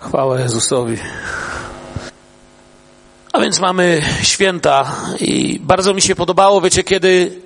Chwała 0.00 0.40
Jezusowi. 0.40 0.96
A 3.32 3.40
więc 3.40 3.60
mamy 3.60 4.02
święta 4.22 4.92
i 5.20 5.60
bardzo 5.62 5.94
mi 5.94 6.02
się 6.02 6.14
podobało, 6.14 6.60
wiecie, 6.60 6.84
kiedy 6.84 7.40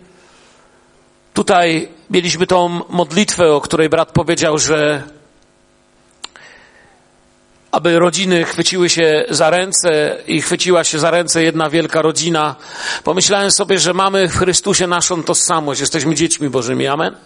tutaj 1.34 1.88
mieliśmy 2.10 2.46
tą 2.46 2.80
modlitwę, 2.88 3.52
o 3.52 3.60
której 3.60 3.88
brat 3.88 4.12
powiedział, 4.12 4.58
że 4.58 5.02
aby 7.72 7.98
rodziny 7.98 8.44
chwyciły 8.44 8.88
się 8.90 9.24
za 9.30 9.50
ręce 9.50 10.16
i 10.26 10.42
chwyciła 10.42 10.84
się 10.84 10.98
za 10.98 11.10
ręce 11.10 11.42
jedna 11.42 11.70
wielka 11.70 12.02
rodzina. 12.02 12.56
Pomyślałem 13.04 13.50
sobie, 13.50 13.78
że 13.78 13.94
mamy 13.94 14.28
w 14.28 14.36
Chrystusie 14.36 14.86
naszą 14.86 15.22
tożsamość. 15.22 15.80
Jesteśmy 15.80 16.14
dziećmi 16.14 16.50
Bożymi. 16.50 16.86
Amen. 16.86 17.16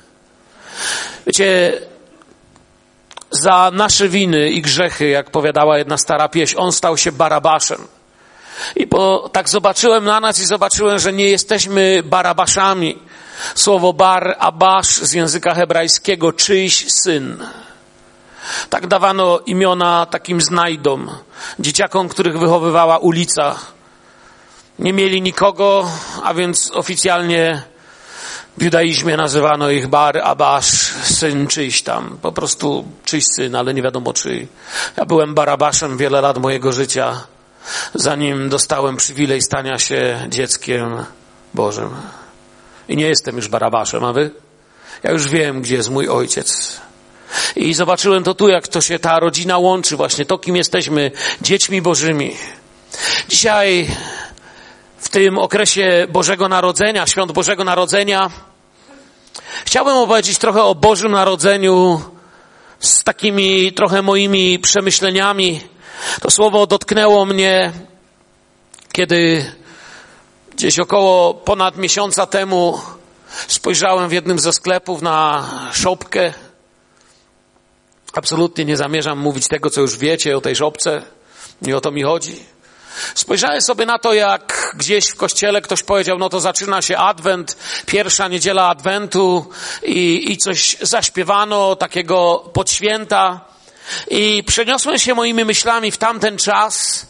Wiecie, 1.27 1.73
za 3.31 3.71
nasze 3.75 4.09
winy 4.09 4.51
i 4.51 4.63
grzechy, 4.63 5.09
jak 5.09 5.30
powiadała 5.30 5.79
jedna 5.79 5.98
stara 5.98 6.29
pieśń, 6.29 6.55
on 6.59 6.73
stał 6.73 6.97
się 6.97 7.12
barabaszem. 7.12 7.79
I 8.77 8.87
bo 8.87 9.29
tak 9.29 9.48
zobaczyłem 9.48 10.05
na 10.05 10.21
nas 10.21 10.41
i 10.41 10.47
zobaczyłem, 10.47 10.98
że 10.98 11.12
nie 11.12 11.29
jesteśmy 11.29 12.03
barabaszami. 12.05 12.98
Słowo 13.55 13.93
bar, 13.93 14.37
abasz 14.39 14.87
z 14.87 15.12
języka 15.12 15.55
hebrajskiego, 15.55 16.33
czyjś 16.33 16.93
syn. 16.93 17.47
Tak 18.70 18.87
dawano 18.87 19.41
imiona 19.47 20.06
takim 20.06 20.41
znajdom, 20.41 21.11
dzieciakom, 21.59 22.09
których 22.09 22.39
wychowywała 22.39 22.98
ulica. 22.98 23.56
Nie 24.79 24.93
mieli 24.93 25.23
nikogo, 25.23 25.91
a 26.25 26.34
więc 26.34 26.70
oficjalnie 26.75 27.62
w 28.59 28.62
judaizmie 28.62 29.16
nazywano 29.16 29.70
ich 29.70 29.87
Bar 29.87 30.19
Abasz, 30.19 30.66
syn 31.02 31.47
czyjś 31.47 31.83
tam, 31.83 32.19
po 32.23 32.33
prostu 32.33 32.84
czyjś 33.05 33.24
syn, 33.37 33.56
ale 33.56 33.74
nie 33.74 33.83
wiadomo 33.83 34.12
czyj. 34.12 34.48
Ja 34.97 35.05
byłem 35.05 35.34
Barabaszem 35.34 35.97
wiele 35.97 36.20
lat 36.20 36.38
mojego 36.38 36.73
życia, 36.73 37.27
zanim 37.94 38.48
dostałem 38.48 38.97
przywilej 38.97 39.42
stania 39.42 39.78
się 39.78 40.27
dzieckiem 40.28 41.05
Bożym. 41.55 41.91
I 42.89 42.97
nie 42.97 43.06
jestem 43.06 43.36
już 43.36 43.48
Barabaszem, 43.48 44.05
a 44.05 44.12
wy? 44.12 44.31
Ja 45.03 45.12
już 45.12 45.28
wiem, 45.28 45.62
gdzie 45.62 45.77
jest 45.77 45.91
mój 45.91 46.09
ojciec. 46.09 46.81
I 47.56 47.75
zobaczyłem 47.75 48.25
to 48.25 48.34
tu, 48.34 48.48
jak 48.48 48.69
to 48.69 48.81
się 48.81 48.98
ta 48.98 49.20
rodzina 49.20 49.59
łączy, 49.59 49.97
właśnie 49.97 50.25
to, 50.27 50.38
kim 50.38 50.56
jesteśmy, 50.56 51.11
dziećmi 51.42 51.83
Bożymi. 51.83 52.36
Dzisiaj, 53.28 53.88
w 55.07 55.09
tym 55.09 55.39
okresie 55.39 56.07
Bożego 56.09 56.49
Narodzenia, 56.49 57.07
świąt 57.07 57.33
Bożego 57.33 57.65
Narodzenia, 57.65 58.31
chciałbym 59.65 59.97
opowiedzieć 59.97 60.39
trochę 60.39 60.62
o 60.62 60.75
Bożym 60.75 61.12
Narodzeniu 61.12 62.01
z 62.81 63.05
takimi 63.05 63.73
trochę 63.73 64.03
moimi 64.03 64.59
przemyśleniami. 64.59 65.61
To 66.21 66.31
słowo 66.31 66.67
dotknęło 66.67 67.25
mnie, 67.25 67.73
kiedy 68.93 69.53
gdzieś 70.57 70.79
około 70.79 71.34
ponad 71.34 71.77
miesiąca 71.77 72.27
temu 72.27 72.81
spojrzałem 73.49 74.09
w 74.09 74.12
jednym 74.12 74.39
ze 74.39 74.53
sklepów 74.53 75.03
na 75.03 75.45
szopkę 75.73 76.33
Absolutnie 78.12 78.65
nie 78.65 78.77
zamierzam 78.77 79.19
mówić 79.19 79.49
tego, 79.49 79.71
co 79.71 79.81
już 79.81 79.99
wiecie 79.99 80.37
o 80.37 80.41
tej 80.41 80.57
żobce. 80.57 81.03
Nie 81.62 81.77
o 81.77 81.81
to 81.81 81.91
mi 81.91 82.03
chodzi. 82.03 82.56
Spojrzałem 83.14 83.62
sobie 83.62 83.86
na 83.86 83.98
to, 83.98 84.14
jak 84.14 84.75
gdzieś 84.77 85.06
w 85.06 85.16
kościele 85.16 85.61
ktoś 85.61 85.83
powiedział, 85.83 86.19
no 86.19 86.28
to 86.28 86.41
zaczyna 86.41 86.83
się 86.83 86.97
Adwent, 86.97 87.56
pierwsza 87.86 88.28
niedziela 88.28 88.69
Adwentu 88.69 89.50
i, 89.83 90.33
i 90.33 90.36
coś 90.36 90.77
zaśpiewano 90.80 91.77
takiego 91.77 92.50
podświęta. 92.53 93.41
I 94.11 94.44
przeniosłem 94.47 94.98
się 94.98 95.14
moimi 95.14 95.44
myślami 95.44 95.91
w 95.91 95.98
tamten 95.98 96.38
czas. 96.38 97.06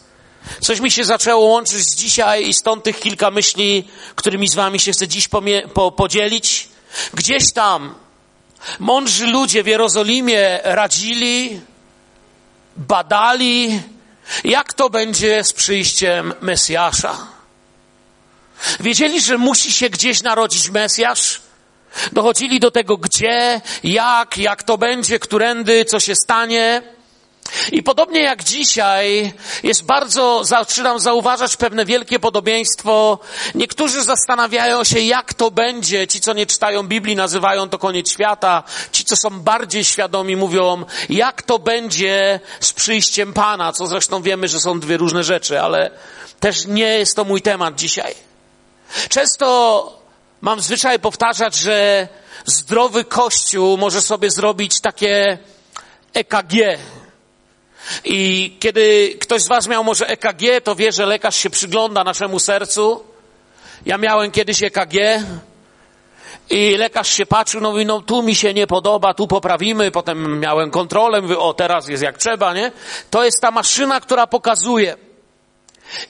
Coś 0.61 0.79
mi 0.79 0.91
się 0.91 1.05
zaczęło 1.05 1.45
łączyć 1.45 1.77
z 1.77 1.95
dzisiaj 1.95 2.47
i 2.47 2.53
stąd 2.53 2.83
tych 2.83 2.99
kilka 2.99 3.31
myśli, 3.31 3.87
którymi 4.15 4.47
z 4.47 4.55
wami 4.55 4.79
się 4.79 4.91
chcę 4.91 5.07
dziś 5.07 5.27
po, 5.73 5.91
podzielić. 5.91 6.69
Gdzieś 7.13 7.53
tam 7.53 7.95
Mądrzy 8.79 9.27
ludzie 9.27 9.63
w 9.63 9.67
Jerozolimie 9.67 10.59
radzili, 10.63 11.61
badali, 12.77 13.81
jak 14.43 14.73
to 14.73 14.89
będzie 14.89 15.43
z 15.43 15.53
przyjściem 15.53 16.33
Mesjasza. 16.41 17.17
Wiedzieli, 18.79 19.21
że 19.21 19.37
musi 19.37 19.71
się 19.71 19.89
gdzieś 19.89 20.23
narodzić 20.23 20.69
Mesjasz. 20.69 21.41
Dochodzili 22.11 22.59
do 22.59 22.71
tego, 22.71 22.97
gdzie, 22.97 23.61
jak, 23.83 24.37
jak 24.37 24.63
to 24.63 24.77
będzie, 24.77 25.19
którędy, 25.19 25.85
co 25.85 25.99
się 25.99 26.15
stanie. 26.15 26.81
I 27.71 27.83
podobnie 27.83 28.21
jak 28.21 28.43
dzisiaj, 28.43 29.33
jest 29.63 29.83
bardzo, 29.83 30.43
zaczynam 30.43 30.99
zauważać 30.99 31.57
pewne 31.57 31.85
wielkie 31.85 32.19
podobieństwo. 32.19 33.19
Niektórzy 33.55 34.03
zastanawiają 34.03 34.83
się, 34.83 34.99
jak 34.99 35.33
to 35.33 35.51
będzie. 35.51 36.07
Ci, 36.07 36.21
co 36.21 36.33
nie 36.33 36.45
czytają 36.45 36.83
Biblii, 36.83 37.15
nazywają 37.15 37.69
to 37.69 37.79
koniec 37.79 38.11
świata. 38.11 38.63
Ci, 38.91 39.05
co 39.05 39.15
są 39.15 39.29
bardziej 39.39 39.83
świadomi, 39.83 40.35
mówią, 40.35 40.85
jak 41.09 41.41
to 41.41 41.59
będzie 41.59 42.39
z 42.59 42.73
przyjściem 42.73 43.33
Pana, 43.33 43.73
co 43.73 43.87
zresztą 43.87 44.21
wiemy, 44.21 44.47
że 44.47 44.59
są 44.59 44.79
dwie 44.79 44.97
różne 44.97 45.23
rzeczy, 45.23 45.61
ale 45.61 45.91
też 46.39 46.65
nie 46.65 46.97
jest 46.99 47.15
to 47.15 47.23
mój 47.23 47.41
temat 47.41 47.75
dzisiaj. 47.75 48.15
Często 49.09 49.99
mam 50.41 50.61
zwyczaj 50.61 50.99
powtarzać, 50.99 51.55
że 51.55 52.07
zdrowy 52.45 53.05
Kościół 53.05 53.77
może 53.77 54.01
sobie 54.01 54.31
zrobić 54.31 54.81
takie 54.81 55.37
EKG, 56.13 56.53
i 58.05 58.55
kiedy 58.59 59.15
ktoś 59.19 59.41
z 59.41 59.47
Was 59.47 59.67
miał 59.67 59.83
może 59.83 60.07
EKG, 60.07 60.63
to 60.63 60.75
wie, 60.75 60.91
że 60.91 61.05
lekarz 61.05 61.35
się 61.35 61.49
przygląda 61.49 62.03
naszemu 62.03 62.39
sercu. 62.39 63.03
Ja 63.85 63.97
miałem 63.97 64.31
kiedyś 64.31 64.63
EKG 64.63 64.95
i 66.49 66.77
lekarz 66.77 67.09
się 67.09 67.25
patrzył, 67.25 67.61
no 67.61 67.71
mówi, 67.71 67.85
no 67.85 68.01
tu 68.01 68.23
mi 68.23 68.35
się 68.35 68.53
nie 68.53 68.67
podoba, 68.67 69.13
tu 69.13 69.27
poprawimy. 69.27 69.91
Potem 69.91 70.39
miałem 70.39 70.71
kontrolę, 70.71 71.21
o 71.37 71.53
teraz 71.53 71.87
jest 71.87 72.03
jak 72.03 72.17
trzeba, 72.17 72.53
nie? 72.53 72.71
To 73.09 73.23
jest 73.23 73.41
ta 73.41 73.51
maszyna, 73.51 74.01
która 74.01 74.27
pokazuje. 74.27 74.95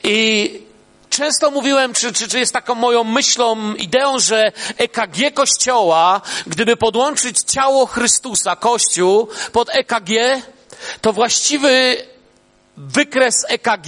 I 0.04 0.68
często 1.09 1.52
mówiłem, 1.52 1.94
czy, 1.94 2.14
czy, 2.14 2.28
czy 2.28 2.40
jest 2.40 2.54
taką 2.54 2.76
moją 2.76 3.04
myślą, 3.04 3.74
ideą, 3.74 4.20
że 4.20 4.52
EKG 4.78 5.34
Kościoła, 5.34 6.22
gdyby 6.48 6.78
podłączyć 6.78 7.38
ciało 7.40 7.86
Chrystusa, 7.86 8.56
Kościół, 8.56 9.28
pod 9.52 9.70
EKG, 9.70 10.12
to 11.02 11.14
właściwy 11.14 11.98
wykres 12.78 13.46
EKG, 13.48 13.88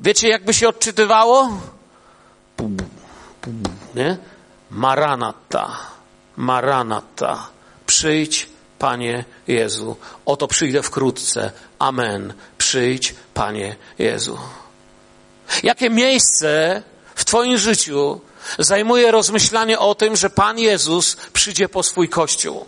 wiecie 0.00 0.28
jakby 0.28 0.54
się 0.54 0.68
odczytywało? 0.68 1.50
Nie? 3.94 4.16
Maranata, 4.70 5.76
Maranata, 6.36 7.48
przyjdź 7.86 8.48
Panie 8.78 9.24
Jezu. 9.48 9.96
Oto 10.26 10.48
przyjdę 10.48 10.82
wkrótce. 10.82 11.52
Amen. 11.78 12.34
Przyjdź 12.58 13.14
Panie 13.34 13.76
Jezu. 13.98 14.38
Jakie 15.62 15.90
miejsce 15.90 16.82
w 17.14 17.24
Twoim 17.24 17.58
życiu 17.58 18.20
zajmuje 18.58 19.10
rozmyślanie 19.10 19.78
o 19.78 19.94
tym, 19.94 20.16
że 20.16 20.30
Pan 20.30 20.58
Jezus 20.58 21.16
przyjdzie 21.32 21.68
po 21.68 21.82
swój 21.82 22.08
Kościół? 22.08 22.66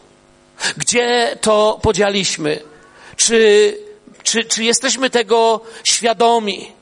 Gdzie 0.76 1.38
to 1.40 1.78
podzieliśmy? 1.82 2.60
Czy, 3.16 3.78
czy, 4.22 4.44
czy 4.44 4.64
jesteśmy 4.64 5.10
tego 5.10 5.60
świadomi? 5.84 6.72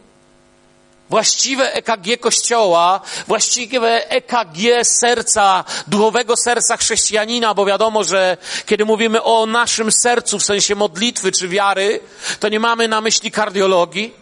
Właściwe 1.10 1.74
EKG 1.74 2.20
Kościoła, 2.20 3.00
właściwe 3.26 4.10
EKG 4.10 4.84
serca, 4.84 5.64
duchowego 5.86 6.36
serca 6.36 6.76
chrześcijanina, 6.76 7.54
bo 7.54 7.64
wiadomo, 7.64 8.04
że 8.04 8.36
kiedy 8.66 8.84
mówimy 8.84 9.22
o 9.22 9.46
naszym 9.46 9.92
sercu 9.92 10.38
w 10.38 10.44
sensie 10.44 10.74
modlitwy 10.74 11.32
czy 11.32 11.48
wiary, 11.48 12.00
to 12.40 12.48
nie 12.48 12.60
mamy 12.60 12.88
na 12.88 13.00
myśli 13.00 13.30
kardiologii. 13.30 14.14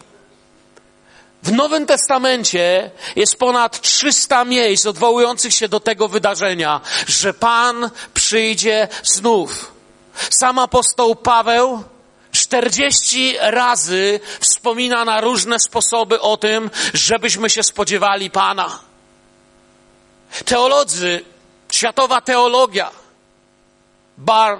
W 1.43 1.53
Nowym 1.53 1.87
Testamencie 1.87 2.91
jest 3.17 3.37
ponad 3.37 3.81
300 3.81 4.45
miejsc 4.45 4.87
odwołujących 4.87 5.55
się 5.55 5.69
do 5.69 5.81
tego 5.81 6.09
wydarzenia, 6.09 6.81
że 7.07 7.35
Pan 7.35 7.91
przyjdzie 8.15 8.89
znów. 9.03 9.73
Sam 10.31 10.59
apostoł 10.59 11.17
Paweł 11.17 11.85
40 12.51 13.37
razy 13.41 14.21
wspomina 14.41 15.05
na 15.05 15.21
różne 15.21 15.59
sposoby 15.59 16.21
o 16.21 16.37
tym, 16.37 16.71
żebyśmy 16.95 17.51
się 17.51 17.63
spodziewali 17.63 18.31
Pana. 18.31 18.81
Teolodzy, 20.45 21.25
światowa 21.73 22.21
teologia, 22.21 22.91
Bar, 24.19 24.59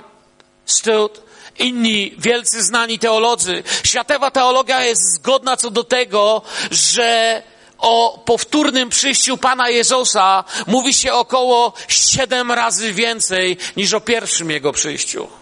Stout, 0.67 1.23
inni 1.59 2.15
wielcy 2.19 2.63
znani 2.63 2.99
teolodzy, 2.99 3.63
światowa 3.85 4.31
teologia 4.31 4.85
jest 4.85 5.15
zgodna 5.15 5.57
co 5.57 5.71
do 5.71 5.85
tego, 5.85 6.43
że 6.71 7.43
o 7.79 8.23
powtórnym 8.25 8.89
przyjściu 8.89 9.39
Pana 9.39 9.69
Jezusa 9.69 10.45
mówi 10.67 10.95
się 10.95 11.13
około 11.13 11.73
siedem 11.89 12.53
razy 12.53 12.93
więcej 12.93 13.57
niż 13.77 13.95
o 13.95 14.01
pierwszym 14.01 14.51
Jego 14.51 14.73
przyjściu. 14.73 15.41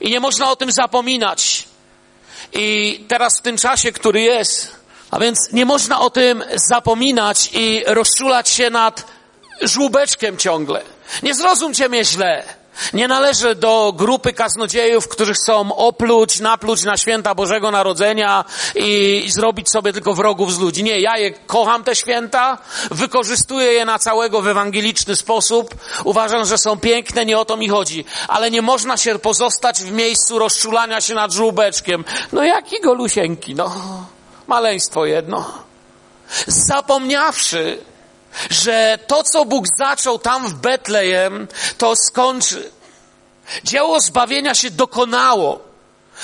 I 0.00 0.10
nie 0.10 0.20
można 0.20 0.50
o 0.50 0.56
tym 0.56 0.72
zapominać. 0.72 1.64
I 2.52 3.04
teraz 3.08 3.38
w 3.38 3.42
tym 3.42 3.56
czasie, 3.56 3.92
który 3.92 4.20
jest, 4.20 4.76
a 5.10 5.18
więc 5.18 5.38
nie 5.52 5.66
można 5.66 6.00
o 6.00 6.10
tym 6.10 6.44
zapominać 6.68 7.50
i 7.52 7.82
rozczulać 7.86 8.48
się 8.48 8.70
nad 8.70 9.04
żłóbeczkiem 9.62 10.36
ciągle. 10.36 10.82
Nie 11.22 11.34
zrozumcie 11.34 11.88
mnie 11.88 12.04
źle. 12.04 12.59
Nie 12.92 13.08
należę 13.08 13.54
do 13.54 13.92
grupy 13.96 14.32
kaznodziejów, 14.32 15.08
którzy 15.08 15.34
chcą 15.34 15.74
opluć, 15.74 16.40
napluć 16.40 16.84
na 16.84 16.96
święta 16.96 17.34
Bożego 17.34 17.70
Narodzenia 17.70 18.44
i, 18.74 19.22
i, 19.26 19.30
zrobić 19.30 19.70
sobie 19.70 19.92
tylko 19.92 20.14
wrogów 20.14 20.54
z 20.54 20.58
ludzi. 20.58 20.84
Nie, 20.84 21.00
ja 21.00 21.18
je 21.18 21.30
kocham 21.30 21.84
te 21.84 21.96
święta, 21.96 22.58
wykorzystuję 22.90 23.72
je 23.72 23.84
na 23.84 23.98
całego 23.98 24.42
w 24.42 24.48
ewangeliczny 24.48 25.16
sposób. 25.16 25.74
Uważam, 26.04 26.44
że 26.44 26.58
są 26.58 26.78
piękne, 26.78 27.26
nie 27.26 27.38
o 27.38 27.44
to 27.44 27.56
mi 27.56 27.68
chodzi. 27.68 28.04
Ale 28.28 28.50
nie 28.50 28.62
można 28.62 28.96
się 28.96 29.18
pozostać 29.18 29.82
w 29.82 29.92
miejscu 29.92 30.38
rozczulania 30.38 31.00
się 31.00 31.14
nad 31.14 31.32
żółbeczkiem. 31.32 32.04
No 32.32 32.42
jaki 32.42 32.80
golusieńki, 32.80 33.54
no. 33.54 33.72
Maleństwo 34.46 35.06
jedno. 35.06 35.52
Zapomniawszy, 36.46 37.78
że 38.50 38.98
to, 39.06 39.22
co 39.22 39.44
Bóg 39.44 39.64
zaczął 39.78 40.18
tam 40.18 40.48
w 40.48 40.54
Betlejem, 40.54 41.48
to 41.78 41.96
skończy. 41.96 42.70
Dzieło 43.64 44.00
zbawienia 44.00 44.54
się 44.54 44.70
dokonało. 44.70 45.70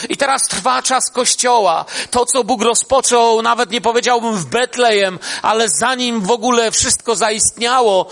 I 0.08 0.16
teraz 0.16 0.42
trwa 0.42 0.82
czas 0.82 1.10
Kościoła. 1.10 1.84
To, 2.10 2.26
co 2.26 2.44
Bóg 2.44 2.62
rozpoczął, 2.62 3.42
nawet 3.42 3.70
nie 3.70 3.80
powiedziałbym 3.80 4.36
w 4.36 4.46
Betlejem, 4.46 5.18
ale 5.42 5.68
zanim 5.68 6.20
w 6.20 6.30
ogóle 6.30 6.70
wszystko 6.70 7.16
zaistniało, 7.16 8.06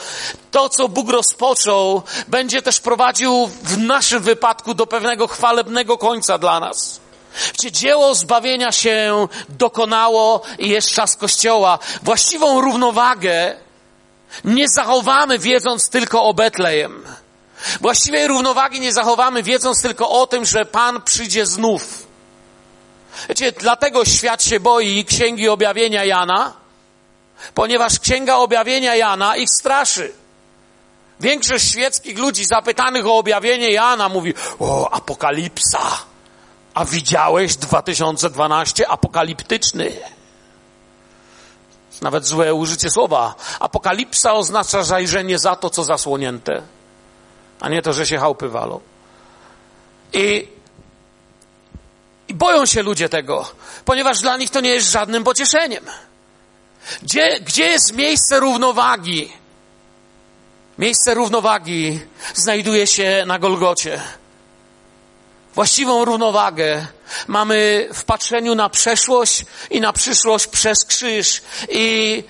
to, 0.50 0.69
co 0.69 0.88
Bóg 0.88 1.11
rozpoczął, 1.11 2.02
będzie 2.29 2.62
też 2.62 2.81
prowadził 2.81 3.50
w 3.62 3.79
naszym 3.79 4.23
wypadku 4.23 4.75
do 4.75 4.87
pewnego 4.87 5.26
chwalebnego 5.26 5.99
końca 5.99 6.38
dla 6.38 6.61
nas. 6.61 7.00
Gdzie 7.55 7.73
dzieło 7.73 8.14
zbawienia 8.14 8.73
się 8.73 9.29
dokonało 9.49 10.43
i 10.58 10.69
jest 10.69 10.90
czas 10.90 11.17
Kościoła. 11.17 11.79
Właściwą 12.02 12.61
równowagę 12.61 13.56
nie 14.45 14.69
zachowamy 14.69 15.39
wiedząc 15.39 15.91
tylko 15.91 16.25
o 16.25 16.35
Betlejem. 16.35 17.03
Właściwej 17.81 18.29
równowagi 18.29 18.81
nie 18.81 18.93
zachowamy 18.93 19.43
wiedząc 19.43 19.83
tylko 19.83 20.09
o 20.09 20.27
tym, 20.27 20.45
że 20.45 20.65
Pan 20.65 21.03
przyjdzie 21.03 21.47
znów. 21.47 22.07
Wiecie, 23.29 23.53
dlatego 23.53 24.05
świat 24.05 24.45
się 24.45 24.61
boi 24.61 25.05
Księgi 25.05 25.49
Objawienia 25.49 26.05
Jana, 26.05 26.53
ponieważ 27.55 27.99
Księga 27.99 28.37
Objawienia 28.37 28.95
Jana 28.95 29.37
ich 29.37 29.49
straszy. 29.59 30.13
Większość 31.21 31.71
świeckich 31.71 32.19
ludzi 32.19 32.45
zapytanych 32.45 33.07
o 33.07 33.19
objawienie 33.19 33.71
Jana 33.71 34.09
mówi, 34.09 34.35
o, 34.59 34.91
apokalipsa. 34.91 35.81
A 36.75 36.85
widziałeś 36.85 37.57
2012 37.57 38.89
apokaliptyczny? 38.89 39.93
Nawet 42.02 42.26
złe 42.26 42.55
użycie 42.55 42.91
słowa. 42.91 43.35
Apokalipsa 43.61 44.32
oznacza 44.32 44.82
zajrzenie 44.82 45.38
za 45.38 45.56
to, 45.56 45.70
co 45.70 45.85
zasłonięte, 45.85 46.62
a 47.61 47.69
nie 47.69 47.82
to, 47.82 47.93
że 47.93 48.06
się 48.06 48.19
chałupy 48.19 48.49
walą. 48.49 48.81
I, 50.12 50.49
I 52.29 52.35
boją 52.35 52.67
się 52.67 52.82
ludzie 52.82 53.08
tego, 53.08 53.46
ponieważ 53.85 54.20
dla 54.20 54.37
nich 54.37 54.50
to 54.50 54.61
nie 54.61 54.70
jest 54.70 54.91
żadnym 54.91 55.25
pocieszeniem. 55.25 55.85
Gdzie, 57.02 57.41
gdzie 57.41 57.67
jest 57.67 57.93
miejsce 57.93 58.40
równowagi? 58.40 59.32
Miejsce 60.79 61.14
równowagi 61.14 62.00
znajduje 62.35 62.87
się 62.87 63.25
na 63.26 63.38
Golgocie. 63.38 64.00
Właściwą 65.55 66.05
równowagę 66.05 66.87
mamy 67.27 67.89
w 67.93 68.05
patrzeniu 68.05 68.55
na 68.55 68.69
przeszłość 68.69 69.45
i 69.71 69.81
na 69.81 69.93
przyszłość 69.93 70.47
przez 70.47 70.85
krzyż 70.85 71.43
i 71.69 72.25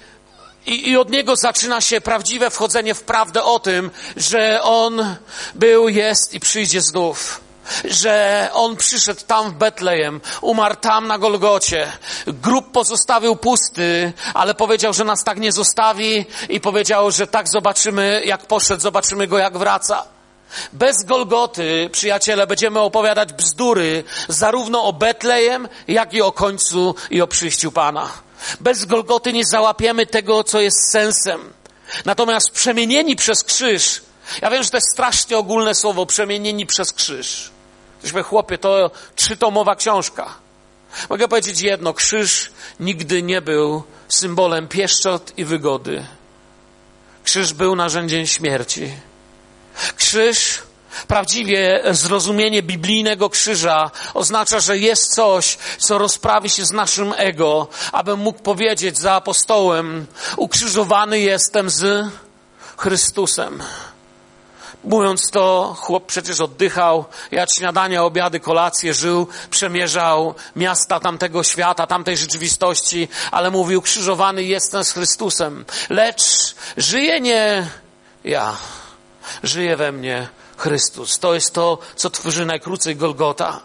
i, 0.66 0.90
I, 0.90 0.96
od 0.96 1.10
niego 1.10 1.36
zaczyna 1.36 1.80
się 1.80 2.00
prawdziwe 2.00 2.50
wchodzenie 2.50 2.94
w 2.94 3.02
prawdę 3.02 3.44
o 3.44 3.58
tym, 3.58 3.90
że 4.16 4.62
On 4.62 5.16
był, 5.54 5.88
jest 5.88 6.34
i 6.34 6.40
przyjdzie 6.40 6.80
znów. 6.80 7.40
Że 7.84 8.48
On 8.52 8.76
przyszedł 8.76 9.20
tam 9.26 9.50
w 9.50 9.54
Betlejem, 9.54 10.20
umarł 10.40 10.76
tam 10.76 11.06
na 11.06 11.18
Golgocie. 11.18 11.92
Grób 12.26 12.72
pozostawił 12.72 13.36
pusty, 13.36 14.12
ale 14.34 14.54
powiedział, 14.54 14.92
że 14.92 15.04
nas 15.04 15.24
tak 15.24 15.38
nie 15.38 15.52
zostawi 15.52 16.26
i 16.48 16.60
powiedział, 16.60 17.10
że 17.10 17.26
tak 17.26 17.48
zobaczymy, 17.48 18.22
jak 18.24 18.46
poszedł, 18.46 18.82
zobaczymy 18.82 19.26
Go, 19.26 19.38
jak 19.38 19.58
wraca. 19.58 20.13
Bez 20.72 21.04
Golgoty, 21.04 21.88
przyjaciele, 21.92 22.46
będziemy 22.46 22.80
opowiadać 22.80 23.32
bzdury 23.32 24.04
zarówno 24.28 24.84
o 24.84 24.92
Betlejem, 24.92 25.68
jak 25.88 26.14
i 26.14 26.22
o 26.22 26.32
końcu 26.32 26.94
i 27.10 27.22
o 27.22 27.26
przyjściu 27.26 27.72
Pana. 27.72 28.12
Bez 28.60 28.84
Golgoty 28.84 29.32
nie 29.32 29.46
załapiemy 29.46 30.06
tego, 30.06 30.44
co 30.44 30.60
jest 30.60 30.90
sensem. 30.90 31.52
Natomiast 32.04 32.50
przemienieni 32.50 33.16
przez 33.16 33.44
krzyż, 33.44 34.02
ja 34.42 34.50
wiem, 34.50 34.62
że 34.62 34.70
to 34.70 34.76
jest 34.76 34.92
strasznie 34.92 35.38
ogólne 35.38 35.74
słowo, 35.74 36.06
przemienieni 36.06 36.66
przez 36.66 36.92
krzyż. 36.92 37.50
Jesteśmy 37.94 38.22
chłopie, 38.22 38.58
to 38.58 38.90
trzytomowa 39.16 39.76
książka. 39.76 40.34
Mogę 41.10 41.28
powiedzieć 41.28 41.60
jedno, 41.60 41.94
krzyż 41.94 42.50
nigdy 42.80 43.22
nie 43.22 43.40
był 43.40 43.82
symbolem 44.08 44.68
pieszczot 44.68 45.32
i 45.36 45.44
wygody. 45.44 46.06
Krzyż 47.24 47.52
był 47.52 47.76
narzędziem 47.76 48.26
śmierci. 48.26 48.92
Krzyż, 49.96 50.62
prawdziwie 51.08 51.82
zrozumienie 51.90 52.62
biblijnego 52.62 53.30
krzyża 53.30 53.90
oznacza, 54.14 54.60
że 54.60 54.78
jest 54.78 55.14
coś, 55.14 55.58
co 55.78 55.98
rozprawi 55.98 56.50
się 56.50 56.64
z 56.64 56.72
naszym 56.72 57.14
ego, 57.16 57.68
abym 57.92 58.20
mógł 58.20 58.42
powiedzieć 58.42 58.98
za 58.98 59.12
apostołem, 59.12 60.06
ukrzyżowany 60.36 61.20
jestem 61.20 61.70
z 61.70 62.10
Chrystusem. 62.76 63.62
Mówiąc 64.84 65.30
to, 65.30 65.76
chłop 65.78 66.06
przecież 66.06 66.40
oddychał, 66.40 67.04
jadł 67.30 67.54
śniadania, 67.54 68.04
obiady, 68.04 68.40
kolacje, 68.40 68.94
żył, 68.94 69.26
przemierzał 69.50 70.34
miasta 70.56 71.00
tamtego 71.00 71.42
świata, 71.42 71.86
tamtej 71.86 72.16
rzeczywistości, 72.16 73.08
ale 73.30 73.50
mówił, 73.50 73.82
krzyżowany 73.82 74.42
jestem 74.42 74.84
z 74.84 74.92
Chrystusem. 74.92 75.64
Lecz 75.90 76.54
żyje 76.76 77.20
nie 77.20 77.68
ja 78.24 78.56
żyje 79.42 79.76
we 79.76 79.92
mnie 79.92 80.28
Chrystus. 80.56 81.18
To 81.18 81.34
jest 81.34 81.54
to, 81.54 81.78
co 81.96 82.10
tworzy 82.10 82.46
najkrócej 82.46 82.96
Golgota. 82.96 83.60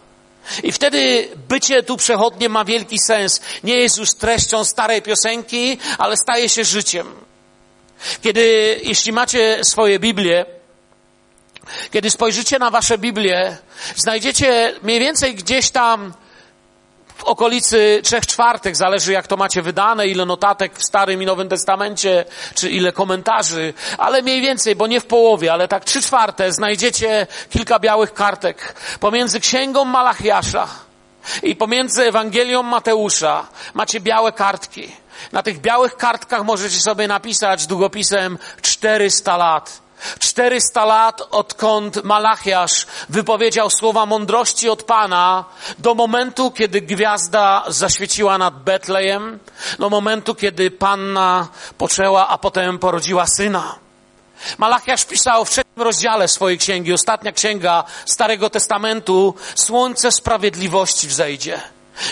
I 0.63 0.71
wtedy 0.71 1.29
bycie 1.49 1.83
tu 1.83 1.97
przechodnie 1.97 2.49
ma 2.49 2.65
wielki 2.65 2.99
sens. 2.99 3.41
Nie 3.63 3.75
jest 3.75 3.97
już 3.97 4.13
treścią 4.13 4.63
starej 4.63 5.01
piosenki, 5.01 5.77
ale 5.97 6.17
staje 6.17 6.49
się 6.49 6.63
życiem. 6.63 7.07
Kiedy, 8.21 8.79
jeśli 8.83 9.11
macie 9.11 9.59
swoje 9.63 9.99
Biblię, 9.99 10.45
kiedy 11.91 12.09
spojrzycie 12.09 12.59
na 12.59 12.69
wasze 12.69 12.97
Biblię, 12.97 13.57
znajdziecie 13.95 14.75
mniej 14.83 14.99
więcej 14.99 15.35
gdzieś 15.35 15.69
tam 15.69 16.13
w 17.19 17.23
okolicy 17.23 18.01
trzech 18.03 18.25
czwartych, 18.25 18.75
zależy 18.75 19.13
jak 19.13 19.27
to 19.27 19.37
macie 19.37 19.61
wydane, 19.61 20.07
ile 20.07 20.25
notatek 20.25 20.77
w 20.77 20.83
Starym 20.83 21.21
i 21.21 21.25
Nowym 21.25 21.49
Testamencie, 21.49 22.25
czy 22.55 22.69
ile 22.69 22.91
komentarzy, 22.91 23.73
ale 23.97 24.21
mniej 24.21 24.41
więcej, 24.41 24.75
bo 24.75 24.87
nie 24.87 24.99
w 24.99 25.05
połowie, 25.05 25.53
ale 25.53 25.67
tak 25.67 25.85
trzy 25.85 26.01
czwarte 26.01 26.51
znajdziecie 26.51 27.27
kilka 27.49 27.79
białych 27.79 28.13
kartek 28.13 28.75
pomiędzy 28.99 29.39
Księgą 29.39 29.85
Malachiasza 29.85 30.67
i 31.43 31.55
pomiędzy 31.55 32.03
Ewangelią 32.03 32.63
Mateusza 32.63 33.47
macie 33.73 33.99
białe 33.99 34.31
kartki. 34.31 34.91
Na 35.31 35.43
tych 35.43 35.61
białych 35.61 35.97
kartkach 35.97 36.43
możecie 36.45 36.79
sobie 36.79 37.07
napisać 37.07 37.67
długopisem 37.67 38.37
400 38.61 39.37
lat. 39.37 39.81
400 40.19 40.85
lat 40.85 41.21
odkąd 41.31 42.03
Malachiasz 42.03 42.85
wypowiedział 43.09 43.69
słowa 43.69 44.05
mądrości 44.05 44.69
od 44.69 44.83
Pana 44.83 45.45
do 45.77 45.95
momentu, 45.95 46.51
kiedy 46.51 46.81
gwiazda 46.81 47.63
zaświeciła 47.67 48.37
nad 48.37 48.63
Betlejem, 48.63 49.39
do 49.79 49.89
momentu, 49.89 50.35
kiedy 50.35 50.71
Panna 50.71 51.47
poczęła, 51.77 52.27
a 52.27 52.37
potem 52.37 52.79
porodziła 52.79 53.27
syna. 53.27 53.75
Malachiasz 54.57 55.05
pisał 55.05 55.45
w 55.45 55.49
trzecim 55.49 55.81
rozdziale 55.81 56.27
swojej 56.27 56.57
księgi, 56.57 56.93
ostatnia 56.93 57.31
księga 57.31 57.83
Starego 58.05 58.49
Testamentu, 58.49 59.35
Słońce 59.55 60.11
Sprawiedliwości 60.11 61.07
wzejdzie 61.07 61.61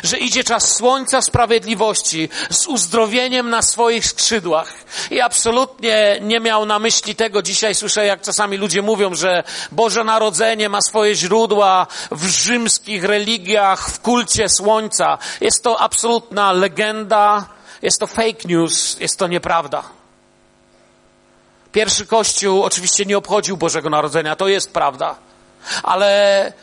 że 0.03 0.17
idzie 0.17 0.43
czas 0.43 0.75
słońca 0.75 1.21
sprawiedliwości 1.21 2.29
z 2.49 2.67
uzdrowieniem 2.67 3.49
na 3.49 3.61
swoich 3.61 4.05
skrzydłach. 4.05 4.73
I 5.11 5.21
absolutnie 5.21 6.19
nie 6.21 6.39
miał 6.39 6.65
na 6.65 6.79
myśli 6.79 7.15
tego. 7.15 7.41
Dzisiaj 7.41 7.75
słyszę, 7.75 8.05
jak 8.05 8.21
czasami 8.21 8.57
ludzie 8.57 8.81
mówią, 8.81 9.15
że 9.15 9.43
Boże 9.71 10.03
Narodzenie 10.03 10.69
ma 10.69 10.81
swoje 10.81 11.15
źródła 11.15 11.87
w 12.11 12.25
rzymskich 12.27 13.03
religiach, 13.03 13.89
w 13.89 13.99
kulcie 13.99 14.49
słońca. 14.49 15.17
Jest 15.41 15.63
to 15.63 15.81
absolutna 15.81 16.51
legenda, 16.51 17.45
jest 17.81 17.99
to 17.99 18.07
fake 18.07 18.47
news, 18.47 18.99
jest 18.99 19.19
to 19.19 19.27
nieprawda. 19.27 19.83
Pierwszy 21.71 22.05
Kościół 22.05 22.63
oczywiście 22.63 23.05
nie 23.05 23.17
obchodził 23.17 23.57
Bożego 23.57 23.89
Narodzenia, 23.89 24.35
to 24.35 24.47
jest 24.47 24.73
prawda. 24.73 25.15
Ale 25.83 26.53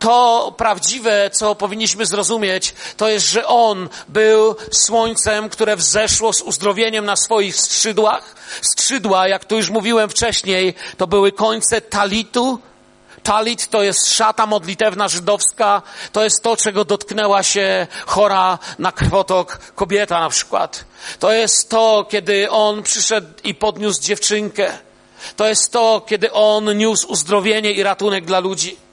to 0.00 0.54
prawdziwe, 0.56 1.30
co 1.32 1.54
powinniśmy 1.54 2.06
zrozumieć, 2.06 2.74
to 2.96 3.08
jest, 3.08 3.26
że 3.26 3.46
On 3.46 3.88
był 4.08 4.56
słońcem, 4.70 5.48
które 5.48 5.76
wzeszło 5.76 6.32
z 6.32 6.42
uzdrowieniem 6.42 7.04
na 7.04 7.16
swoich 7.16 7.56
skrzydłach. 7.56 8.34
Skrzydła, 8.62 9.28
jak 9.28 9.44
tu 9.44 9.56
już 9.56 9.70
mówiłem 9.70 10.10
wcześniej, 10.10 10.74
to 10.96 11.06
były 11.06 11.32
końce 11.32 11.80
talitu, 11.80 12.58
Talit 13.22 13.68
to 13.68 13.82
jest 13.82 14.14
szata 14.14 14.46
modlitewna 14.46 15.08
żydowska, 15.08 15.82
to 16.12 16.24
jest 16.24 16.42
to, 16.42 16.56
czego 16.56 16.84
dotknęła 16.84 17.42
się 17.42 17.86
chora 18.06 18.58
na 18.78 18.92
krwotok 18.92 19.58
kobieta 19.74 20.20
na 20.20 20.28
przykład. 20.28 20.84
To 21.18 21.32
jest 21.32 21.70
to, 21.70 22.06
kiedy 22.10 22.50
on 22.50 22.82
przyszedł 22.82 23.28
i 23.44 23.54
podniósł 23.54 24.02
dziewczynkę. 24.02 24.78
To 25.36 25.48
jest 25.48 25.72
to, 25.72 26.02
kiedy 26.06 26.32
on 26.32 26.78
niósł 26.78 27.12
uzdrowienie 27.12 27.72
i 27.72 27.82
ratunek 27.82 28.24
dla 28.24 28.40
ludzi. 28.40 28.89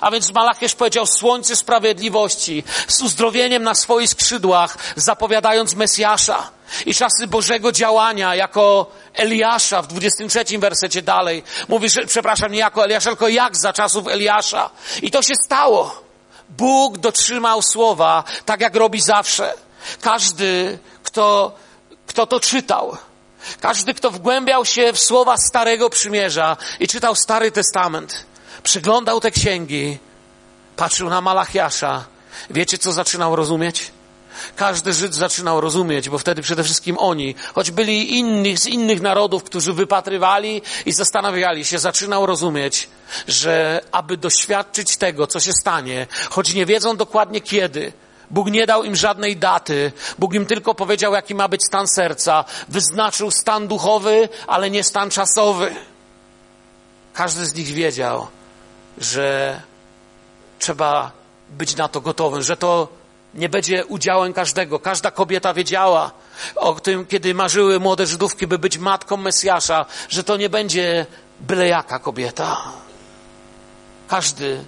A 0.00 0.10
więc 0.10 0.32
Malachiesz 0.32 0.74
powiedział 0.74 1.06
słońce 1.06 1.56
sprawiedliwości 1.56 2.64
z 2.88 3.02
uzdrowieniem 3.02 3.62
na 3.62 3.74
swoich 3.74 4.10
skrzydłach, 4.10 4.76
zapowiadając 4.96 5.74
Mesjasza 5.74 6.50
i 6.86 6.94
czasy 6.94 7.26
Bożego 7.26 7.72
działania 7.72 8.34
jako 8.34 8.90
Eliasza 9.14 9.82
w 9.82 9.86
23 9.86 10.58
wersecie 10.58 11.02
dalej. 11.02 11.42
Mówi, 11.68 11.88
że, 11.88 12.06
przepraszam, 12.06 12.52
nie 12.52 12.58
jako 12.58 12.84
Eliasza, 12.84 13.10
tylko 13.10 13.28
jak 13.28 13.56
za 13.56 13.72
czasów 13.72 14.08
Eliasza. 14.08 14.70
I 15.02 15.10
to 15.10 15.22
się 15.22 15.34
stało. 15.44 16.02
Bóg 16.48 16.98
dotrzymał 16.98 17.62
słowa, 17.62 18.24
tak 18.44 18.60
jak 18.60 18.76
robi 18.76 19.00
zawsze. 19.00 19.54
Każdy, 20.00 20.78
kto, 21.02 21.52
kto 22.06 22.26
to 22.26 22.40
czytał, 22.40 22.96
każdy, 23.60 23.94
kto 23.94 24.10
wgłębiał 24.10 24.64
się 24.64 24.92
w 24.92 24.98
słowa 24.98 25.36
Starego 25.36 25.90
Przymierza 25.90 26.56
i 26.80 26.88
czytał 26.88 27.14
Stary 27.14 27.52
Testament, 27.52 28.24
przyglądał 28.62 29.20
te 29.20 29.30
księgi, 29.30 29.98
patrzył 30.76 31.10
na 31.10 31.20
Malachiasza. 31.20 32.04
Wiecie, 32.50 32.78
co 32.78 32.92
zaczynał 32.92 33.36
rozumieć? 33.36 33.90
Każdy 34.56 34.92
Żyd 34.92 35.14
zaczynał 35.14 35.60
rozumieć, 35.60 36.08
bo 36.08 36.18
wtedy 36.18 36.42
przede 36.42 36.64
wszystkim 36.64 36.98
oni, 36.98 37.34
choć 37.54 37.70
byli 37.70 38.18
innych, 38.18 38.58
z 38.58 38.66
innych 38.66 39.00
narodów, 39.00 39.44
którzy 39.44 39.72
wypatrywali 39.72 40.62
i 40.86 40.92
zastanawiali 40.92 41.64
się, 41.64 41.78
zaczynał 41.78 42.26
rozumieć, 42.26 42.88
że 43.28 43.80
aby 43.92 44.16
doświadczyć 44.16 44.96
tego, 44.96 45.26
co 45.26 45.40
się 45.40 45.52
stanie, 45.52 46.06
choć 46.30 46.54
nie 46.54 46.66
wiedzą 46.66 46.96
dokładnie 46.96 47.40
kiedy, 47.40 47.92
Bóg 48.30 48.50
nie 48.50 48.66
dał 48.66 48.84
im 48.84 48.96
żadnej 48.96 49.36
daty. 49.36 49.92
Bóg 50.18 50.34
im 50.34 50.46
tylko 50.46 50.74
powiedział, 50.74 51.12
jaki 51.12 51.34
ma 51.34 51.48
być 51.48 51.64
stan 51.64 51.88
serca. 51.88 52.44
Wyznaczył 52.68 53.30
stan 53.30 53.68
duchowy, 53.68 54.28
ale 54.46 54.70
nie 54.70 54.84
stan 54.84 55.10
czasowy. 55.10 55.74
Każdy 57.14 57.46
z 57.46 57.54
nich 57.54 57.66
wiedział, 57.66 58.26
że 59.00 59.60
trzeba 60.58 61.10
być 61.48 61.76
na 61.76 61.88
to 61.88 62.00
gotowym, 62.00 62.42
że 62.42 62.56
to 62.56 62.88
nie 63.34 63.48
będzie 63.48 63.86
udziałem 63.86 64.32
każdego. 64.32 64.78
Każda 64.78 65.10
kobieta 65.10 65.54
wiedziała 65.54 66.10
o 66.56 66.80
tym, 66.80 67.06
kiedy 67.06 67.34
marzyły 67.34 67.80
młode 67.80 68.06
Żydówki, 68.06 68.46
by 68.46 68.58
być 68.58 68.78
matką 68.78 69.16
Mesjasza, 69.16 69.86
że 70.08 70.24
to 70.24 70.36
nie 70.36 70.48
będzie 70.48 71.06
byle 71.40 71.68
jaka 71.68 71.98
kobieta. 71.98 72.72
Każdy. 74.08 74.64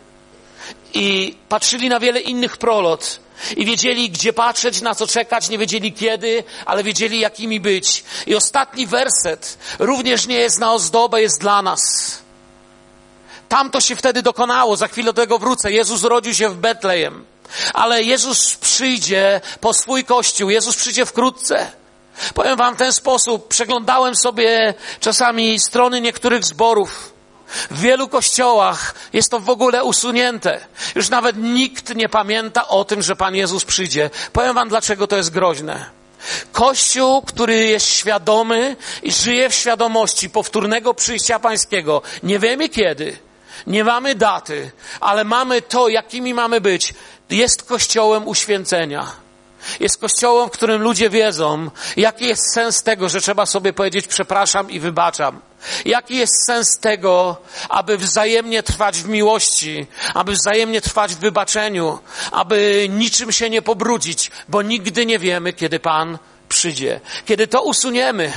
I 0.95 1.37
patrzyli 1.49 1.89
na 1.89 2.01
wiele 2.01 2.21
innych 2.21 2.57
prolot 2.57 3.21
i 3.57 3.65
wiedzieli, 3.65 4.11
gdzie 4.11 4.33
patrzeć, 4.33 4.81
na 4.81 4.95
co 4.95 5.07
czekać, 5.07 5.49
nie 5.49 5.59
wiedzieli 5.59 5.93
kiedy, 5.93 6.45
ale 6.67 6.85
wiedzieli, 6.85 7.21
jakimi 7.21 7.61
być. 7.61 8.05
I 8.27 8.35
ostatni 8.35 8.87
werset 8.87 9.59
również 9.79 10.27
nie 10.27 10.37
jest 10.37 10.59
na 10.59 10.73
ozdobę, 10.73 11.23
jest 11.23 11.41
dla 11.41 11.63
nas. 11.63 11.81
Tam 13.51 13.71
to 13.71 13.81
się 13.81 13.97
wtedy 13.97 14.23
dokonało, 14.23 14.77
za 14.77 14.89
chwilę 14.89 15.13
do 15.13 15.23
tego 15.23 15.39
wrócę. 15.39 15.73
Jezus 15.73 16.05
urodził 16.05 16.35
się 16.35 16.49
w 16.49 16.57
Betlejem, 16.57 17.25
ale 17.75 18.03
Jezus 18.03 18.57
przyjdzie 18.57 19.41
po 19.61 19.75
swój 19.75 20.05
kościół, 20.05 20.51
Jezus 20.51 20.77
przyjdzie 20.77 21.07
wkrótce. 21.07 21.73
Powiem 22.35 22.57
wam 22.57 22.75
w 22.75 22.79
ten 22.79 22.93
sposób, 22.93 23.49
przeglądałem 23.49 24.17
sobie 24.17 24.75
czasami 25.01 25.61
strony 25.61 26.01
niektórych 26.01 26.45
zborów. 26.45 27.13
W 27.71 27.81
wielu 27.81 28.09
kościołach 28.09 28.95
jest 29.13 29.31
to 29.31 29.41
w 29.41 29.51
ogóle 29.51 29.85
usunięte. 29.85 30.61
Już 30.95 31.09
nawet 31.09 31.37
nikt 31.37 31.95
nie 31.95 32.09
pamięta 32.09 32.69
o 32.69 32.85
tym, 32.85 33.03
że 33.03 33.17
Pan 33.17 33.35
Jezus 33.35 33.65
przyjdzie. 33.65 34.11
Powiem 34.33 34.55
Wam, 34.55 34.69
dlaczego 34.69 35.07
to 35.07 35.17
jest 35.17 35.31
groźne. 35.31 35.91
Kościół, 36.53 37.23
który 37.23 37.57
jest 37.57 37.87
świadomy 37.87 38.77
i 39.03 39.13
żyje 39.13 39.51
w 39.51 39.55
świadomości 39.55 40.31
powtórnego 40.31 40.95
przyjścia 40.95 41.39
Pańskiego, 41.39 42.03
nie 42.23 42.39
wiemy 42.39 42.69
kiedy, 42.69 43.30
nie 43.67 43.85
mamy 43.85 44.15
daty, 44.15 44.71
ale 45.01 45.25
mamy 45.25 45.63
to, 45.63 45.89
jakimi 45.89 46.35
mamy 46.35 46.61
być, 46.61 46.95
jest 47.31 47.63
kościołem 47.63 48.29
uświęcenia. 48.29 49.07
Jest 49.81 50.01
kościołem, 50.01 50.49
w 50.49 50.53
którym 50.53 50.83
ludzie 50.83 51.11
wiedzą, 51.11 51.71
jaki 51.97 52.25
jest 52.25 52.55
sens 52.55 52.83
tego, 52.83 53.09
że 53.09 53.21
trzeba 53.21 53.47
sobie 53.47 53.73
powiedzieć 53.73 54.07
przepraszam 54.07 54.71
i 54.71 54.81
wybaczam. 54.81 55.41
Jaki 55.85 56.17
jest 56.17 56.47
sens 56.47 56.79
tego, 56.79 57.37
aby 57.69 57.99
wzajemnie 57.99 58.63
trwać 58.63 58.99
w 58.99 59.09
miłości, 59.09 59.87
aby 60.15 60.33
wzajemnie 60.33 60.81
trwać 60.81 61.15
w 61.15 61.19
wybaczeniu, 61.19 61.99
aby 62.33 62.87
niczym 62.91 63.33
się 63.33 63.51
nie 63.51 63.63
pobrudzić, 63.63 64.31
bo 64.49 64.63
nigdy 64.63 65.07
nie 65.07 65.19
wiemy, 65.19 65.53
kiedy 65.53 65.81
Pan 65.81 66.19
przyjdzie. 66.49 67.01
Kiedy 67.27 67.47
to 67.47 67.63
usuniemy, 67.63 68.33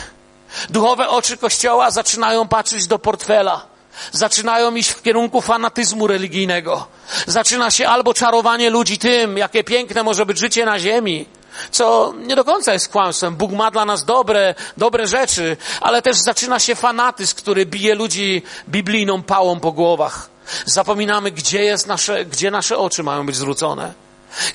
duchowe 0.70 1.10
oczy 1.10 1.38
Kościoła 1.38 1.92
zaczynają 1.92 2.48
patrzeć 2.48 2.88
do 2.88 3.00
portfela 3.00 3.73
zaczynają 4.12 4.76
iść 4.76 4.90
w 4.90 5.02
kierunku 5.02 5.42
fanatyzmu 5.42 6.08
religijnego. 6.08 6.88
Zaczyna 7.28 7.72
się 7.72 7.88
albo 7.88 8.14
czarowanie 8.14 8.70
ludzi 8.70 8.98
tym, 8.98 9.38
jakie 9.38 9.64
piękne 9.64 10.04
może 10.04 10.26
być 10.26 10.40
życie 10.40 10.66
na 10.66 10.80
ziemi, 10.80 11.26
co 11.72 12.14
nie 12.18 12.36
do 12.36 12.44
końca 12.44 12.74
jest 12.74 12.90
kłamstwem. 12.90 13.36
Bóg 13.36 13.52
ma 13.52 13.72
dla 13.72 13.86
nas 13.86 14.06
dobre, 14.06 14.56
dobre 14.78 15.08
rzeczy, 15.08 15.58
ale 15.82 16.02
też 16.02 16.18
zaczyna 16.18 16.60
się 16.60 16.76
fanatyzm, 16.76 17.36
który 17.36 17.66
bije 17.66 17.96
ludzi 17.96 18.42
biblijną 18.70 19.24
pałą 19.24 19.60
po 19.60 19.72
głowach. 19.72 20.30
Zapominamy, 20.66 21.32
gdzie, 21.32 21.64
jest 21.64 21.88
nasze, 21.88 22.26
gdzie 22.26 22.52
nasze 22.52 22.78
oczy 22.78 23.04
mają 23.04 23.26
być 23.26 23.36
zwrócone. 23.36 23.94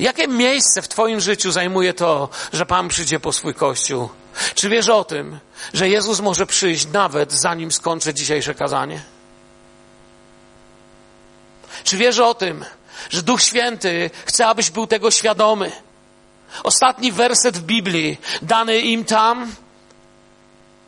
Jakie 0.01 0.29
miejsce 0.29 0.83
w 0.83 0.89
Twoim 0.89 1.21
życiu 1.21 1.53
zajmuje 1.53 1.95
to, 1.95 2.29
że 2.53 2.67
Pan 2.67 2.89
przyjdzie 2.89 3.21
po 3.21 3.33
swój 3.33 3.55
kościół? 3.55 4.09
Czy 4.55 4.69
wiesz 4.69 4.89
o 4.89 5.05
tym, 5.05 5.39
że 5.75 5.89
Jezus 5.89 6.21
może 6.21 6.47
przyjść 6.47 6.87
nawet 6.87 7.33
zanim 7.33 7.73
skończę 7.73 8.15
dzisiejsze 8.15 8.55
kazanie? 8.55 9.01
Czy 11.85 11.97
wiesz 11.97 12.19
o 12.19 12.35
tym, 12.35 12.65
że 13.11 13.23
Duch 13.23 13.43
Święty 13.43 14.11
chce, 14.25 14.47
abyś 14.47 14.71
był 14.71 14.87
tego 14.87 15.11
świadomy? 15.11 15.73
Ostatni 16.65 17.13
werset 17.13 17.57
w 17.57 17.63
Biblii, 17.63 18.19
dany 18.43 18.79
im 18.79 19.05
tam, 19.05 19.53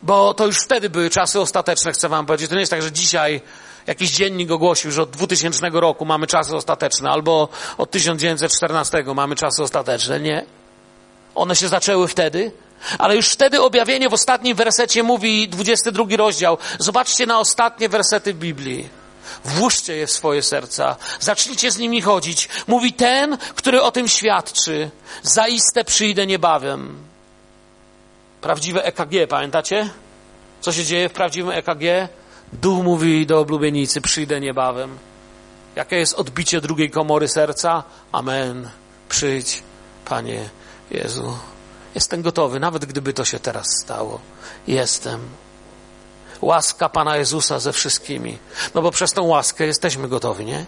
bo 0.03 0.33
to 0.33 0.45
już 0.45 0.57
wtedy 0.57 0.89
były 0.89 1.09
czasy 1.09 1.39
ostateczne, 1.39 1.91
chcę 1.91 2.09
wam 2.09 2.25
powiedzieć. 2.25 2.49
To 2.49 2.55
nie 2.55 2.61
jest 2.61 2.71
tak, 2.71 2.81
że 2.81 2.91
dzisiaj 2.91 3.41
jakiś 3.87 4.11
dziennik 4.11 4.51
ogłosił, 4.51 4.91
że 4.91 5.01
od 5.01 5.09
2000 5.09 5.69
roku 5.73 6.05
mamy 6.05 6.27
czasy 6.27 6.55
ostateczne, 6.55 7.09
albo 7.09 7.49
od 7.77 7.91
1914 7.91 9.03
mamy 9.15 9.35
czasy 9.35 9.63
ostateczne. 9.63 10.19
Nie. 10.19 10.45
One 11.35 11.55
się 11.55 11.67
zaczęły 11.67 12.07
wtedy, 12.07 12.51
ale 12.97 13.15
już 13.15 13.29
wtedy 13.29 13.61
objawienie 13.61 14.09
w 14.09 14.13
ostatnim 14.13 14.55
wersecie 14.55 15.03
mówi, 15.03 15.49
22 15.49 16.03
rozdział. 16.17 16.57
Zobaczcie 16.79 17.25
na 17.25 17.39
ostatnie 17.39 17.89
wersety 17.89 18.33
Biblii. 18.33 19.00
Włóżcie 19.45 19.95
je 19.95 20.07
w 20.07 20.11
swoje 20.11 20.43
serca. 20.43 20.95
Zacznijcie 21.19 21.71
z 21.71 21.77
nimi 21.77 22.01
chodzić. 22.01 22.49
Mówi 22.67 22.93
ten, 22.93 23.37
który 23.37 23.81
o 23.81 23.91
tym 23.91 24.07
świadczy. 24.07 24.91
Zaiste 25.23 25.83
przyjdę 25.83 26.27
niebawem. 26.27 26.97
Prawdziwe 28.41 28.85
EKG, 28.85 29.27
pamiętacie? 29.29 29.89
Co 30.61 30.71
się 30.71 30.85
dzieje 30.85 31.09
w 31.09 31.13
prawdziwym 31.13 31.51
EKG? 31.51 32.09
Duch 32.53 32.83
mówi 32.83 33.25
do 33.25 33.39
oblubienicy, 33.39 34.01
przyjdę 34.01 34.39
niebawem. 34.39 34.97
Jakie 35.75 35.95
jest 35.95 36.13
odbicie 36.13 36.61
drugiej 36.61 36.89
komory 36.89 37.27
serca? 37.27 37.83
Amen. 38.11 38.69
Przyjdź, 39.09 39.63
Panie 40.05 40.49
Jezu. 40.91 41.37
Jestem 41.95 42.21
gotowy, 42.21 42.59
nawet 42.59 42.85
gdyby 42.85 43.13
to 43.13 43.25
się 43.25 43.39
teraz 43.39 43.67
stało. 43.83 44.19
Jestem 44.67 45.19
łaska 46.41 46.89
Pana 46.89 47.17
Jezusa 47.17 47.59
ze 47.59 47.73
wszystkimi. 47.73 48.37
No 48.75 48.81
bo 48.81 48.91
przez 48.91 49.13
tą 49.13 49.23
łaskę 49.23 49.65
jesteśmy 49.65 50.07
gotowi, 50.07 50.45
nie? 50.45 50.65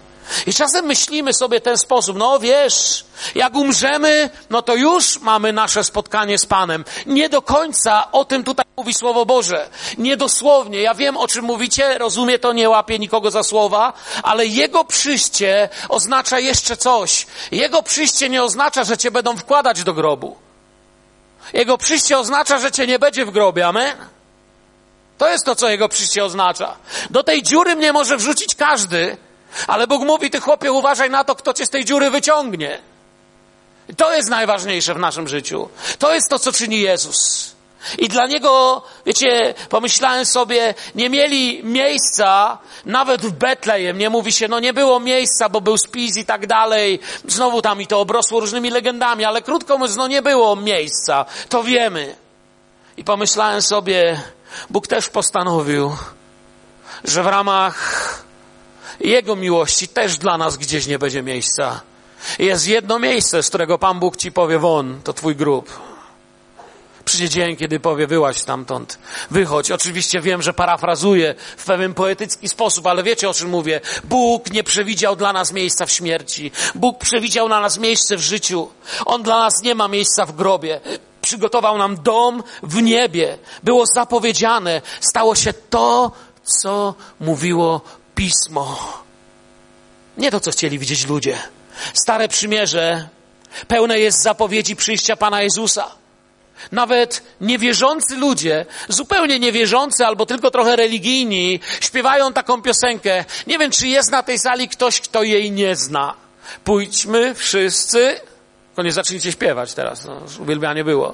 I 0.48 0.54
czasem 0.54 0.86
myślimy 0.86 1.34
sobie 1.34 1.62
ten 1.62 1.78
sposób, 1.78 2.18
no 2.18 2.40
wiesz, 2.40 3.06
jak 3.36 3.56
umrzemy, 3.56 4.30
no 4.50 4.62
to 4.62 4.76
już 4.76 5.20
mamy 5.20 5.54
nasze 5.54 5.84
spotkanie 5.84 6.38
z 6.38 6.46
Panem. 6.46 6.86
Nie 7.06 7.30
do 7.30 7.42
końca 7.42 8.12
o 8.12 8.26
tym 8.26 8.44
tutaj 8.44 8.66
mówi 8.78 8.94
Słowo 8.94 9.26
Boże. 9.26 9.70
Niedosłownie. 9.98 10.82
Ja 10.82 10.94
wiem, 10.94 11.18
o 11.18 11.28
czym 11.28 11.46
mówicie, 11.46 11.98
rozumiem 11.98 12.40
to, 12.40 12.54
nie 12.54 12.70
łapię 12.70 13.00
nikogo 13.00 13.32
za 13.32 13.44
słowa, 13.44 13.94
ale 14.24 14.46
Jego 14.46 14.84
przyjście 14.84 15.70
oznacza 15.90 16.40
jeszcze 16.40 16.78
coś. 16.78 17.28
Jego 17.52 17.84
przyjście 17.84 18.30
nie 18.30 18.44
oznacza, 18.44 18.84
że 18.84 18.98
Cię 18.98 19.12
będą 19.12 19.38
wkładać 19.38 19.84
do 19.84 19.94
grobu. 19.94 20.38
Jego 21.54 21.78
przyjście 21.78 22.18
oznacza, 22.18 22.60
że 22.60 22.72
Cię 22.72 22.88
nie 22.88 23.00
będzie 23.00 23.26
w 23.26 23.32
grobie. 23.32 23.68
Amen? 23.68 24.13
To 25.18 25.30
jest 25.30 25.46
to, 25.46 25.56
co 25.56 25.70
jego 25.70 25.90
przyjście 25.90 26.26
oznacza. 26.26 26.76
Do 27.10 27.24
tej 27.24 27.44
dziury 27.44 27.76
mnie 27.76 27.94
może 27.94 28.18
wrzucić 28.18 28.56
każdy, 28.56 29.18
Ale 29.68 29.88
Bóg 29.88 30.02
mówi, 30.02 30.30
ty 30.30 30.40
chłopie, 30.40 30.72
uważaj 30.72 31.10
na 31.10 31.24
to, 31.24 31.36
kto 31.36 31.54
cię 31.54 31.66
z 31.66 31.70
tej 31.70 31.86
dziury 31.86 32.10
wyciągnie. 32.10 32.80
To 33.98 34.16
jest 34.16 34.30
najważniejsze 34.30 34.94
w 34.94 35.00
naszym 35.00 35.28
życiu. 35.28 35.70
To 36.00 36.14
jest 36.14 36.30
to, 36.30 36.40
co 36.40 36.52
czyni 36.52 36.80
Jezus. 36.80 37.54
I 37.98 38.10
dla 38.10 38.28
niego, 38.28 38.82
wiecie, 39.06 39.54
pomyślałem 39.70 40.26
sobie, 40.26 40.74
nie 40.96 41.10
mieli 41.10 41.64
miejsca, 41.64 42.58
nawet 42.86 43.22
w 43.22 43.32
Betlejem, 43.32 43.98
nie 43.98 44.10
mówi 44.10 44.32
się, 44.32 44.48
no 44.48 44.60
nie 44.60 44.74
było 44.74 45.00
miejsca, 45.00 45.50
bo 45.50 45.62
był 45.62 45.78
spis 45.78 46.18
i 46.18 46.26
tak 46.26 46.48
dalej. 46.48 47.00
Znowu 47.28 47.62
tam 47.62 47.82
i 47.82 47.88
to 47.88 48.00
obrosło 48.00 48.40
różnymi 48.40 48.70
legendami, 48.70 49.26
ale 49.26 49.42
krótko 49.42 49.78
mówiąc, 49.78 49.98
no 49.98 50.08
nie 50.08 50.22
było 50.22 50.56
miejsca. 50.56 51.26
To 51.50 51.64
wiemy. 51.64 52.16
I 52.98 53.04
pomyślałem 53.04 53.62
sobie, 53.62 54.22
Bóg 54.70 54.88
też 54.88 55.10
postanowił, 55.10 55.96
że 57.04 57.24
w 57.24 57.28
ramach 57.28 58.24
Jego 59.00 59.36
miłości 59.36 59.88
też 59.88 60.18
dla 60.18 60.38
nas 60.38 60.58
gdzieś 60.58 60.88
nie 60.88 61.00
będzie 61.00 61.24
miejsca. 61.24 61.82
Jest 62.40 62.68
jedno 62.68 63.00
miejsce, 63.00 63.44
z 63.44 63.50
którego 63.50 63.78
Pan 63.78 64.00
Bóg 64.00 64.18
ci 64.18 64.32
powie 64.32 64.60
won, 64.60 65.02
to 65.04 65.14
twój 65.14 65.36
grób. 65.36 65.80
Przyjdzie 67.06 67.30
dzień, 67.30 67.56
kiedy 67.56 67.80
powie 67.80 68.08
wyłaź 68.08 68.38
stamtąd, 68.38 69.00
wychodź. 69.32 69.72
Oczywiście 69.72 70.22
wiem, 70.22 70.42
że 70.42 70.54
parafrazuję 70.54 71.36
w 71.58 71.66
pewien 71.66 71.94
poetycki 71.94 72.50
sposób, 72.50 72.88
ale 72.88 73.04
wiecie 73.04 73.30
o 73.30 73.34
czym 73.34 73.50
mówię. 73.50 73.82
Bóg 74.04 74.52
nie 74.52 74.64
przewidział 74.64 75.16
dla 75.16 75.34
nas 75.34 75.52
miejsca 75.52 75.86
w 75.86 75.92
śmierci. 75.92 76.52
Bóg 76.76 77.00
przewidział 77.00 77.48
dla 77.48 77.60
nas 77.60 77.78
miejsce 77.78 78.18
w 78.18 78.22
życiu. 78.22 78.70
On 79.06 79.24
dla 79.24 79.40
nas 79.40 79.62
nie 79.62 79.76
ma 79.76 79.88
miejsca 79.88 80.26
w 80.26 80.36
grobie. 80.36 80.82
Przygotował 81.24 81.78
nam 81.78 82.04
dom 82.04 82.44
w 82.64 82.82
niebie. 82.82 83.38
Było 83.64 83.86
zapowiedziane. 83.86 84.82
Stało 85.00 85.36
się 85.36 85.54
to, 85.54 86.12
co 86.44 86.96
mówiło 87.20 87.82
Pismo. 88.16 88.80
Nie 90.18 90.32
to, 90.32 90.40
co 90.40 90.52
chcieli 90.52 90.80
widzieć 90.80 91.08
ludzie. 91.08 91.38
Stare 91.94 92.28
przymierze 92.28 93.08
pełne 93.68 94.00
jest 94.00 94.24
zapowiedzi 94.24 94.76
przyjścia 94.76 95.16
Pana 95.16 95.42
Jezusa. 95.42 95.92
Nawet 96.72 97.24
niewierzący 97.42 98.16
ludzie, 98.16 98.66
zupełnie 98.90 99.40
niewierzący 99.40 100.06
albo 100.06 100.26
tylko 100.26 100.52
trochę 100.52 100.76
religijni, 100.76 101.60
śpiewają 101.80 102.34
taką 102.34 102.62
piosenkę. 102.62 103.26
Nie 103.48 103.58
wiem, 103.58 103.72
czy 103.72 103.88
jest 103.88 104.12
na 104.12 104.24
tej 104.24 104.40
sali 104.40 104.70
ktoś, 104.70 105.02
kto 105.02 105.24
jej 105.24 105.52
nie 105.52 105.76
zna. 105.76 106.14
Pójdźmy 106.64 107.36
wszyscy. 107.36 108.20
Tylko 108.74 108.84
nie 108.84 108.92
zacznijcie 108.92 109.32
śpiewać 109.32 109.74
teraz, 109.74 110.06
no, 110.06 110.22
uwielbianie 110.40 110.84
było. 110.84 111.14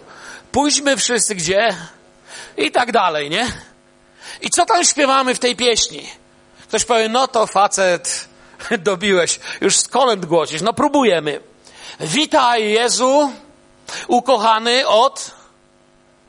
Pójdźmy 0.51 0.97
wszyscy 0.97 1.35
gdzie? 1.35 1.75
I 2.57 2.71
tak 2.71 2.91
dalej, 2.91 3.29
nie? 3.29 3.47
I 4.41 4.49
co 4.49 4.65
tam 4.65 4.83
śpiewamy 4.83 5.35
w 5.35 5.39
tej 5.39 5.55
pieśni? 5.55 6.09
Ktoś 6.63 6.85
powie, 6.85 7.09
no 7.09 7.27
to 7.27 7.47
facet, 7.47 8.27
dobiłeś, 8.77 9.39
już 9.61 9.87
kolęd 9.87 10.25
głosisz. 10.25 10.61
No 10.61 10.73
próbujemy. 10.73 11.39
Witaj 11.99 12.71
Jezu, 12.71 13.31
ukochany 14.07 14.87
od 14.87 15.31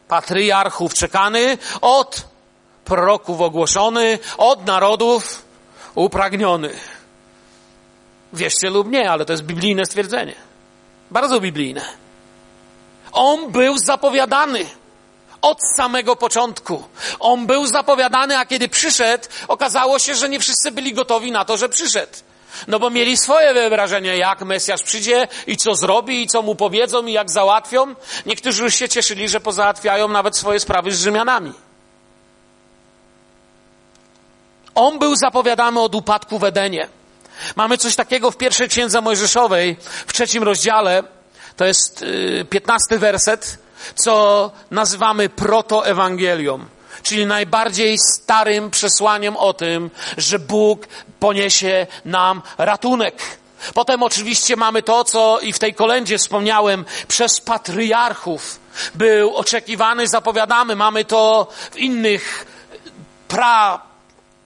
patriarchów 0.09 0.95
czekany, 0.95 1.59
od 1.81 2.25
proroków 2.85 3.41
ogłoszony, 3.41 4.19
od 4.39 4.67
narodów 4.67 5.43
upragniony. 5.95 6.71
Wierzcie 8.33 8.71
lub 8.71 8.91
nie, 8.91 9.11
ale 9.11 9.25
to 9.25 9.33
jest 9.33 9.43
biblijne 9.43 9.87
stwierdzenie. 9.87 10.50
Bardzo 11.11 11.41
biblijne. 11.41 11.85
On 13.13 13.53
był 13.53 13.79
zapowiadany 13.79 14.67
od 15.43 15.59
samego 15.77 16.17
początku. 16.17 16.85
On 17.21 17.47
był 17.47 17.67
zapowiadany, 17.67 18.39
a 18.39 18.47
kiedy 18.47 18.69
przyszedł, 18.69 19.25
okazało 19.49 19.99
się, 19.99 20.15
że 20.15 20.29
nie 20.29 20.41
wszyscy 20.41 20.71
byli 20.71 20.93
gotowi 20.93 21.33
na 21.33 21.45
to, 21.45 21.57
że 21.57 21.69
przyszedł. 21.69 22.13
No 22.69 22.79
bo 22.79 22.91
mieli 22.91 23.17
swoje 23.17 23.55
wyobrażenie, 23.55 24.17
jak 24.17 24.41
Mesjasz 24.41 24.83
przyjdzie 24.83 25.29
i 25.47 25.57
co 25.57 25.75
zrobi, 25.75 26.23
i 26.23 26.27
co 26.27 26.43
mu 26.43 26.55
powiedzą, 26.55 27.07
i 27.07 27.13
jak 27.13 27.31
załatwią. 27.31 27.95
Niektórzy 28.27 28.63
już 28.63 28.75
się 28.75 28.89
cieszyli, 28.89 29.29
że 29.29 29.41
pozałatwiają 29.41 30.09
nawet 30.09 30.37
swoje 30.37 30.61
sprawy 30.61 30.93
z 30.93 31.01
Rzymianami. 31.01 31.53
On 34.75 34.99
był 34.99 35.17
zapowiadany 35.17 35.81
od 35.81 35.95
upadku 35.95 36.39
w 36.39 36.45
Edenie. 36.45 36.89
Mamy 37.57 37.79
coś 37.79 37.97
takiego 37.97 38.31
w 38.31 38.37
pierwszej 38.37 38.69
księdze 38.69 39.01
Mojżeszowej, 39.01 39.77
w 40.07 40.13
trzecim 40.13 40.43
rozdziale, 40.43 41.03
to 41.57 41.65
jest 41.65 42.03
yy, 42.03 42.45
piętnasty 42.45 42.99
werset, 42.99 43.59
co 43.95 44.51
nazywamy 44.71 45.29
protoewangelią 45.29 46.65
czyli 47.03 47.27
najbardziej 47.27 47.99
starym 47.99 48.71
przesłaniem 48.71 49.37
o 49.37 49.53
tym, 49.53 49.91
że 50.17 50.39
Bóg 50.39 50.89
poniesie 51.21 51.87
nam 52.05 52.43
ratunek. 52.59 53.23
Potem 53.75 54.03
oczywiście 54.03 54.57
mamy 54.57 54.83
to, 54.83 55.05
co 55.05 55.41
i 55.41 55.53
w 55.53 55.59
tej 55.59 55.75
kolędzie 55.75 56.19
wspomniałem, 56.19 56.85
przez 57.09 57.41
patriarchów 57.41 58.61
był 58.95 59.37
oczekiwany, 59.37 60.09
zapowiadamy. 60.09 60.77
Mamy 60.77 61.05
to 61.05 61.47
w 61.71 61.77
innych 61.77 62.47
pra 63.29 63.90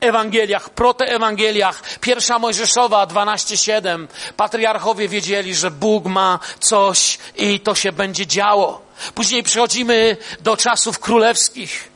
Ewangeliach, 0.05 0.71
protoewangeliach, 0.71 1.83
pierwsza 2.01 2.39
Mojżeszowa 2.39 3.07
12:7. 3.07 4.09
Patriarchowie 4.37 5.09
wiedzieli, 5.09 5.55
że 5.55 5.71
Bóg 5.71 6.05
ma 6.05 6.39
coś 6.61 7.19
i 7.37 7.61
to 7.61 7.75
się 7.75 7.93
będzie 7.93 8.27
działo. 8.27 8.81
Później 9.15 9.43
przechodzimy 9.43 10.17
do 10.41 10.57
czasów 10.57 10.99
królewskich 10.99 11.89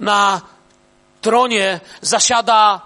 na 0.00 0.40
tronie 1.20 1.80
zasiada 2.00 2.80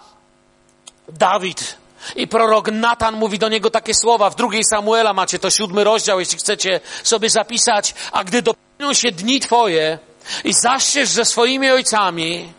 Dawid. 1.09 1.77
I 2.17 2.27
prorok 2.29 2.69
Natan 2.73 3.15
mówi 3.15 3.39
do 3.39 3.49
niego 3.49 3.71
takie 3.71 3.95
słowa. 3.95 4.31
W 4.31 4.37
drugiej 4.37 4.63
Samuela 4.65 5.13
macie 5.13 5.39
to 5.39 5.51
siódmy 5.51 5.85
rozdział, 5.85 6.21
jeśli 6.21 6.39
chcecie 6.39 6.81
sobie 7.03 7.31
zapisać. 7.31 7.95
A 8.13 8.25
gdy 8.25 8.43
dopełnią 8.43 8.95
się 8.95 9.13
dni 9.13 9.41
Twoje 9.41 9.99
i 10.45 10.53
zaszczesz 10.53 11.09
ze 11.09 11.25
swoimi 11.25 11.71
ojcami, 11.71 12.53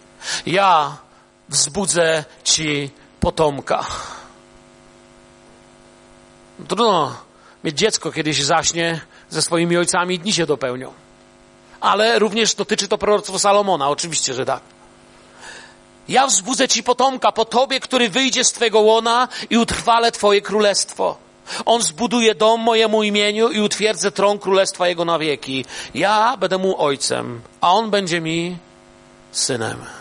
ja 0.45 0.97
wzbudzę 1.49 2.23
Ci 2.43 2.91
potomka. 3.19 3.85
Trudno 6.67 7.15
mieć 7.63 7.77
dziecko, 7.77 8.11
kiedy 8.11 8.33
się 8.33 8.43
zaśnie 8.43 9.01
ze 9.29 9.41
swoimi 9.41 9.77
ojcami 9.77 10.15
i 10.15 10.19
dni 10.19 10.33
się 10.33 10.45
dopełnią 10.45 10.93
ale 11.79 12.19
również 12.19 12.55
dotyczy 12.55 12.87
to 12.87 12.97
proroctwo 12.97 13.39
Salomona, 13.39 13.89
oczywiście, 13.89 14.33
że 14.33 14.45
tak. 14.45 14.61
Ja 16.07 16.27
wzbudzę 16.27 16.67
ci 16.67 16.83
potomka 16.83 17.31
po 17.31 17.45
tobie, 17.45 17.79
który 17.79 18.09
wyjdzie 18.09 18.43
z 18.43 18.51
twego 18.51 18.79
łona 18.79 19.27
i 19.49 19.57
utrwale 19.57 20.11
twoje 20.11 20.41
królestwo. 20.41 21.17
On 21.65 21.81
zbuduje 21.81 22.35
dom 22.35 22.61
mojemu 22.61 23.03
imieniu 23.03 23.49
i 23.49 23.59
utwierdzę 23.61 24.11
tron 24.11 24.39
królestwa 24.39 24.87
jego 24.87 25.05
na 25.05 25.19
wieki. 25.19 25.65
Ja 25.93 26.37
będę 26.37 26.57
mu 26.57 26.81
ojcem, 26.81 27.41
a 27.61 27.73
on 27.73 27.89
będzie 27.89 28.21
mi 28.21 28.57
synem. 29.31 29.98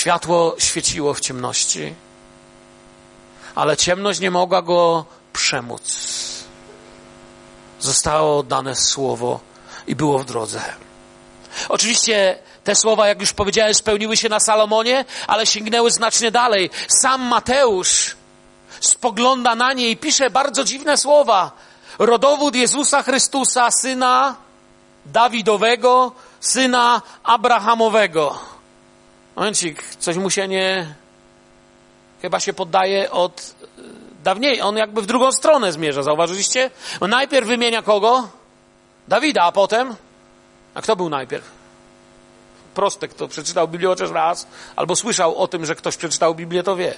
Światło 0.00 0.54
świeciło 0.58 1.14
w 1.14 1.20
ciemności, 1.20 1.94
ale 3.54 3.76
ciemność 3.76 4.20
nie 4.20 4.30
mogła 4.30 4.62
go 4.62 5.04
przemóc. 5.32 5.82
Zostało 7.80 8.38
oddane 8.38 8.76
słowo 8.76 9.40
i 9.86 9.96
było 9.96 10.18
w 10.18 10.24
drodze. 10.24 10.62
Oczywiście 11.68 12.38
te 12.64 12.74
słowa, 12.74 13.08
jak 13.08 13.20
już 13.20 13.32
powiedziałem, 13.32 13.74
spełniły 13.74 14.16
się 14.16 14.28
na 14.28 14.40
Salomonie, 14.40 15.04
ale 15.26 15.46
sięgnęły 15.46 15.90
znacznie 15.90 16.30
dalej. 16.30 16.70
Sam 16.88 17.22
Mateusz 17.22 18.16
spogląda 18.80 19.54
na 19.54 19.72
nie 19.72 19.90
i 19.90 19.96
pisze 19.96 20.30
bardzo 20.30 20.64
dziwne 20.64 20.96
słowa. 20.96 21.52
Rodowód 21.98 22.54
Jezusa 22.54 23.02
Chrystusa, 23.02 23.70
syna 23.70 24.36
Dawidowego, 25.06 26.12
syna 26.40 27.02
Abrahamowego. 27.22 28.59
Momencik, 29.36 29.96
coś 29.98 30.16
mu 30.16 30.30
się 30.30 30.48
nie... 30.48 30.94
Chyba 32.22 32.40
się 32.40 32.52
poddaje 32.52 33.10
od 33.10 33.54
dawniej. 34.24 34.60
On 34.60 34.76
jakby 34.76 35.02
w 35.02 35.06
drugą 35.06 35.32
stronę 35.32 35.72
zmierza, 35.72 36.02
zauważyliście? 36.02 36.70
On 37.00 37.10
najpierw 37.10 37.46
wymienia 37.46 37.82
kogo? 37.82 38.28
Dawida, 39.08 39.42
a 39.42 39.52
potem? 39.52 39.96
A 40.74 40.82
kto 40.82 40.96
był 40.96 41.08
najpierw? 41.08 41.44
Prosty, 42.74 43.08
kto 43.08 43.28
przeczytał 43.28 43.68
Biblię 43.68 43.88
chociaż 43.88 44.10
raz, 44.10 44.46
albo 44.76 44.96
słyszał 44.96 45.36
o 45.36 45.48
tym, 45.48 45.66
że 45.66 45.74
ktoś 45.74 45.96
przeczytał 45.96 46.34
Biblię, 46.34 46.62
to 46.62 46.76
wie. 46.76 46.94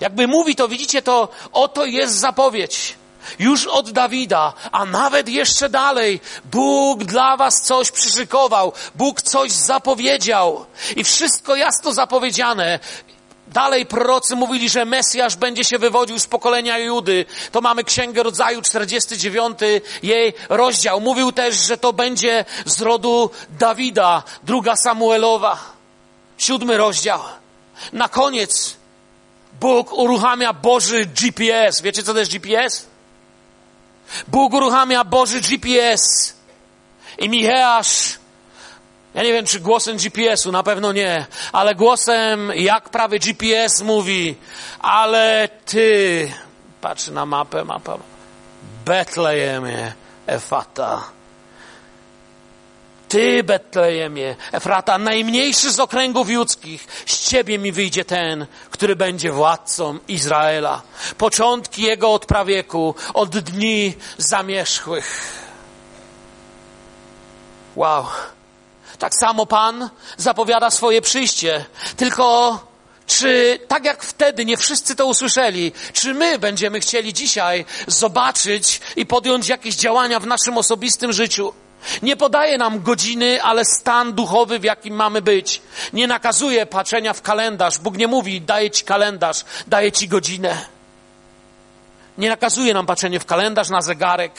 Jakby 0.00 0.26
mówi 0.26 0.56
to, 0.56 0.68
widzicie 0.68 1.02
to, 1.02 1.28
oto 1.52 1.84
jest 1.84 2.14
zapowiedź. 2.14 2.94
Już 3.38 3.66
od 3.66 3.90
Dawida, 3.90 4.52
a 4.72 4.84
nawet 4.84 5.28
jeszcze 5.28 5.68
dalej, 5.68 6.20
Bóg 6.44 7.04
dla 7.04 7.36
was 7.36 7.62
coś 7.62 7.90
przyszykował, 7.90 8.72
Bóg 8.94 9.22
coś 9.22 9.50
zapowiedział 9.50 10.66
i 10.96 11.04
wszystko 11.04 11.56
jasno 11.56 11.92
zapowiedziane. 11.92 12.78
Dalej 13.48 13.86
prorocy 13.86 14.36
mówili, 14.36 14.68
że 14.68 14.84
Mesjasz 14.84 15.36
będzie 15.36 15.64
się 15.64 15.78
wywodził 15.78 16.18
z 16.18 16.26
pokolenia 16.26 16.78
Judy. 16.78 17.24
To 17.52 17.60
mamy 17.60 17.84
Księgę 17.84 18.22
Rodzaju 18.22 18.62
49, 18.62 19.58
jej 20.02 20.34
rozdział. 20.48 21.00
Mówił 21.00 21.32
też, 21.32 21.66
że 21.66 21.76
to 21.76 21.92
będzie 21.92 22.44
z 22.66 22.80
rodu 22.80 23.30
Dawida, 23.58 24.22
druga 24.42 24.76
Samuelowa, 24.76 25.58
siódmy 26.38 26.76
rozdział. 26.76 27.20
Na 27.92 28.08
koniec 28.08 28.76
Bóg 29.60 29.92
uruchamia 29.92 30.52
Boży 30.52 31.06
GPS. 31.06 31.82
Wiecie, 31.82 32.02
co 32.02 32.12
to 32.12 32.18
jest 32.18 32.32
GPS? 32.32 32.91
Bóg 34.28 34.54
uruchamia 34.54 35.04
Boży 35.04 35.40
GPS. 35.40 36.34
I 37.18 37.28
Micheasz, 37.28 38.18
ja 39.14 39.22
nie 39.22 39.32
wiem, 39.32 39.46
czy 39.46 39.60
głosem 39.60 39.96
GPS-u, 39.96 40.52
na 40.52 40.62
pewno 40.62 40.92
nie, 40.92 41.26
ale 41.52 41.74
głosem, 41.74 42.52
jak 42.54 42.88
prawy 42.88 43.18
GPS 43.18 43.82
mówi, 43.82 44.36
ale 44.78 45.48
ty, 45.64 46.32
patrzy 46.80 47.12
na 47.12 47.26
mapę, 47.26 47.64
mapa, 47.64 47.98
Betlejemie, 48.84 49.92
Efata. 50.26 51.02
Ty, 53.12 53.42
Betlejemie, 53.42 54.36
Efrata, 54.52 54.98
najmniejszy 54.98 55.72
z 55.72 55.80
okręgów 55.80 56.30
judzkich, 56.30 56.86
z 57.06 57.28
ciebie 57.28 57.58
mi 57.58 57.72
wyjdzie 57.72 58.04
ten, 58.04 58.46
który 58.70 58.96
będzie 58.96 59.32
władcą 59.32 59.98
Izraela. 60.08 60.82
Początki 61.18 61.82
jego 61.82 62.12
od 62.12 62.26
prawieku, 62.26 62.94
od 63.14 63.38
dni 63.38 63.94
zamierzchłych. 64.18 65.32
Wow. 67.76 68.06
Tak 68.98 69.12
samo 69.14 69.46
Pan 69.46 69.90
zapowiada 70.16 70.70
swoje 70.70 71.02
przyjście. 71.02 71.64
Tylko 71.96 72.58
czy 73.06 73.58
tak 73.68 73.84
jak 73.84 74.04
wtedy 74.04 74.44
nie 74.44 74.56
wszyscy 74.56 74.96
to 74.96 75.06
usłyszeli, 75.06 75.72
czy 75.92 76.14
my 76.14 76.38
będziemy 76.38 76.80
chcieli 76.80 77.12
dzisiaj 77.12 77.64
zobaczyć 77.86 78.80
i 78.96 79.06
podjąć 79.06 79.48
jakieś 79.48 79.74
działania 79.74 80.20
w 80.20 80.26
naszym 80.26 80.58
osobistym 80.58 81.12
życiu? 81.12 81.52
Nie 82.02 82.16
podaje 82.16 82.58
nam 82.58 82.82
godziny, 82.82 83.42
ale 83.42 83.64
stan 83.64 84.12
duchowy, 84.12 84.58
w 84.58 84.64
jakim 84.64 84.94
mamy 84.94 85.22
być. 85.22 85.62
Nie 85.92 86.06
nakazuje 86.06 86.66
patrzenia 86.66 87.12
w 87.12 87.22
kalendarz. 87.22 87.78
Bóg 87.78 87.96
nie 87.96 88.08
mówi, 88.08 88.40
daję 88.40 88.70
ci 88.70 88.84
kalendarz, 88.84 89.44
daję 89.66 89.92
ci 89.92 90.08
godzinę. 90.08 90.66
Nie 92.18 92.28
nakazuje 92.28 92.74
nam 92.74 92.86
patrzenie 92.86 93.20
w 93.20 93.26
kalendarz 93.26 93.68
na 93.68 93.82
zegarek. 93.82 94.32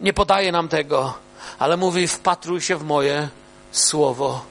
Nie 0.00 0.12
podaje 0.12 0.52
nam 0.52 0.68
tego, 0.68 1.14
ale 1.58 1.76
mówi, 1.76 2.08
wpatruj 2.08 2.60
się 2.60 2.76
w 2.76 2.84
moje 2.84 3.28
słowo. 3.72 4.44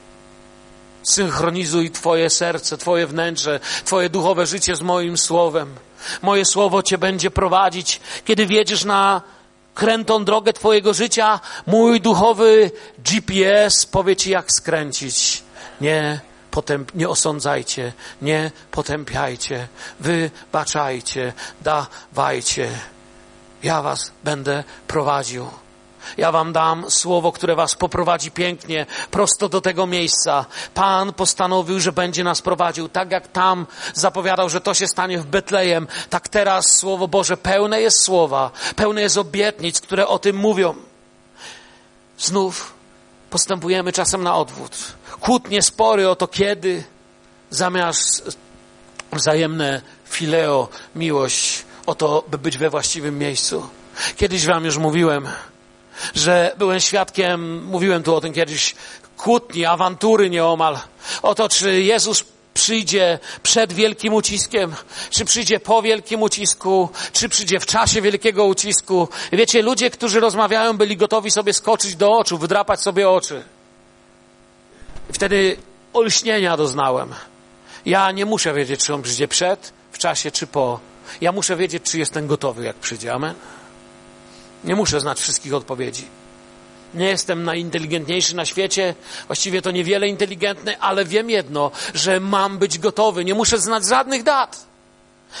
Synchronizuj 1.02 1.90
Twoje 1.90 2.30
serce, 2.30 2.78
Twoje 2.78 3.06
wnętrze, 3.06 3.60
Twoje 3.84 4.10
duchowe 4.10 4.46
życie 4.46 4.76
z 4.76 4.82
moim 4.82 5.18
słowem. 5.18 5.74
Moje 6.22 6.44
słowo 6.44 6.82
Cię 6.82 6.98
będzie 6.98 7.30
prowadzić, 7.30 8.00
kiedy 8.24 8.46
wiedziesz 8.46 8.84
na 8.84 9.22
krętą 9.74 10.24
drogę 10.24 10.52
Twojego 10.52 10.94
życia. 10.94 11.40
Mój 11.66 12.00
duchowy 12.00 12.70
GPS 12.98 13.86
powie 13.86 14.16
Ci, 14.16 14.30
jak 14.30 14.52
skręcić. 14.52 15.42
Nie, 15.80 16.20
potęp, 16.50 16.94
nie 16.94 17.08
osądzajcie, 17.08 17.92
nie 18.22 18.50
potępiajcie, 18.70 19.68
wybaczajcie, 20.00 21.32
dawajcie. 21.60 22.68
Ja 23.62 23.82
Was 23.82 24.12
będę 24.24 24.64
prowadził. 24.86 25.59
Ja 26.16 26.32
wam 26.32 26.52
dam 26.52 26.90
słowo, 26.90 27.32
które 27.32 27.54
was 27.54 27.74
poprowadzi 27.74 28.30
pięknie, 28.30 28.86
prosto 29.10 29.48
do 29.48 29.60
tego 29.60 29.86
miejsca. 29.86 30.44
Pan 30.74 31.12
postanowił, 31.12 31.80
że 31.80 31.92
będzie 31.92 32.24
nas 32.24 32.42
prowadził. 32.42 32.88
Tak 32.88 33.10
jak 33.10 33.28
tam 33.28 33.66
zapowiadał, 33.94 34.48
że 34.48 34.60
to 34.60 34.74
się 34.74 34.86
stanie 34.86 35.18
w 35.18 35.26
Betlejem, 35.26 35.86
tak 36.10 36.28
teraz 36.28 36.76
Słowo 36.76 37.08
Boże 37.08 37.36
pełne 37.36 37.80
jest 37.80 38.04
słowa, 38.04 38.50
pełne 38.76 39.00
jest 39.00 39.16
obietnic, 39.16 39.80
które 39.80 40.06
o 40.06 40.18
tym 40.18 40.36
mówią. 40.36 40.74
Znów 42.18 42.72
postępujemy 43.30 43.92
czasem 43.92 44.22
na 44.22 44.36
odwrót. 44.36 44.76
Kłótnie, 45.20 45.62
spory 45.62 46.08
o 46.08 46.16
to 46.16 46.28
kiedy, 46.28 46.84
zamiast 47.50 48.38
wzajemne 49.12 49.82
fileo, 50.04 50.68
miłość 50.94 51.64
o 51.86 51.94
to, 51.94 52.24
by 52.28 52.38
być 52.38 52.58
we 52.58 52.70
właściwym 52.70 53.18
miejscu. 53.18 53.68
Kiedyś 54.16 54.46
wam 54.46 54.64
już 54.64 54.78
mówiłem, 54.78 55.28
że 56.14 56.54
byłem 56.58 56.80
świadkiem, 56.80 57.64
mówiłem 57.64 58.02
tu 58.02 58.14
o 58.14 58.20
tym 58.20 58.32
kiedyś, 58.32 58.74
kłótni, 59.16 59.64
awantury 59.64 60.30
nieomal. 60.30 60.78
O 61.22 61.34
to, 61.34 61.48
czy 61.48 61.82
Jezus 61.82 62.24
przyjdzie 62.54 63.18
przed 63.42 63.72
wielkim 63.72 64.14
uciskiem, 64.14 64.74
czy 65.10 65.24
przyjdzie 65.24 65.60
po 65.60 65.82
wielkim 65.82 66.22
ucisku, 66.22 66.88
czy 67.12 67.28
przyjdzie 67.28 67.60
w 67.60 67.66
czasie 67.66 68.02
wielkiego 68.02 68.44
ucisku. 68.44 69.08
Wiecie, 69.32 69.62
ludzie, 69.62 69.90
którzy 69.90 70.20
rozmawiają, 70.20 70.76
byli 70.76 70.96
gotowi 70.96 71.30
sobie 71.30 71.52
skoczyć 71.52 71.96
do 71.96 72.10
oczu, 72.10 72.38
wydrapać 72.38 72.80
sobie 72.80 73.08
oczy. 73.10 73.42
Wtedy 75.12 75.56
olśnienia 75.92 76.56
doznałem. 76.56 77.14
Ja 77.86 78.10
nie 78.10 78.26
muszę 78.26 78.54
wiedzieć, 78.54 78.84
czy 78.84 78.94
on 78.94 79.02
przyjdzie 79.02 79.28
przed, 79.28 79.72
w 79.92 79.98
czasie, 79.98 80.30
czy 80.30 80.46
po. 80.46 80.80
Ja 81.20 81.32
muszę 81.32 81.56
wiedzieć, 81.56 81.82
czy 81.82 81.98
jestem 81.98 82.26
gotowy, 82.26 82.64
jak 82.64 82.76
przyjdzie. 82.76 83.14
Amen. 83.14 83.34
Nie 84.64 84.76
muszę 84.76 85.00
znać 85.00 85.20
wszystkich 85.20 85.54
odpowiedzi. 85.54 86.04
Nie 86.94 87.06
jestem 87.06 87.44
najinteligentniejszy 87.44 88.36
na 88.36 88.44
świecie, 88.44 88.94
właściwie 89.26 89.62
to 89.62 89.70
niewiele 89.70 90.08
inteligentny, 90.08 90.80
ale 90.80 91.04
wiem 91.04 91.30
jedno, 91.30 91.70
że 91.94 92.20
mam 92.20 92.58
być 92.58 92.78
gotowy. 92.78 93.24
Nie 93.24 93.34
muszę 93.34 93.58
znać 93.58 93.86
żadnych 93.86 94.22
dat. 94.22 94.70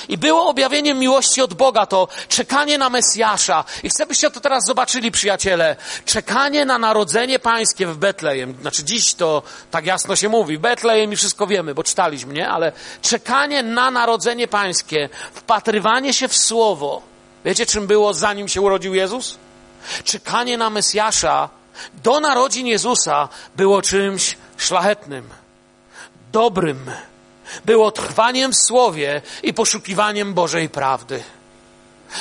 I 0.08 0.18
było 0.18 0.48
objawieniem 0.48 0.98
miłości 0.98 1.42
od 1.42 1.54
Boga 1.54 1.86
to 1.86 2.08
czekanie 2.28 2.78
na 2.78 2.90
Mesjasza. 2.90 3.64
I 3.82 3.88
chcę, 3.88 4.06
byście 4.06 4.30
to 4.30 4.40
teraz 4.40 4.66
zobaczyli, 4.66 5.10
przyjaciele. 5.10 5.76
Czekanie 6.04 6.64
na 6.64 6.78
narodzenie 6.78 7.38
pańskie 7.38 7.86
w 7.86 7.96
Betlejem. 7.96 8.54
Znaczy 8.60 8.84
dziś 8.84 9.14
to 9.14 9.42
tak 9.70 9.86
jasno 9.86 10.16
się 10.16 10.28
mówi. 10.28 10.58
Betlejem 10.58 11.12
i 11.12 11.16
wszystko 11.16 11.46
wiemy, 11.46 11.74
bo 11.74 11.82
czytaliśmy, 11.84 12.34
nie? 12.34 12.48
Ale 12.48 12.72
czekanie 13.02 13.62
na 13.62 13.90
narodzenie 13.90 14.48
pańskie, 14.48 15.08
wpatrywanie 15.34 16.12
się 16.12 16.28
w 16.28 16.36
Słowo, 16.36 17.09
Wiecie, 17.44 17.66
czym 17.66 17.86
było 17.86 18.14
zanim 18.14 18.48
się 18.48 18.60
urodził 18.60 18.94
Jezus? 18.94 19.38
Czekanie 20.04 20.58
na 20.58 20.70
Mesjasza 20.70 21.48
do 22.02 22.20
narodzin 22.20 22.66
Jezusa 22.66 23.28
było 23.56 23.82
czymś 23.82 24.36
szlachetnym, 24.56 25.28
dobrym. 26.32 26.90
Było 27.64 27.90
trwaniem 27.90 28.52
w 28.52 28.56
Słowie 28.56 29.22
i 29.42 29.54
poszukiwaniem 29.54 30.34
Bożej 30.34 30.68
prawdy. 30.68 31.22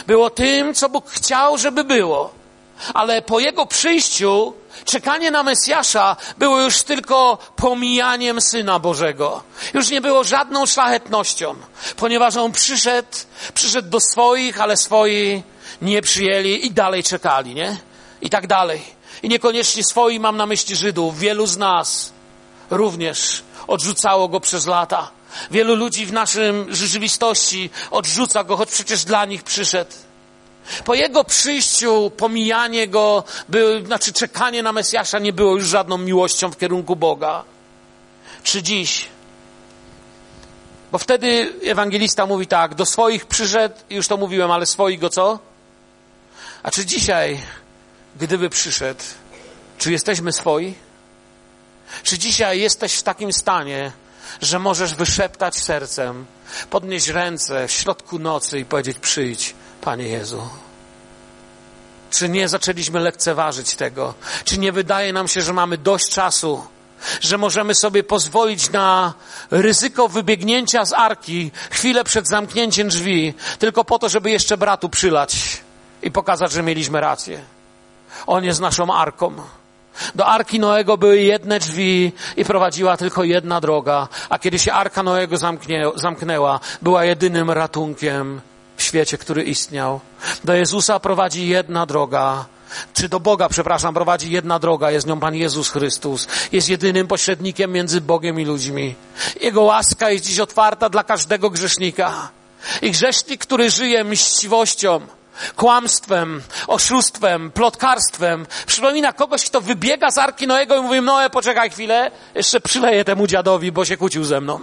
Było 0.08 0.30
tym, 0.30 0.74
co 0.74 0.90
Bóg 0.90 1.10
chciał, 1.10 1.58
żeby 1.58 1.84
było. 1.84 2.34
Ale 2.94 3.22
po 3.22 3.40
Jego 3.40 3.66
przyjściu 3.66 4.54
czekanie 4.90 5.32
na 5.32 5.44
Mesjasza 5.44 6.16
było 6.38 6.62
już 6.62 6.84
tylko 6.84 7.38
pomijaniem 7.56 8.42
Syna 8.42 8.80
Bożego. 8.80 9.44
Już 9.74 9.90
nie 9.90 10.02
było 10.02 10.24
żadną 10.24 10.66
szlachetnością, 10.66 11.56
ponieważ 11.96 12.36
On 12.36 12.52
przyszedł, 12.52 13.18
przyszedł 13.54 13.90
do 13.90 14.00
swoich, 14.00 14.62
ale 14.62 14.78
swoi 14.78 15.44
nie 15.82 16.02
przyjęli 16.02 16.66
i 16.66 16.72
dalej 16.72 17.04
czekali, 17.04 17.56
nie? 17.56 17.78
I 18.22 18.30
tak 18.30 18.48
dalej. 18.48 18.82
I 19.24 19.30
niekoniecznie 19.30 19.84
swoi 19.84 20.20
mam 20.20 20.38
na 20.38 20.46
myśli 20.46 20.76
Żydów. 20.76 21.20
Wielu 21.20 21.46
z 21.46 21.58
nas 21.58 22.14
również 22.70 23.44
odrzucało 23.68 24.28
Go 24.28 24.40
przez 24.40 24.66
lata. 24.66 25.12
Wielu 25.52 25.76
ludzi 25.76 26.06
w 26.06 26.14
naszym 26.14 26.76
rzeczywistości 26.76 27.70
odrzuca 27.92 28.44
Go, 28.44 28.58
choć 28.58 28.70
przecież 28.72 29.06
dla 29.06 29.26
nich 29.26 29.44
przyszedł. 29.44 29.92
Po 30.86 30.94
jego 30.94 31.24
przyjściu, 31.24 32.12
pomijanie 32.18 32.88
go, 32.88 33.24
by, 33.50 33.84
znaczy 33.86 34.14
czekanie 34.14 34.64
na 34.64 34.72
Mesjasza 34.72 35.20
nie 35.20 35.34
było 35.34 35.56
już 35.56 35.68
żadną 35.68 35.98
miłością 35.98 36.52
w 36.52 36.58
kierunku 36.58 36.96
Boga. 36.96 37.44
Czy 38.44 38.64
dziś? 38.64 39.06
Bo 40.92 40.98
wtedy 40.98 41.54
ewangelista 41.64 42.26
mówi 42.26 42.48
tak, 42.48 42.76
do 42.76 42.86
swoich 42.86 43.26
przyszedł, 43.26 43.76
już 43.90 44.08
to 44.08 44.18
mówiłem, 44.18 44.52
ale 44.52 44.66
swoich 44.66 45.00
go 45.00 45.10
co? 45.10 45.40
A 46.64 46.72
czy 46.72 46.86
dzisiaj, 46.86 47.42
gdyby 48.20 48.50
przyszedł, 48.50 49.04
czy 49.78 49.92
jesteśmy 49.92 50.34
swoi? 50.34 50.74
Czy 52.04 52.18
dzisiaj 52.18 52.60
jesteś 52.60 52.94
w 52.94 53.04
takim 53.04 53.34
stanie, 53.34 53.92
że 54.42 54.60
możesz 54.60 54.96
wyszeptać 54.96 55.58
sercem, 55.58 56.26
podnieść 56.70 57.08
ręce 57.08 57.68
w 57.68 57.72
środku 57.72 58.20
nocy 58.20 58.60
i 58.60 58.66
powiedzieć: 58.66 58.98
Przyjdź, 59.02 59.56
Panie 59.82 60.08
Jezu. 60.08 60.42
Czy 62.12 62.30
nie 62.30 62.48
zaczęliśmy 62.48 63.00
lekceważyć 63.00 63.76
tego? 63.76 64.14
Czy 64.44 64.60
nie 64.60 64.72
wydaje 64.72 65.14
nam 65.14 65.28
się, 65.28 65.42
że 65.42 65.54
mamy 65.54 65.78
dość 65.78 66.10
czasu, 66.10 66.64
że 67.22 67.38
możemy 67.38 67.76
sobie 67.76 68.04
pozwolić 68.04 68.72
na 68.72 69.14
ryzyko 69.52 70.08
wybiegnięcia 70.08 70.86
z 70.86 70.94
arki 70.94 71.52
chwilę 71.72 72.04
przed 72.04 72.28
zamknięciem 72.28 72.88
drzwi, 72.88 73.34
tylko 73.60 73.84
po 73.84 74.00
to, 74.00 74.10
żeby 74.10 74.32
jeszcze 74.32 74.58
bratu 74.58 74.90
przylać 74.90 75.62
i 76.04 76.12
pokazać, 76.12 76.52
że 76.52 76.64
mieliśmy 76.64 77.02
rację? 77.02 77.42
On 78.28 78.44
jest 78.44 78.60
naszą 78.60 78.94
arką. 78.94 79.34
Do 80.16 80.26
Arki 80.26 80.60
Noego 80.60 80.98
były 80.98 81.22
jedne 81.22 81.60
drzwi 81.60 82.12
i 82.38 82.46
prowadziła 82.46 82.98
tylko 82.98 83.24
jedna 83.24 83.62
droga, 83.62 84.08
a 84.30 84.40
kiedy 84.40 84.60
się 84.60 84.74
Arka 84.74 85.04
Noego 85.04 85.38
zamknęła, 85.96 86.60
była 86.82 87.06
jedynym 87.06 87.52
ratunkiem 87.52 88.42
w 88.80 88.84
świecie, 88.84 89.18
który 89.18 89.44
istniał. 89.44 90.00
Do 90.44 90.54
Jezusa 90.54 91.00
prowadzi 91.00 91.48
jedna 91.48 91.86
droga 91.86 92.46
czy 92.94 93.10
do 93.10 93.20
Boga, 93.20 93.50
przepraszam, 93.50 93.94
prowadzi 93.94 94.32
jedna 94.32 94.60
droga, 94.60 94.92
jest 94.92 95.08
nią 95.08 95.20
Pan 95.20 95.36
Jezus 95.36 95.70
Chrystus. 95.70 96.28
Jest 96.52 96.70
jedynym 96.70 97.08
pośrednikiem 97.08 97.72
między 97.72 98.02
Bogiem 98.02 98.40
i 98.40 98.46
ludźmi. 98.46 98.96
Jego 99.42 99.62
łaska 99.62 100.10
jest 100.10 100.26
dziś 100.26 100.40
otwarta 100.40 100.90
dla 100.90 101.04
każdego 101.04 101.50
grzesznika. 101.50 102.30
I 102.82 102.92
grzesznik, 102.92 103.42
który 103.42 103.70
żyje 103.70 104.04
mściwością, 104.04 105.02
kłamstwem, 105.56 106.42
oszustwem, 106.68 107.52
plotkarstwem, 107.52 108.46
przypomina 108.66 109.14
kogoś, 109.14 109.46
kto 109.46 109.62
wybiega 109.62 110.12
z 110.12 110.18
Arki 110.18 110.48
Noego 110.48 110.78
i 110.78 110.82
mówi, 110.82 111.02
Noe, 111.02 111.30
poczekaj 111.30 111.70
chwilę, 111.70 112.12
jeszcze 112.36 112.62
przyleję 112.62 113.06
temu 113.06 113.28
dziadowi, 113.28 113.72
bo 113.72 113.86
się 113.86 113.98
kłócił 113.98 114.24
ze 114.24 114.42
mną. 114.42 114.60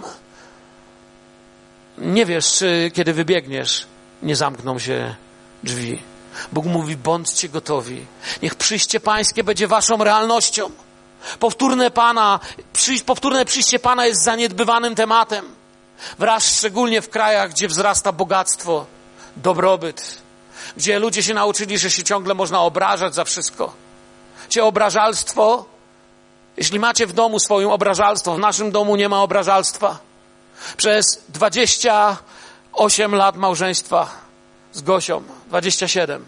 Nie 1.97 2.25
wiesz, 2.25 2.53
czy 2.53 2.91
kiedy 2.93 3.13
wybiegniesz, 3.13 3.87
nie 4.23 4.35
zamkną 4.35 4.79
się 4.79 5.15
drzwi. 5.63 6.01
Bóg 6.51 6.65
mówi, 6.65 6.97
bądźcie 6.97 7.49
gotowi. 7.49 8.05
Niech 8.41 8.55
przyjście 8.55 8.99
Pańskie 8.99 9.43
będzie 9.43 9.67
waszą 9.67 10.03
realnością. 10.03 10.69
Powtórne 11.39 11.91
Pana, 11.91 12.39
powtórne 13.05 13.45
przyjście 13.45 13.79
Pana 13.79 14.05
jest 14.05 14.23
zaniedbywanym 14.23 14.95
tematem. 14.95 15.45
Wraz 16.19 16.57
szczególnie 16.57 17.01
w 17.01 17.09
krajach, 17.09 17.49
gdzie 17.49 17.67
wzrasta 17.67 18.11
bogactwo, 18.11 18.85
dobrobyt, 19.35 20.21
gdzie 20.77 20.99
ludzie 20.99 21.23
się 21.23 21.33
nauczyli, 21.33 21.77
że 21.77 21.91
się 21.91 22.03
ciągle 22.03 22.33
można 22.33 22.61
obrażać 22.61 23.15
za 23.15 23.23
wszystko. 23.23 23.73
Gdzie 24.49 24.65
obrażalstwo, 24.65 25.65
jeśli 26.57 26.79
macie 26.79 27.07
w 27.07 27.13
domu 27.13 27.39
swoim 27.39 27.69
obrażalstwo, 27.69 28.35
w 28.35 28.39
naszym 28.39 28.71
domu 28.71 28.95
nie 28.95 29.09
ma 29.09 29.23
obrażalstwa. 29.23 29.99
Przez 30.77 31.21
28 32.77 33.15
lat 33.15 33.35
małżeństwa 33.35 34.09
z 34.73 34.81
Gosią, 34.81 35.23
27. 35.47 36.25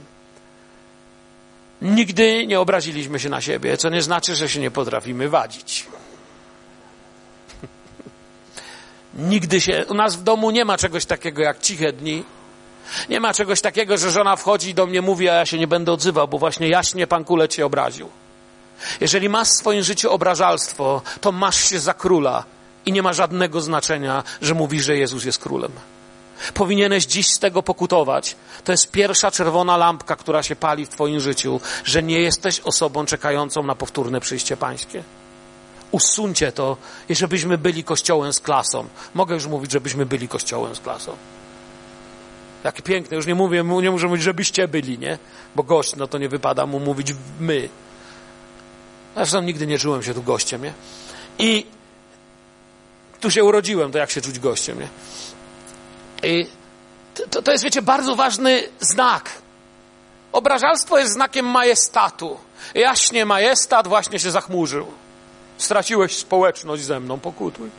Nigdy 1.82 2.48
nie 2.48 2.60
obraziliśmy 2.60 3.20
się 3.20 3.30
na 3.30 3.42
siebie, 3.42 3.78
co 3.78 3.90
nie 3.90 4.02
znaczy, 4.02 4.36
że 4.36 4.50
się 4.50 4.60
nie 4.60 4.72
potrafimy 4.72 5.30
wadzić. 5.30 5.86
Nigdy 9.34 9.62
się, 9.62 9.86
u 9.90 9.94
nas 9.94 10.16
w 10.16 10.24
domu 10.24 10.52
nie 10.52 10.66
ma 10.66 10.78
czegoś 10.78 11.06
takiego 11.06 11.42
jak 11.42 11.60
ciche 11.60 11.94
dni. 11.94 12.24
Nie 13.10 13.20
ma 13.20 13.34
czegoś 13.34 13.62
takiego, 13.62 13.98
że 13.98 14.12
żona 14.12 14.36
wchodzi 14.36 14.70
i 14.70 14.74
do 14.74 14.86
mnie 14.86 15.02
mówi, 15.02 15.30
a 15.30 15.34
ja 15.34 15.46
się 15.46 15.60
nie 15.60 15.68
będę 15.68 15.92
odzywał, 15.92 16.28
bo 16.28 16.38
właśnie 16.38 16.70
jaśnie 16.70 17.08
pan 17.08 17.26
Kule 17.26 17.50
cię 17.50 17.66
obraził. 17.66 18.10
Jeżeli 19.02 19.30
masz 19.30 19.48
w 19.48 19.52
swoim 19.52 19.84
życiu 19.84 20.12
obrażalstwo, 20.12 21.02
to 21.22 21.32
masz 21.32 21.70
się 21.70 21.80
za 21.80 21.94
króla 21.94 22.44
i 22.86 22.92
nie 22.92 23.04
ma 23.04 23.14
żadnego 23.14 23.62
znaczenia, 23.62 24.24
że 24.42 24.54
mówisz, 24.54 24.86
że 24.86 24.98
Jezus 24.98 25.26
jest 25.26 25.40
królem. 25.40 25.72
Powinieneś 26.54 27.06
dziś 27.06 27.28
z 27.28 27.40
tego 27.40 27.64
pokutować. 27.64 28.36
To 28.64 28.72
jest 28.72 28.92
pierwsza 28.92 29.32
czerwona 29.32 29.78
lampka, 29.78 30.16
która 30.16 30.44
się 30.44 30.56
pali 30.56 30.86
w 30.86 30.90
Twoim 30.90 31.20
życiu, 31.20 31.62
że 31.84 32.04
nie 32.04 32.20
jesteś 32.20 32.60
osobą 32.60 33.06
czekającą 33.06 33.64
na 33.64 33.76
powtórne 33.76 34.20
przyjście 34.20 34.58
Pańskie. 34.58 35.04
Usuńcie 35.92 36.52
to 36.52 36.78
żebyśmy 37.10 37.58
byli 37.58 37.84
kościołem 37.84 38.34
z 38.34 38.40
klasą. 38.40 38.88
Mogę 39.14 39.36
już 39.36 39.48
mówić, 39.48 39.72
żebyśmy 39.72 40.06
byli 40.06 40.28
kościołem 40.28 40.76
z 40.76 40.80
klasą. 40.80 41.16
Jakie 42.64 42.82
piękne, 42.82 43.18
już 43.18 43.26
nie 43.26 43.36
mówię, 43.36 43.64
nie 43.82 43.92
muszę 43.92 44.08
mówić, 44.08 44.24
żebyście 44.24 44.68
byli, 44.68 45.00
nie? 45.00 45.18
Bo 45.56 45.64
gość, 45.64 45.96
no 45.96 46.08
to 46.08 46.18
nie 46.18 46.30
wypada 46.30 46.66
mu 46.66 46.80
mówić 46.80 47.14
my. 47.40 47.70
Zresztą 49.16 49.42
nigdy 49.42 49.68
nie 49.68 49.80
czułem 49.80 50.04
się 50.04 50.14
tu 50.14 50.24
gościem, 50.24 50.64
nie? 50.64 50.74
I 51.40 51.66
tu 53.20 53.32
się 53.32 53.44
urodziłem, 53.44 53.92
to 53.92 53.98
jak 53.98 54.12
się 54.12 54.22
czuć 54.22 54.40
gościem, 54.40 54.80
nie? 54.80 54.88
To, 57.30 57.42
to 57.42 57.52
jest, 57.52 57.64
wiecie, 57.64 57.82
bardzo 57.82 58.16
ważny 58.16 58.64
znak. 58.80 59.32
Obrażalstwo 60.32 60.98
jest 60.98 61.14
znakiem 61.14 61.46
majestatu. 61.46 62.38
Jaśnie 62.76 63.26
majestat 63.26 63.88
właśnie 63.88 64.20
się 64.20 64.32
zachmurzył. 64.32 64.88
Straciłeś 65.58 66.18
społeczność 66.18 66.84
ze 66.84 67.00
mną, 67.00 67.20
pokutuj. 67.20 67.70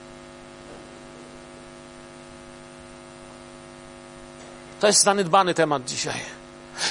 To 4.81 4.87
jest 4.87 5.05
zaniedbany 5.05 5.55
temat 5.55 5.85
dzisiaj. 5.85 6.21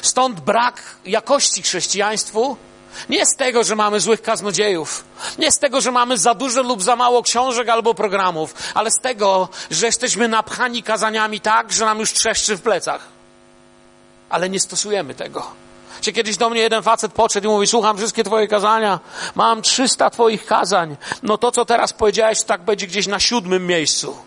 Stąd 0.02 0.40
brak 0.40 0.82
jakości 1.06 1.62
chrześcijaństwu 1.62 2.58
nie 3.10 3.26
z 3.26 3.36
tego, 3.36 3.64
że 3.64 3.76
mamy 3.76 4.00
złych 4.00 4.22
kaznodziejów, 4.22 5.04
nie 5.38 5.52
z 5.52 5.60
tego, 5.60 5.82
że 5.82 5.92
mamy 5.92 6.18
za 6.18 6.34
dużo 6.34 6.64
lub 6.64 6.84
za 6.84 6.96
mało 6.96 7.24
książek 7.24 7.70
albo 7.70 7.94
programów, 7.94 8.54
ale 8.74 8.92
z 8.92 9.02
tego, 9.02 9.50
że 9.72 9.86
jesteśmy 9.86 10.28
napchani 10.28 10.84
kazaniami 10.84 11.42
tak, 11.42 11.72
że 11.72 11.86
nam 11.86 12.00
już 12.00 12.14
trzeszczy 12.14 12.58
w 12.58 12.62
plecach. 12.62 13.08
Ale 14.30 14.50
nie 14.50 14.60
stosujemy 14.60 15.16
tego. 15.16 15.52
Czy 16.02 16.14
kiedyś 16.14 16.38
do 16.38 16.50
mnie 16.50 16.62
jeden 16.62 16.84
facet 16.84 17.12
podszedł 17.12 17.48
i 17.48 17.52
mówi, 17.52 17.68
słucham 17.68 17.98
wszystkie 17.98 18.24
twoje 18.24 18.48
kazania, 18.48 19.00
mam 19.36 19.62
300 19.62 20.10
twoich 20.10 20.46
kazań, 20.46 20.98
no 21.24 21.38
to, 21.38 21.52
co 21.52 21.66
teraz 21.66 21.94
powiedziałeś, 21.94 22.44
tak 22.44 22.62
będzie 22.62 22.88
gdzieś 22.88 23.08
na 23.08 23.20
siódmym 23.20 23.68
miejscu. 23.68 24.18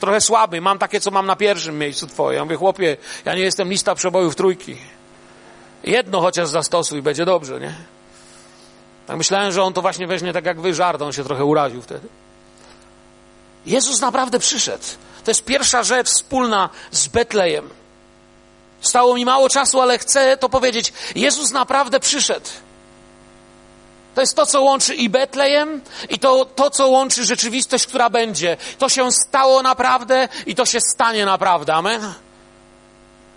Trochę 0.00 0.20
słaby, 0.20 0.60
mam 0.60 0.78
takie, 0.78 1.00
co 1.00 1.10
mam 1.10 1.26
na 1.26 1.36
pierwszym 1.36 1.78
miejscu 1.78 2.06
twoje. 2.06 2.38
Ja 2.38 2.44
mówię, 2.44 2.56
chłopie, 2.56 2.96
ja 3.24 3.34
nie 3.34 3.42
jestem 3.42 3.68
lista 3.68 3.94
przebojów 3.94 4.36
trójki. 4.36 4.76
Jedno 5.84 6.20
chociaż 6.20 6.48
zastosuj, 6.48 7.02
będzie 7.02 7.24
dobrze, 7.24 7.60
nie? 7.60 7.74
Tak 9.06 9.16
myślałem, 9.16 9.52
że 9.52 9.62
on 9.62 9.72
to 9.72 9.82
właśnie 9.82 10.06
weźmie 10.06 10.32
tak 10.32 10.44
jak 10.44 10.60
wy, 10.60 10.74
żart, 10.74 11.02
on 11.02 11.12
się 11.12 11.24
trochę 11.24 11.44
uraził 11.44 11.82
wtedy. 11.82 12.08
Jezus 13.66 14.00
naprawdę 14.00 14.38
przyszedł. 14.38 14.84
To 15.24 15.30
jest 15.30 15.44
pierwsza 15.44 15.82
rzecz 15.82 16.08
wspólna 16.08 16.68
z 16.90 17.08
Betlejem. 17.08 17.70
Stało 18.80 19.14
mi 19.14 19.24
mało 19.24 19.48
czasu, 19.48 19.80
ale 19.80 19.98
chcę 19.98 20.36
to 20.36 20.48
powiedzieć. 20.48 20.92
Jezus 21.14 21.50
naprawdę 21.50 22.00
przyszedł. 22.00 22.46
To 24.14 24.20
jest 24.20 24.36
to, 24.36 24.46
co 24.46 24.62
łączy 24.62 24.94
i 24.94 25.08
Betlejem, 25.08 25.80
i 26.08 26.18
to, 26.18 26.44
to, 26.44 26.70
co 26.70 26.88
łączy 26.88 27.24
rzeczywistość, 27.24 27.86
która 27.86 28.10
będzie. 28.10 28.56
To 28.78 28.88
się 28.88 29.12
stało 29.12 29.62
naprawdę 29.62 30.28
i 30.46 30.54
to 30.54 30.66
się 30.66 30.78
stanie 30.80 31.26
naprawdę. 31.26 31.74
Amen? 31.74 32.12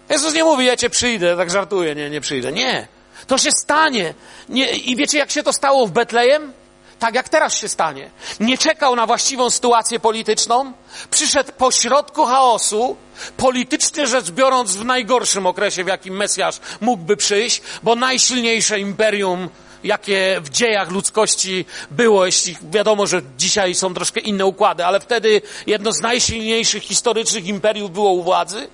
Jezus 0.10 0.34
nie 0.34 0.44
mówi, 0.44 0.66
ja 0.66 0.78
cię 0.78 0.90
przyjdę, 0.90 1.38
tak 1.38 1.50
żartuję, 1.50 1.96
nie, 1.96 2.10
nie 2.10 2.22
przyjdę. 2.22 2.52
Nie. 2.52 2.88
To 3.28 3.38
się 3.38 3.52
stanie. 3.52 4.14
Nie, 4.50 4.72
I 4.72 4.96
wiecie, 4.96 5.18
jak 5.18 5.32
się 5.32 5.44
to 5.44 5.54
stało 5.54 5.88
w 5.88 5.92
Betlejem? 5.92 6.54
Tak 7.00 7.16
jak 7.16 7.30
teraz 7.30 7.58
się 7.58 7.68
stanie. 7.68 8.10
Nie 8.40 8.58
czekał 8.58 8.96
na 8.96 9.06
właściwą 9.06 9.50
sytuację 9.50 10.00
polityczną, 10.00 10.74
przyszedł 11.12 11.52
po 11.58 11.72
środku 11.72 12.26
chaosu, 12.26 12.96
politycznie 13.38 14.08
rzecz 14.08 14.32
biorąc 14.32 14.76
w 14.76 14.86
najgorszym 14.86 15.46
okresie, 15.46 15.84
w 15.84 15.88
jakim 15.88 16.16
Mesjasz 16.16 16.60
mógłby 16.82 17.18
przyjść, 17.18 17.62
bo 17.84 17.96
najsilniejsze 17.96 18.80
imperium, 18.80 19.50
jakie 19.84 20.42
w 20.42 20.50
dziejach 20.50 20.92
ludzkości 20.92 21.66
było, 21.92 22.26
jeśli 22.26 22.58
wiadomo, 22.72 23.08
że 23.08 23.22
dzisiaj 23.38 23.76
są 23.76 23.94
troszkę 23.94 24.20
inne 24.20 24.46
układy, 24.46 24.86
ale 24.86 25.00
wtedy 25.00 25.42
jedno 25.68 25.92
z 25.92 26.02
najsilniejszych 26.02 26.84
historycznych 26.84 27.46
imperiów 27.46 27.92
było 27.92 28.12
u 28.12 28.24
władzy. 28.24 28.68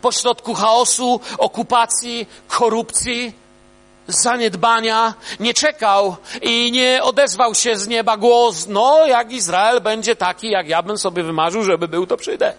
Po 0.00 0.12
środku 0.12 0.54
chaosu, 0.54 1.20
okupacji, 1.38 2.26
korupcji, 2.48 3.41
zaniedbania, 4.08 5.14
nie 5.40 5.54
czekał 5.54 6.16
i 6.42 6.72
nie 6.72 7.02
odezwał 7.02 7.54
się 7.54 7.76
z 7.76 7.88
nieba 7.88 8.16
głos, 8.16 8.66
no 8.68 9.06
jak 9.06 9.32
Izrael 9.32 9.80
będzie 9.80 10.16
taki, 10.16 10.50
jak 10.50 10.68
ja 10.68 10.82
bym 10.82 10.98
sobie 10.98 11.22
wymarzył, 11.22 11.64
żeby 11.64 11.88
był, 11.88 12.06
to 12.06 12.16
przyjdę. 12.16 12.54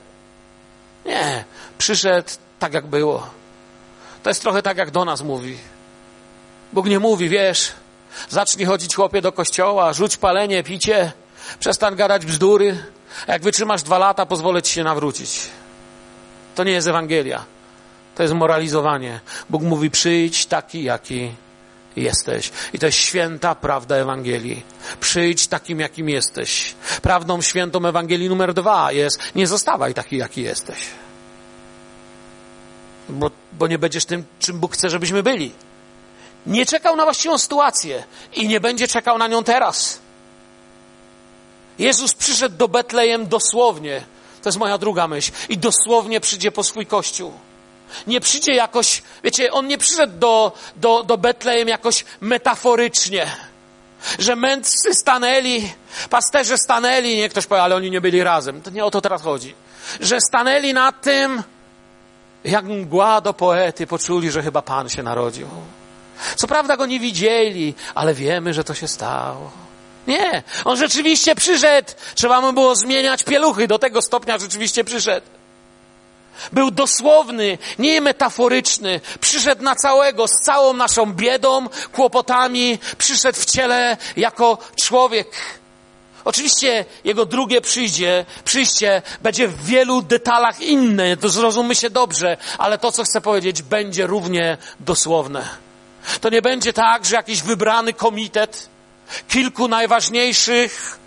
Nie, 1.05 1.43
przyszedł 1.77 2.29
tak, 2.59 2.73
jak 2.73 2.87
było. 2.87 3.27
To 4.23 4.29
jest 4.29 4.41
trochę 4.41 4.61
tak, 4.61 4.77
jak 4.77 4.91
do 4.91 5.05
nas 5.05 5.21
mówi. 5.21 5.57
Bóg 6.73 6.85
nie 6.85 6.99
mówi, 6.99 7.29
wiesz, 7.29 7.71
zacznij 8.29 8.65
chodzić 8.65 8.95
chłopie 8.95 9.21
do 9.21 9.31
kościoła, 9.31 9.93
rzuć 9.93 10.17
palenie, 10.17 10.63
picie, 10.63 11.11
przestań 11.59 11.95
gadać 11.95 12.25
bzdury. 12.25 12.83
Jak 13.27 13.41
wytrzymasz 13.41 13.83
dwa 13.83 13.97
lata, 13.97 14.25
pozwolę 14.25 14.61
ci 14.61 14.73
się 14.73 14.83
nawrócić. 14.83 15.39
To 16.55 16.63
nie 16.63 16.71
jest 16.71 16.87
Ewangelia. 16.87 17.45
To 18.15 18.23
jest 18.23 18.35
moralizowanie. 18.35 19.19
Bóg 19.49 19.63
mówi: 19.63 19.91
przyjdź 19.91 20.45
taki, 20.45 20.83
jaki 20.83 21.31
jesteś. 21.95 22.51
I 22.73 22.79
to 22.79 22.85
jest 22.85 22.97
święta 22.97 23.55
prawda 23.55 23.95
Ewangelii. 23.95 24.63
Przyjdź 24.99 25.47
takim, 25.47 25.79
jakim 25.79 26.09
jesteś. 26.09 26.75
Prawdą 27.01 27.41
świętą 27.41 27.85
Ewangelii 27.85 28.29
numer 28.29 28.53
dwa 28.53 28.91
jest: 28.91 29.19
nie 29.35 29.47
zostawaj 29.47 29.93
taki, 29.93 30.17
jaki 30.17 30.41
jesteś. 30.41 30.77
Bo, 33.09 33.31
bo 33.53 33.67
nie 33.67 33.77
będziesz 33.77 34.05
tym, 34.05 34.25
czym 34.39 34.59
Bóg 34.59 34.73
chce, 34.73 34.89
żebyśmy 34.89 35.23
byli. 35.23 35.51
Nie 36.45 36.65
czekał 36.65 36.95
na 36.95 37.03
właściwą 37.03 37.37
sytuację 37.37 38.03
i 38.33 38.47
nie 38.47 38.59
będzie 38.59 38.87
czekał 38.87 39.17
na 39.17 39.27
nią 39.27 39.43
teraz. 39.43 39.99
Jezus 41.79 42.13
przyszedł 42.13 42.57
do 42.57 42.67
Betlejem 42.67 43.27
dosłownie. 43.27 44.03
To 44.41 44.49
jest 44.49 44.59
moja 44.59 44.77
druga 44.77 45.07
myśl. 45.07 45.31
I 45.49 45.57
dosłownie 45.57 46.19
przyjdzie 46.19 46.51
po 46.51 46.63
swój 46.63 46.85
kościół 46.85 47.33
nie 48.07 48.21
przyjdzie 48.21 48.53
jakoś, 48.53 49.03
wiecie, 49.23 49.51
on 49.51 49.67
nie 49.67 49.77
przyszedł 49.77 50.19
do, 50.19 50.51
do, 50.75 51.03
do 51.03 51.17
Betlejem 51.17 51.67
jakoś 51.67 52.05
metaforycznie. 52.21 53.27
Że 54.19 54.35
mędrcy 54.35 54.93
stanęli, 54.93 55.69
pasterze 56.09 56.57
stanęli, 56.57 57.17
nie 57.17 57.29
ktoś 57.29 57.45
powie, 57.45 57.61
ale 57.61 57.75
oni 57.75 57.91
nie 57.91 58.01
byli 58.01 58.23
razem. 58.23 58.61
To 58.61 58.69
nie 58.69 58.85
o 58.85 58.91
to 58.91 59.01
teraz 59.01 59.21
chodzi. 59.21 59.55
Że 59.99 60.21
stanęli 60.21 60.73
nad 60.73 61.01
tym, 61.01 61.43
jak 62.43 62.65
mgła 62.65 63.21
do 63.21 63.33
poety, 63.33 63.87
poczuli, 63.87 64.31
że 64.31 64.43
chyba 64.43 64.61
Pan 64.61 64.89
się 64.89 65.03
narodził. 65.03 65.47
Co 66.35 66.47
prawda 66.47 66.77
go 66.77 66.85
nie 66.85 66.99
widzieli, 66.99 67.73
ale 67.95 68.13
wiemy, 68.13 68.53
że 68.53 68.63
to 68.63 68.73
się 68.73 68.87
stało. 68.87 69.51
Nie, 70.07 70.43
on 70.65 70.77
rzeczywiście 70.77 71.35
przyszedł. 71.35 71.91
Trzeba 72.15 72.41
mu 72.41 72.53
było 72.53 72.75
zmieniać 72.75 73.23
pieluchy. 73.23 73.67
Do 73.67 73.79
tego 73.79 74.01
stopnia 74.01 74.37
rzeczywiście 74.37 74.83
przyszedł. 74.83 75.27
Był 76.51 76.71
dosłowny, 76.71 77.57
nie 77.79 78.01
metaforyczny. 78.01 79.01
Przyszedł 79.19 79.63
na 79.63 79.75
całego, 79.75 80.27
z 80.27 80.45
całą 80.45 80.73
naszą 80.73 81.13
biedą, 81.13 81.69
kłopotami. 81.93 82.79
Przyszedł 82.97 83.39
w 83.39 83.45
ciele 83.45 83.97
jako 84.17 84.57
człowiek. 84.75 85.27
Oczywiście 86.25 86.85
jego 87.03 87.25
drugie 87.25 87.61
przyjdzie, 87.61 88.25
przyjście 88.45 89.01
będzie 89.21 89.47
w 89.47 89.65
wielu 89.65 90.01
detalach 90.01 90.61
inne, 90.61 91.17
to 91.17 91.29
zrozummy 91.29 91.75
się 91.75 91.89
dobrze, 91.89 92.37
ale 92.57 92.77
to, 92.77 92.91
co 92.91 93.03
chcę 93.03 93.21
powiedzieć, 93.21 93.61
będzie 93.61 94.07
równie 94.07 94.57
dosłowne. 94.79 95.49
To 96.21 96.29
nie 96.29 96.41
będzie 96.41 96.73
tak, 96.73 97.05
że 97.05 97.15
jakiś 97.15 97.41
wybrany 97.41 97.93
komitet 97.93 98.69
kilku 99.27 99.67
najważniejszych 99.67 100.99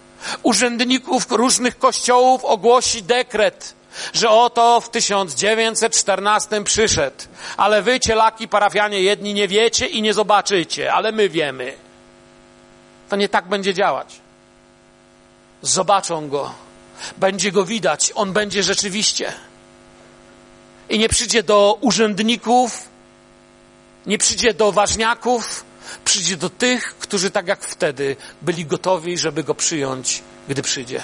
urzędników 0.43 1.27
różnych 1.31 1.79
kościołów 1.79 2.45
ogłosi 2.45 3.03
dekret, 3.03 3.75
że 4.12 4.30
oto 4.30 4.80
w 4.80 4.90
1914 4.90 6.64
przyszedł, 6.64 7.16
ale 7.56 7.82
wy, 7.82 8.00
cielaki 8.00 8.48
parafianie 8.48 9.00
jedni, 9.00 9.35
nie 9.35 9.48
wiecie 9.48 9.87
i 9.87 10.02
nie 10.02 10.14
zobaczycie, 10.14 10.92
ale 10.92 11.12
my 11.12 11.28
wiemy. 11.28 11.74
To 13.09 13.16
nie 13.16 13.28
tak 13.28 13.48
będzie 13.48 13.74
działać. 13.74 14.20
Zobaczą 15.62 16.28
go, 16.28 16.54
będzie 17.16 17.52
go 17.52 17.64
widać, 17.64 18.12
on 18.14 18.32
będzie 18.32 18.62
rzeczywiście. 18.62 19.32
I 20.88 20.98
nie 20.98 21.09
przyjdzie 21.09 21.42
do 21.42 21.78
urzędników, 21.80 22.88
nie 24.06 24.18
przyjdzie 24.18 24.54
do 24.54 24.72
ważniaków, 24.72 25.64
przyjdzie 26.04 26.37
do 26.37 26.50
tych, 26.50 26.94
którzy 26.98 27.30
tak 27.30 27.48
jak 27.48 27.64
wtedy 27.64 28.16
byli 28.42 28.66
gotowi, 28.66 29.18
żeby 29.18 29.44
go 29.44 29.54
przyjąć, 29.54 30.22
gdy 30.48 30.62
przyjdzie. 30.62 31.02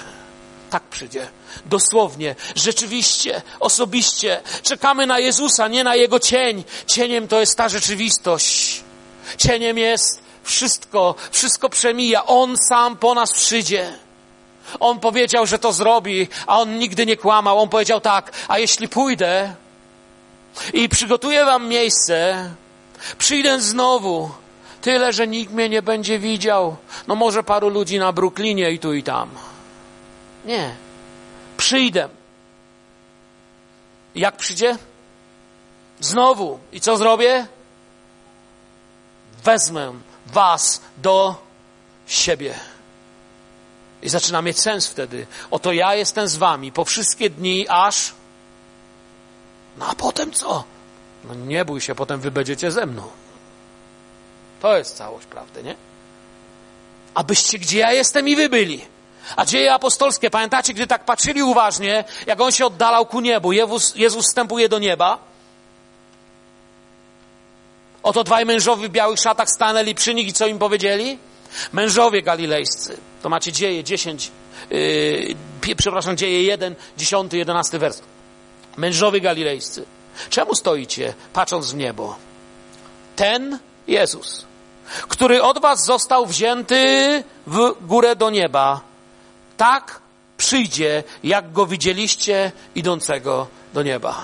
Tak 0.73 0.83
przyjdzie. 0.83 1.27
Dosłownie, 1.65 2.35
rzeczywiście, 2.55 3.41
osobiście. 3.59 4.41
Czekamy 4.63 5.07
na 5.07 5.19
Jezusa, 5.19 5.67
nie 5.67 5.83
na 5.83 5.95
Jego 5.95 6.19
cień. 6.19 6.63
Cieniem 6.87 7.27
to 7.27 7.39
jest 7.39 7.57
ta 7.57 7.69
rzeczywistość. 7.69 8.83
Cieniem 9.37 9.77
jest 9.77 10.21
wszystko, 10.43 11.15
wszystko 11.31 11.69
przemija. 11.69 12.25
On 12.25 12.57
sam 12.57 12.97
po 12.97 13.13
nas 13.13 13.33
przyjdzie. 13.33 13.93
On 14.79 14.99
powiedział, 14.99 15.45
że 15.45 15.59
to 15.59 15.73
zrobi, 15.73 16.27
a 16.47 16.59
on 16.59 16.77
nigdy 16.77 17.05
nie 17.05 17.17
kłamał. 17.17 17.59
On 17.59 17.69
powiedział 17.69 18.01
tak, 18.01 18.31
a 18.47 18.59
jeśli 18.59 18.89
pójdę 18.89 19.53
i 20.73 20.89
przygotuję 20.89 21.45
wam 21.45 21.67
miejsce, 21.67 22.49
przyjdę 23.17 23.61
znowu, 23.61 24.31
tyle, 24.81 25.13
że 25.13 25.27
nikt 25.27 25.53
mnie 25.53 25.69
nie 25.69 25.81
będzie 25.81 26.19
widział. 26.19 26.75
No 27.07 27.15
może 27.15 27.43
paru 27.43 27.69
ludzi 27.69 27.99
na 27.99 28.13
Brooklynie 28.13 28.71
i 28.71 28.79
tu 28.79 28.93
i 28.93 29.03
tam. 29.03 29.52
Nie. 30.45 30.75
Przyjdę. 31.57 32.09
Jak 34.15 34.37
przyjdzie? 34.37 34.77
Znowu. 35.99 36.59
I 36.71 36.81
co 36.81 36.97
zrobię? 36.97 37.47
Wezmę 39.43 39.93
was 40.25 40.81
do 40.97 41.43
siebie. 42.07 42.55
I 44.01 44.09
zaczyna 44.09 44.41
mieć 44.41 44.59
sens 44.59 44.87
wtedy. 44.87 45.27
Oto 45.51 45.71
ja 45.71 45.95
jestem 45.95 46.27
z 46.27 46.35
wami 46.35 46.71
po 46.71 46.85
wszystkie 46.85 47.29
dni, 47.29 47.65
aż. 47.69 48.13
No 49.77 49.87
a 49.89 49.95
potem 49.95 50.31
co? 50.31 50.63
No 51.23 51.35
nie 51.35 51.65
bój 51.65 51.81
się, 51.81 51.95
potem 51.95 52.19
wy 52.19 52.31
będziecie 52.31 52.71
ze 52.71 52.85
mną. 52.85 53.03
To 54.61 54.77
jest 54.77 54.97
całość 54.97 55.25
prawdy, 55.25 55.63
nie? 55.63 55.75
Abyście 57.13 57.59
gdzie 57.59 57.79
ja 57.79 57.91
jestem 57.91 58.27
i 58.27 58.35
wy 58.35 58.49
byli. 58.49 58.92
A 59.35 59.45
dzieje 59.45 59.73
apostolskie, 59.73 60.29
pamiętacie, 60.29 60.73
gdy 60.73 60.87
tak 60.87 61.05
patrzyli 61.05 61.43
uważnie, 61.43 62.03
jak 62.27 62.41
on 62.41 62.51
się 62.51 62.65
oddalał 62.65 63.05
ku 63.05 63.21
niebu, 63.21 63.51
Jezus, 63.51 63.95
Jezus 63.95 64.25
wstępuje 64.25 64.69
do 64.69 64.79
nieba. 64.79 65.17
Oto 68.03 68.23
dwaj 68.23 68.45
mężowie 68.45 68.87
w 68.87 68.91
białych 68.91 69.19
szatach 69.19 69.49
stanęli 69.49 69.95
przy 69.95 70.13
nich 70.13 70.27
i 70.27 70.33
co 70.33 70.47
im 70.47 70.59
powiedzieli? 70.59 71.17
Mężowie 71.73 72.21
galilejscy. 72.21 72.97
To 73.21 73.29
macie 73.29 73.51
dzieje 73.51 73.83
10, 73.83 74.31
yy, 74.69 75.75
przepraszam, 75.77 76.17
dzieje 76.17 76.43
1, 76.43 76.75
10, 76.97 77.33
11 77.33 77.79
wers. 77.79 78.01
Mężowie 78.77 79.21
galilejscy. 79.21 79.85
Czemu 80.29 80.55
stoicie, 80.55 81.13
patrząc 81.33 81.71
w 81.71 81.75
niebo? 81.75 82.15
Ten 83.15 83.59
Jezus, 83.87 84.45
który 85.07 85.43
od 85.43 85.61
was 85.61 85.85
został 85.85 86.25
wzięty 86.25 87.23
w 87.47 87.73
górę 87.81 88.15
do 88.15 88.29
nieba, 88.29 88.81
tak 89.57 90.01
przyjdzie, 90.37 91.03
jak 91.23 91.51
go 91.51 91.65
widzieliście 91.65 92.51
idącego 92.75 93.47
do 93.73 93.83
nieba. 93.83 94.21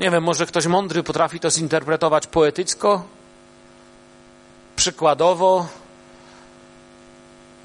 Nie 0.00 0.10
wiem, 0.10 0.24
może 0.24 0.46
ktoś 0.46 0.66
mądry 0.66 1.02
potrafi 1.02 1.40
to 1.40 1.50
zinterpretować 1.50 2.26
poetycko, 2.26 3.04
przykładowo, 4.76 5.66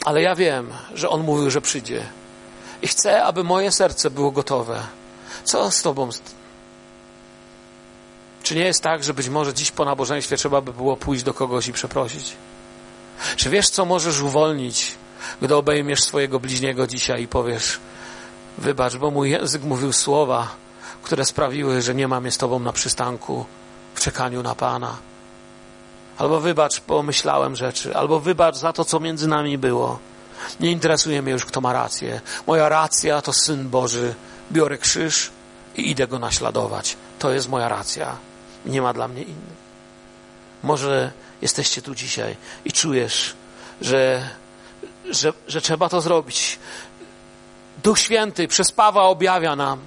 ale 0.05 0.21
ja 0.21 0.35
wiem, 0.35 0.73
że 0.93 1.09
on 1.09 1.23
mówił, 1.23 1.49
że 1.49 1.61
przyjdzie. 1.61 2.03
I 2.81 2.87
chcę, 2.87 3.23
aby 3.23 3.43
moje 3.43 3.71
serce 3.71 4.09
było 4.09 4.31
gotowe. 4.31 4.83
Co 5.43 5.71
z 5.71 5.81
Tobą? 5.81 6.09
Czy 8.43 8.55
nie 8.55 8.65
jest 8.65 8.83
tak, 8.83 9.03
że 9.03 9.13
być 9.13 9.29
może 9.29 9.53
dziś 9.53 9.71
po 9.71 9.85
nabożeństwie 9.85 10.37
trzeba 10.37 10.61
by 10.61 10.73
było 10.73 10.97
pójść 10.97 11.23
do 11.23 11.33
kogoś 11.33 11.67
i 11.67 11.73
przeprosić? 11.73 12.35
Czy 13.35 13.49
wiesz, 13.49 13.69
co 13.69 13.85
możesz 13.85 14.21
uwolnić, 14.21 14.95
gdy 15.41 15.55
obejmiesz 15.55 16.03
swojego 16.03 16.39
bliźniego 16.39 16.87
dzisiaj 16.87 17.23
i 17.23 17.27
powiesz: 17.27 17.79
Wybacz, 18.57 18.95
bo 18.95 19.11
mój 19.11 19.29
język 19.29 19.63
mówił 19.63 19.93
słowa, 19.93 20.55
które 21.03 21.25
sprawiły, 21.25 21.81
że 21.81 21.95
nie 21.95 22.07
mam 22.07 22.25
je 22.25 22.31
z 22.31 22.37
Tobą 22.37 22.59
na 22.59 22.73
przystanku 22.73 23.45
w 23.95 23.99
czekaniu 23.99 24.43
na 24.43 24.55
Pana. 24.55 24.97
Albo 26.17 26.39
wybacz, 26.39 26.81
bo 26.87 27.03
myślałem 27.03 27.55
rzeczy, 27.55 27.95
albo 27.95 28.19
wybacz 28.19 28.55
za 28.55 28.73
to, 28.73 28.85
co 28.85 28.99
między 28.99 29.27
nami 29.27 29.57
było. 29.57 29.99
Nie 30.59 30.71
interesuje 30.71 31.21
mnie 31.21 31.31
już, 31.31 31.45
kto 31.45 31.61
ma 31.61 31.73
rację. 31.73 32.21
Moja 32.47 32.69
racja 32.69 33.21
to 33.21 33.33
Syn 33.33 33.69
Boży. 33.69 34.15
Biorę 34.51 34.77
krzyż 34.77 35.31
i 35.77 35.91
idę 35.91 36.07
go 36.07 36.19
naśladować. 36.19 36.97
To 37.19 37.31
jest 37.31 37.49
moja 37.49 37.69
racja. 37.69 38.17
Nie 38.65 38.81
ma 38.81 38.93
dla 38.93 39.07
mnie 39.07 39.21
innych. 39.21 39.59
Może 40.63 41.11
jesteście 41.41 41.81
tu 41.81 41.95
dzisiaj 41.95 42.35
i 42.65 42.71
czujesz, 42.71 43.35
że, 43.81 44.29
że, 45.09 45.33
że 45.47 45.61
trzeba 45.61 45.89
to 45.89 46.01
zrobić. 46.01 46.59
Duch 47.83 47.99
Święty 47.99 48.47
przez 48.47 48.71
Pawła 48.71 49.03
objawia 49.03 49.55
nam, 49.55 49.79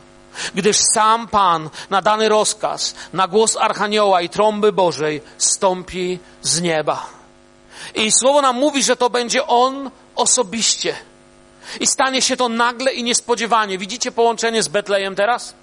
gdyż 0.55 0.77
sam 0.77 1.29
Pan 1.29 1.71
na 1.91 2.03
dany 2.03 2.29
rozkaz, 2.29 2.95
na 3.13 3.29
głos 3.29 3.57
Archanioła 3.57 4.23
i 4.23 4.29
trąby 4.29 4.73
Bożej 4.73 5.21
stąpi 5.39 6.19
z 6.43 6.61
nieba. 6.61 7.07
I 7.95 8.13
słowo 8.13 8.43
nam 8.43 8.57
mówi, 8.57 8.83
że 8.83 8.97
to 8.97 9.11
będzie 9.11 9.47
On 9.47 9.91
osobiście. 10.15 10.97
I 11.81 11.87
stanie 11.87 12.23
się 12.23 12.37
to 12.37 12.49
nagle 12.49 12.93
i 12.93 13.05
niespodziewanie. 13.05 13.79
Widzicie 13.79 14.13
połączenie 14.13 14.63
z 14.63 14.69
Betlejem 14.69 15.15
teraz? 15.15 15.55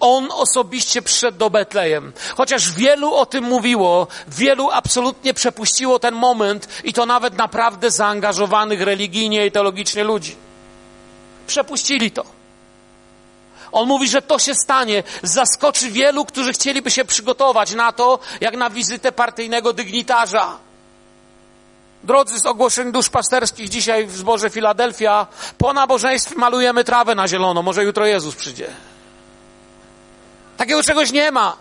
On 0.00 0.28
osobiście 0.32 1.02
przyszedł 1.02 1.38
do 1.38 1.50
Betlejem. 1.50 2.12
Chociaż 2.36 2.72
wielu 2.72 3.14
o 3.14 3.26
tym 3.26 3.44
mówiło, 3.44 4.06
wielu 4.28 4.70
absolutnie 4.70 5.34
przepuściło 5.34 5.98
ten 5.98 6.14
moment 6.14 6.68
i 6.84 6.92
to 6.92 7.06
nawet 7.06 7.36
naprawdę 7.36 7.90
zaangażowanych 7.90 8.80
religijnie 8.80 9.46
i 9.46 9.52
teologicznie 9.52 10.04
ludzi. 10.04 10.36
Przepuścili 11.46 12.10
to. 12.10 12.24
On 13.72 13.88
mówi, 13.88 14.08
że 14.08 14.22
to 14.22 14.38
się 14.38 14.54
stanie, 14.54 15.02
zaskoczy 15.22 15.90
wielu, 15.90 16.24
którzy 16.24 16.52
chcieliby 16.52 16.90
się 16.90 17.04
przygotować 17.04 17.74
na 17.74 17.92
to, 17.92 18.18
jak 18.40 18.56
na 18.56 18.70
wizytę 18.70 19.12
partyjnego 19.12 19.72
dygnitarza. 19.72 20.58
Drodzy 22.04 22.38
z 22.38 22.46
ogłoszeń 22.46 22.92
dusz 22.92 23.08
pasterskich 23.08 23.68
dzisiaj 23.68 24.06
w 24.06 24.16
zborze 24.16 24.50
Filadelfia, 24.50 25.26
po 25.58 25.72
nabożeństwie 25.72 26.34
malujemy 26.34 26.84
trawę 26.84 27.14
na 27.14 27.28
zielono, 27.28 27.62
może 27.62 27.84
jutro 27.84 28.06
Jezus 28.06 28.34
przyjdzie. 28.34 28.70
Takiego 30.58 30.82
czegoś 30.82 31.12
nie 31.12 31.30
ma. 31.30 31.56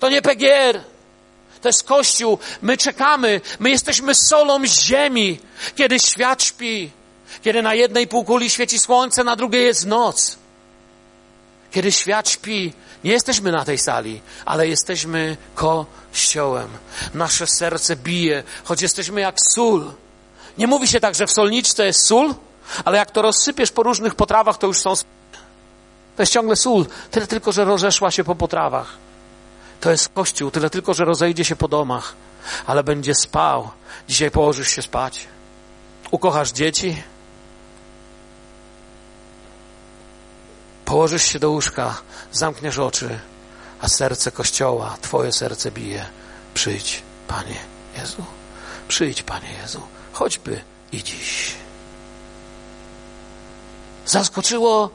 To 0.00 0.08
nie 0.08 0.22
PGR. 0.22 0.80
To 1.62 1.68
jest 1.68 1.82
Kościół. 1.82 2.38
My 2.62 2.76
czekamy. 2.76 3.40
My 3.58 3.70
jesteśmy 3.70 4.14
solą 4.14 4.66
ziemi. 4.66 5.40
Kiedy 5.74 5.98
świat 5.98 6.42
śpi. 6.42 6.90
Kiedy 7.42 7.62
na 7.62 7.74
jednej 7.74 8.06
półkuli 8.06 8.50
świeci 8.50 8.78
słońce, 8.78 9.24
na 9.24 9.36
drugiej 9.36 9.64
jest 9.64 9.86
noc. 9.86 10.38
Kiedy 11.70 11.92
świat 11.92 12.28
śpi, 12.28 12.72
nie 13.04 13.12
jesteśmy 13.12 13.52
na 13.52 13.64
tej 13.64 13.78
sali, 13.78 14.20
ale 14.44 14.68
jesteśmy 14.68 15.36
kościołem. 15.54 16.68
Nasze 17.14 17.46
serce 17.46 17.96
bije, 17.96 18.42
choć 18.64 18.82
jesteśmy 18.82 19.20
jak 19.20 19.36
sól. 19.54 19.92
Nie 20.58 20.66
mówi 20.66 20.88
się 20.88 21.00
tak, 21.00 21.14
że 21.14 21.26
w 21.26 21.32
solniczce 21.32 21.86
jest 21.86 22.06
sól, 22.06 22.34
ale 22.84 22.98
jak 22.98 23.10
to 23.10 23.22
rozsypiesz 23.22 23.72
po 23.72 23.82
różnych 23.82 24.14
potrawach, 24.14 24.58
to 24.58 24.66
już 24.66 24.78
są 24.78 24.94
to 26.16 26.22
jest 26.22 26.32
ciągle 26.32 26.56
sól, 26.56 26.86
tyle 27.10 27.26
tylko, 27.26 27.52
że 27.52 27.64
rozeszła 27.64 28.10
się 28.10 28.24
po 28.24 28.34
potrawach. 28.34 28.96
To 29.80 29.90
jest 29.90 30.08
Kościół, 30.08 30.50
tyle 30.50 30.70
tylko, 30.70 30.94
że 30.94 31.04
rozejdzie 31.04 31.44
się 31.44 31.56
po 31.56 31.68
domach, 31.68 32.14
ale 32.66 32.84
będzie 32.84 33.14
spał. 33.14 33.70
Dzisiaj 34.08 34.30
położysz 34.30 34.68
się 34.68 34.82
spać. 34.82 35.28
Ukochasz 36.10 36.52
dzieci. 36.52 37.02
Położysz 40.84 41.22
się 41.22 41.38
do 41.38 41.50
łóżka, 41.50 41.94
zamkniesz 42.32 42.78
oczy, 42.78 43.18
a 43.80 43.88
serce 43.88 44.30
Kościoła, 44.30 44.96
Twoje 45.00 45.32
serce 45.32 45.70
bije. 45.70 46.06
Przyjdź, 46.54 47.02
Panie 47.28 47.56
Jezu. 47.98 48.24
Przyjdź, 48.88 49.22
Panie 49.22 49.52
Jezu. 49.62 49.80
Choćby 50.12 50.60
i 50.92 51.02
dziś. 51.02 51.54
Zaskoczyło 54.06 54.90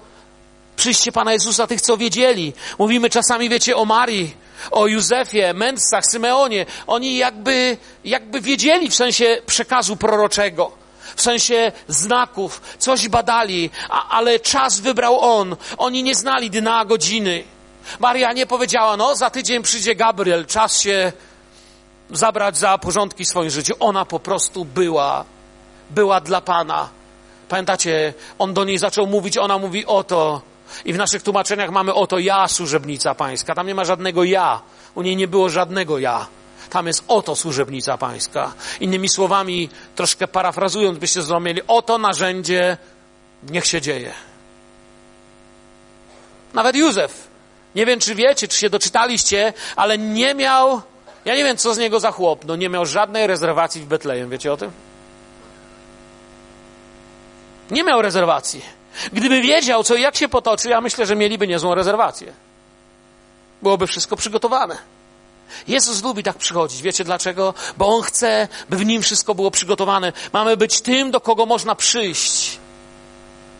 przyjście 0.82 1.12
Pana 1.12 1.34
Jezusa 1.34 1.68
tych, 1.68 1.82
co 1.82 1.98
wiedzieli. 1.98 2.54
Mówimy 2.80 3.10
czasami, 3.10 3.50
wiecie, 3.50 3.76
o 3.76 3.86
Marii, 3.86 4.36
o 4.72 4.88
Józefie, 4.88 5.54
mędrcach, 5.54 6.06
Symeonie. 6.06 6.66
Oni 6.88 7.18
jakby, 7.18 7.78
jakby 8.06 8.42
wiedzieli 8.42 8.90
w 8.90 8.96
sensie 8.96 9.42
przekazu 9.46 9.98
proroczego, 9.98 10.72
w 11.16 11.22
sensie 11.22 11.72
znaków, 11.88 12.62
coś 12.80 13.10
badali, 13.10 13.70
a, 13.90 14.10
ale 14.10 14.40
czas 14.40 14.80
wybrał 14.80 15.20
On. 15.20 15.56
Oni 15.78 16.04
nie 16.04 16.16
znali 16.16 16.50
dna, 16.50 16.86
godziny. 16.86 17.44
Maria 18.00 18.34
nie 18.34 18.46
powiedziała, 18.46 18.98
no 18.98 19.16
za 19.16 19.30
tydzień 19.30 19.64
przyjdzie 19.64 19.96
Gabriel, 19.96 20.46
czas 20.46 20.82
się 20.82 21.12
zabrać 22.10 22.58
za 22.58 22.78
porządki 22.78 23.26
w 23.26 23.28
swoim 23.28 23.50
życiu. 23.50 23.74
Ona 23.80 24.06
po 24.06 24.20
prostu 24.20 24.66
była, 24.66 25.26
była 25.90 26.22
dla 26.22 26.42
Pana. 26.42 26.90
Pamiętacie, 27.50 28.14
on 28.40 28.54
do 28.54 28.66
niej 28.66 28.78
zaczął 28.78 29.08
mówić, 29.08 29.38
ona 29.38 29.58
mówi 29.58 29.86
oto. 29.86 30.51
I 30.86 30.94
w 30.94 30.98
naszych 30.98 31.24
tłumaczeniach 31.24 31.72
mamy 31.72 31.94
oto 31.94 32.20
ja, 32.20 32.48
służebnica 32.48 33.16
pańska. 33.16 33.56
Tam 33.56 33.68
nie 33.68 33.76
ma 33.76 33.86
żadnego 33.86 34.24
ja. 34.24 34.62
U 34.96 35.02
niej 35.02 35.16
nie 35.16 35.28
było 35.28 35.50
żadnego 35.50 36.00
ja. 36.00 36.28
Tam 36.70 36.88
jest 36.88 37.04
oto 37.08 37.36
służebnica 37.36 37.98
pańska. 37.98 38.54
Innymi 38.80 39.10
słowami, 39.10 39.70
troszkę 39.96 40.28
parafrazując, 40.28 40.98
byście 40.98 41.22
zrozumieli, 41.22 41.62
oto 41.68 41.98
narzędzie, 41.98 42.78
niech 43.44 43.66
się 43.66 43.82
dzieje. 43.82 44.14
Nawet 46.54 46.76
Józef, 46.76 47.28
nie 47.76 47.86
wiem 47.86 48.00
czy 48.00 48.16
wiecie, 48.16 48.48
czy 48.48 48.58
się 48.58 48.70
doczytaliście, 48.70 49.54
ale 49.76 49.98
nie 49.98 50.36
miał, 50.36 50.82
ja 51.26 51.36
nie 51.36 51.44
wiem 51.44 51.58
co 51.58 51.74
z 51.74 51.78
niego 51.78 52.00
za 52.00 52.12
chłop, 52.12 52.46
no 52.46 52.56
nie 52.56 52.70
miał 52.70 52.86
żadnej 52.86 53.28
rezerwacji 53.28 53.82
w 53.82 53.86
Betlejem, 53.86 54.30
wiecie 54.30 54.54
o 54.54 54.58
tym? 54.58 54.72
Nie 57.72 57.84
miał 57.84 58.02
rezerwacji. 58.02 58.81
Gdyby 59.14 59.42
wiedział, 59.42 59.84
co 59.84 59.96
i 59.96 60.02
jak 60.02 60.16
się 60.16 60.30
potoczy, 60.30 60.70
ja 60.70 60.82
myślę, 60.82 61.06
że 61.06 61.16
mieliby 61.16 61.48
niezłą 61.48 61.76
rezerwację. 61.76 62.34
Byłoby 63.62 63.88
wszystko 63.88 64.16
przygotowane. 64.16 64.78
Jezus 65.68 66.04
lubi 66.04 66.24
tak 66.24 66.38
przychodzić. 66.38 66.82
Wiecie 66.82 67.04
dlaczego? 67.04 67.54
Bo 67.78 67.88
On 67.88 68.02
chce, 68.02 68.48
by 68.70 68.78
w 68.78 68.86
Nim 68.86 69.02
wszystko 69.02 69.36
było 69.36 69.52
przygotowane. 69.52 70.14
Mamy 70.34 70.58
być 70.58 70.82
tym, 70.82 71.12
do 71.12 71.22
kogo 71.22 71.46
można 71.46 71.76
przyjść. 71.76 72.60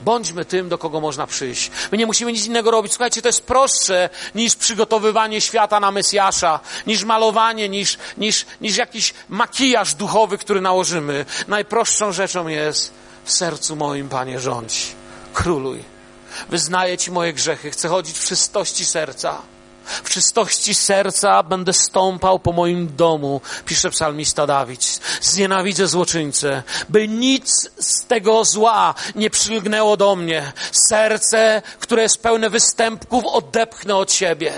Bądźmy 0.02 0.46
tym, 0.46 0.70
do 0.70 0.78
kogo 0.78 1.02
można 1.02 1.28
przyjść. 1.28 1.72
My 1.92 1.98
nie 1.98 2.06
musimy 2.06 2.32
nic 2.32 2.46
innego 2.46 2.72
robić. 2.72 2.92
Słuchajcie, 2.92 3.22
to 3.22 3.30
jest 3.30 3.44
prostsze 3.46 4.10
niż 4.36 4.56
przygotowywanie 4.56 5.42
świata 5.42 5.80
na 5.80 5.92
Mesjasza, 5.92 6.60
niż 6.88 7.04
malowanie, 7.04 7.70
niż, 7.70 7.98
niż, 8.18 8.46
niż 8.62 8.78
jakiś 8.78 9.14
makijaż 9.30 9.94
duchowy, 9.94 10.38
który 10.38 10.62
nałożymy. 10.62 11.26
Najprostszą 11.48 12.12
rzeczą 12.12 12.48
jest 12.48 12.94
w 13.26 13.32
sercu 13.32 13.76
moim, 13.76 14.10
Panie, 14.10 14.40
rządź. 14.40 15.01
Króluj. 15.34 15.84
Wyznaję 16.50 16.98
Ci 16.98 17.12
moje 17.12 17.34
grzechy. 17.34 17.72
Chcę 17.72 17.88
chodzić 17.88 18.18
w 18.18 18.26
czystości 18.26 18.86
serca. 18.86 19.42
W 19.86 20.10
czystości 20.10 20.76
serca 20.76 21.44
będę 21.44 21.74
stąpał 21.74 22.40
po 22.40 22.52
moim 22.52 22.96
domu, 22.96 23.42
pisze 23.66 23.90
psalmista 23.90 24.48
Dawid. 24.48 25.00
Znienawidzę 25.22 25.88
złoczyńcę, 25.88 26.64
by 26.90 27.08
nic 27.08 27.70
z 27.80 28.06
tego 28.06 28.46
zła 28.46 28.94
nie 29.16 29.30
przylgnęło 29.30 29.98
do 29.98 30.16
mnie. 30.16 30.52
Serce, 30.72 31.62
które 31.80 32.02
jest 32.04 32.24
pełne 32.24 32.50
występków, 32.50 33.26
odepchnę 33.26 33.96
od 33.96 34.14
siebie. 34.14 34.54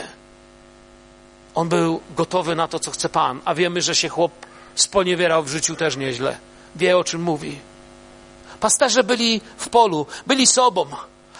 On 1.55 1.69
był 1.69 2.01
gotowy 2.17 2.55
na 2.55 2.67
to, 2.67 2.79
co 2.79 2.91
chce 2.91 3.09
Pan, 3.09 3.41
a 3.45 3.55
wiemy, 3.55 3.81
że 3.81 3.95
się 3.95 4.09
chłop 4.09 4.31
sponiewierał 4.75 5.43
w 5.43 5.49
życiu 5.49 5.75
też 5.75 5.97
nieźle. 5.97 6.37
Wie, 6.75 6.97
o 6.97 7.03
czym 7.03 7.21
mówi. 7.21 7.59
Pasterze 8.63 9.03
byli 9.03 9.41
w 9.57 9.69
polu, 9.69 10.05
byli 10.27 10.47
sobą. 10.47 10.85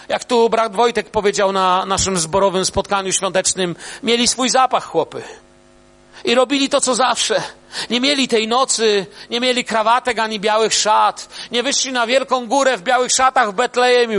Jak 0.10 0.24
tu 0.24 0.50
brat 0.50 0.76
Wojtek 0.76 1.10
powiedział 1.10 1.52
na 1.52 1.86
naszym 1.86 2.18
zborowym 2.18 2.66
spotkaniu 2.66 3.12
świątecznym, 3.12 3.76
mieli 4.04 4.28
swój 4.28 4.50
zapach 4.50 4.86
chłopy. 4.86 5.24
I 6.24 6.36
robili 6.36 6.70
to, 6.70 6.82
co 6.82 6.96
zawsze. 6.96 7.44
Nie 7.90 8.02
mieli 8.02 8.28
tej 8.28 8.48
nocy, 8.48 9.06
nie 9.30 9.40
mieli 9.40 9.64
krawatek 9.64 10.20
ani 10.20 10.40
białych 10.40 10.74
szat. 10.74 11.30
Nie 11.52 11.64
wyszli 11.64 11.92
na 11.92 12.08
wielką 12.08 12.48
górę 12.48 12.78
w 12.78 12.82
białych 12.82 13.12
szatach 13.12 13.52
w 13.52 13.56
Betlejem. 13.56 14.12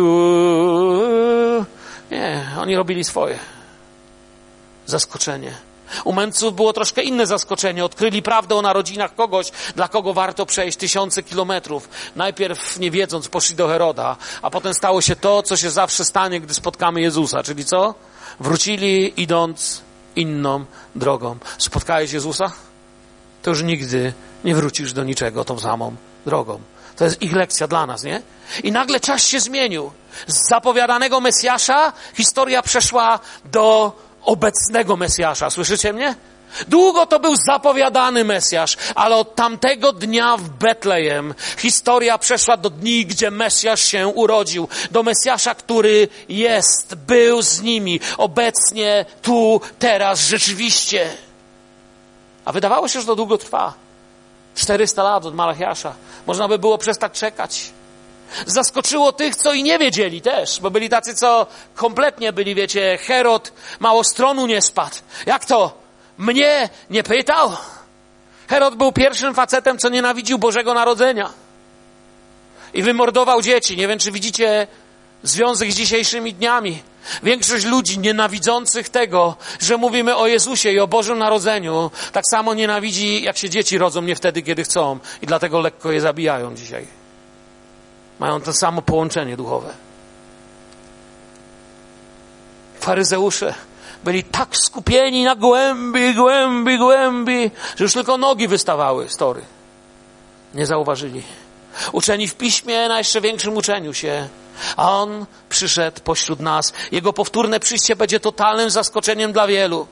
Nie, 2.11 2.47
oni 2.61 2.77
robili 2.77 3.05
swoje. 3.05 3.39
Zaskoczenie. 4.87 5.53
U 6.05 6.13
mędrców 6.13 6.55
było 6.55 6.73
troszkę 6.73 7.03
inne 7.03 7.27
zaskoczenie. 7.27 7.85
Odkryli 7.85 8.23
prawdę 8.23 8.55
o 8.55 8.63
narodzinach 8.63 9.15
kogoś, 9.15 9.51
dla 9.77 9.89
kogo 9.89 10.15
warto 10.15 10.47
przejść 10.47 10.79
tysiące 10.79 11.23
kilometrów. 11.23 11.89
Najpierw 12.17 12.79
nie 12.79 12.91
wiedząc 12.91 13.29
poszli 13.29 13.57
do 13.57 13.69
Heroda, 13.69 14.17
a 14.43 14.51
potem 14.51 14.75
stało 14.75 15.01
się 15.01 15.17
to, 15.17 15.43
co 15.43 15.57
się 15.57 15.71
zawsze 15.71 16.05
stanie, 16.05 16.41
gdy 16.41 16.55
spotkamy 16.55 17.01
Jezusa. 17.01 17.43
Czyli 17.43 17.65
co? 17.65 17.95
Wrócili 18.41 19.23
idąc 19.23 19.83
inną 20.17 20.65
drogą. 20.95 21.37
Spotkałeś 21.59 22.13
Jezusa? 22.13 22.53
To 23.43 23.51
już 23.51 23.63
nigdy 23.63 24.13
nie 24.45 24.55
wrócisz 24.55 24.93
do 24.93 25.05
niczego 25.05 25.45
tą 25.45 25.59
samą 25.59 25.97
drogą. 26.27 26.61
To 26.97 27.05
jest 27.05 27.23
ich 27.23 27.33
lekcja 27.33 27.67
dla 27.69 27.87
nas, 27.87 28.03
nie? 28.03 28.23
I 28.63 28.73
nagle 28.73 29.01
czas 29.01 29.27
się 29.27 29.41
zmienił. 29.41 29.91
Z 30.27 30.49
zapowiadanego 30.49 31.21
Mesjasza 31.21 31.93
historia 32.15 32.63
przeszła 32.63 33.19
do 33.45 33.93
obecnego 34.25 34.97
Mesjasza. 34.97 35.51
Słyszycie 35.51 35.93
mnie? 35.93 36.15
Długo 36.69 37.07
to 37.07 37.21
był 37.21 37.37
zapowiadany 37.47 38.25
Mesjasz, 38.25 38.77
ale 38.95 39.17
od 39.17 39.35
tamtego 39.35 39.93
dnia 39.93 40.37
w 40.37 40.49
Betlejem 40.49 41.35
historia 41.59 42.19
przeszła 42.19 42.57
do 42.57 42.71
dni, 42.71 43.07
gdzie 43.07 43.31
Mesjasz 43.31 43.85
się 43.85 44.09
urodził. 44.09 44.69
Do 44.91 45.03
Mesjasza, 45.03 45.55
który 45.55 46.09
jest, 46.29 46.95
był 46.95 47.43
z 47.43 47.61
nimi, 47.61 48.01
obecnie, 48.19 49.05
tu, 49.23 49.61
teraz, 49.79 50.21
rzeczywiście. 50.21 51.11
A 52.45 52.53
wydawało 52.53 52.89
się, 52.89 53.01
że 53.01 53.07
to 53.07 53.17
długo 53.17 53.39
trwa. 53.39 53.75
400 54.55 55.03
lat 55.03 55.25
od 55.25 55.35
Malachiasza. 55.35 55.93
Można 56.27 56.49
by 56.49 56.59
było 56.59 56.79
przestać 56.79 57.13
czekać. 57.13 57.71
Zaskoczyło 58.47 59.13
tych, 59.13 59.37
co 59.37 59.53
i 59.53 59.63
nie 59.63 59.79
wiedzieli 59.79 60.21
też, 60.21 60.61
bo 60.61 60.71
byli 60.71 60.89
tacy, 60.89 61.15
co 61.15 61.47
kompletnie 61.75 62.33
byli, 62.33 62.55
wiecie, 62.55 62.99
Herod 62.99 63.53
mało 63.81 64.05
stronu 64.05 64.47
nie 64.47 64.63
spadł. 64.63 64.97
Jak 65.27 65.45
to? 65.45 65.79
Mnie 66.19 66.69
nie 66.91 67.03
pytał? 67.03 67.53
Herod 68.49 68.75
był 68.75 68.93
pierwszym 68.93 69.35
facetem, 69.35 69.79
co 69.79 69.89
nienawidził 69.89 70.39
Bożego 70.39 70.75
Narodzenia. 70.75 71.31
I 72.75 72.83
wymordował 72.83 73.43
dzieci. 73.43 73.77
Nie 73.77 73.89
wiem, 73.89 73.99
czy 73.99 74.13
widzicie 74.13 74.67
związek 75.23 75.73
z 75.73 75.75
dzisiejszymi 75.75 76.35
dniami. 76.35 76.83
Większość 77.23 77.65
ludzi 77.65 77.99
nienawidzących 77.99 78.89
tego, 78.89 79.37
że 79.61 79.77
mówimy 79.77 80.17
o 80.17 80.27
Jezusie 80.27 80.73
i 80.73 80.81
o 80.81 80.87
Bożym 80.87 81.19
Narodzeniu, 81.19 81.91
tak 82.13 82.25
samo 82.31 82.55
nienawidzi, 82.55 83.23
jak 83.23 83.37
się 83.39 83.51
dzieci 83.51 83.79
rodzą 83.79 84.03
nie 84.03 84.17
wtedy, 84.17 84.43
kiedy 84.43 84.65
chcą. 84.65 84.99
I 85.23 85.27
dlatego 85.27 85.61
lekko 85.61 85.93
je 85.93 86.01
zabijają 86.01 86.55
dzisiaj. 86.55 87.04
Mają 88.19 88.41
to 88.41 88.53
samo 88.53 88.83
połączenie 88.83 89.37
duchowe. 89.37 89.75
Faryzeusze 92.81 93.55
byli 94.05 94.25
tak 94.25 94.57
skupieni 94.57 95.25
na 95.25 95.37
głębi, 95.37 96.15
głębi, 96.15 96.79
głębi, 96.79 97.51
że 97.77 97.85
już 97.85 97.93
tylko 97.93 98.19
nogi 98.19 98.49
wystawały 98.49 99.09
z 99.09 99.17
tory. 99.17 99.43
Nie 100.55 100.67
zauważyli. 100.67 101.23
Uczeni 101.93 102.29
w 102.29 102.35
piśmie 102.35 102.89
na 102.89 102.99
jeszcze 102.99 103.21
większym 103.21 103.57
uczeniu 103.57 103.95
się. 103.95 104.29
A 104.77 104.93
on 104.93 105.27
przyszedł 105.49 106.01
pośród 106.05 106.41
nas. 106.41 106.73
Jego 106.93 107.13
powtórne 107.13 107.61
przyjście 107.61 107.97
będzie 107.97 108.21
totalnym 108.21 108.71
zaskoczeniem 108.71 109.33
dla 109.33 109.47
wielu. 109.47 109.87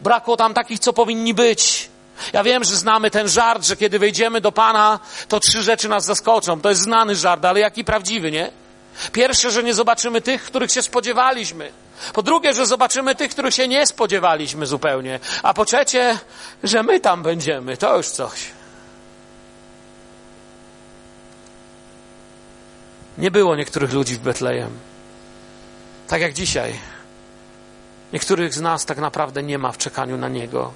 Brakło 0.00 0.36
tam 0.36 0.54
takich, 0.54 0.78
co 0.78 0.92
powinni 0.92 1.34
być. 1.34 1.91
Ja 2.32 2.44
wiem, 2.44 2.64
że 2.64 2.76
znamy 2.76 3.10
ten 3.10 3.28
żart, 3.28 3.64
że 3.66 3.76
kiedy 3.76 3.98
wejdziemy 3.98 4.40
do 4.40 4.52
Pana, 4.52 5.00
to 5.28 5.40
trzy 5.40 5.62
rzeczy 5.62 5.88
nas 5.88 6.04
zaskoczą. 6.04 6.60
To 6.60 6.68
jest 6.68 6.80
znany 6.80 7.16
żart, 7.16 7.44
ale 7.44 7.60
jaki 7.60 7.84
prawdziwy, 7.84 8.30
nie? 8.30 8.50
Pierwsze, 9.12 9.50
że 9.50 9.62
nie 9.62 9.74
zobaczymy 9.74 10.20
tych, 10.20 10.44
których 10.44 10.72
się 10.72 10.82
spodziewaliśmy. 10.82 11.72
Po 12.12 12.22
drugie, 12.22 12.54
że 12.54 12.66
zobaczymy 12.66 13.14
tych, 13.14 13.30
których 13.30 13.54
się 13.54 13.68
nie 13.68 13.86
spodziewaliśmy 13.86 14.66
zupełnie. 14.66 15.20
A 15.42 15.54
po 15.54 15.64
trzecie, 15.64 16.18
że 16.62 16.82
my 16.82 17.00
tam 17.00 17.22
będziemy. 17.22 17.76
To 17.76 17.96
już 17.96 18.08
coś. 18.08 18.40
Nie 23.18 23.30
było 23.30 23.56
niektórych 23.56 23.92
ludzi 23.92 24.14
w 24.14 24.18
Betlejem. 24.18 24.70
Tak 26.08 26.20
jak 26.20 26.32
dzisiaj. 26.32 26.74
Niektórych 28.12 28.54
z 28.54 28.60
nas 28.60 28.86
tak 28.86 28.98
naprawdę 28.98 29.42
nie 29.42 29.58
ma 29.58 29.72
w 29.72 29.78
czekaniu 29.78 30.16
na 30.16 30.28
Niego. 30.28 30.72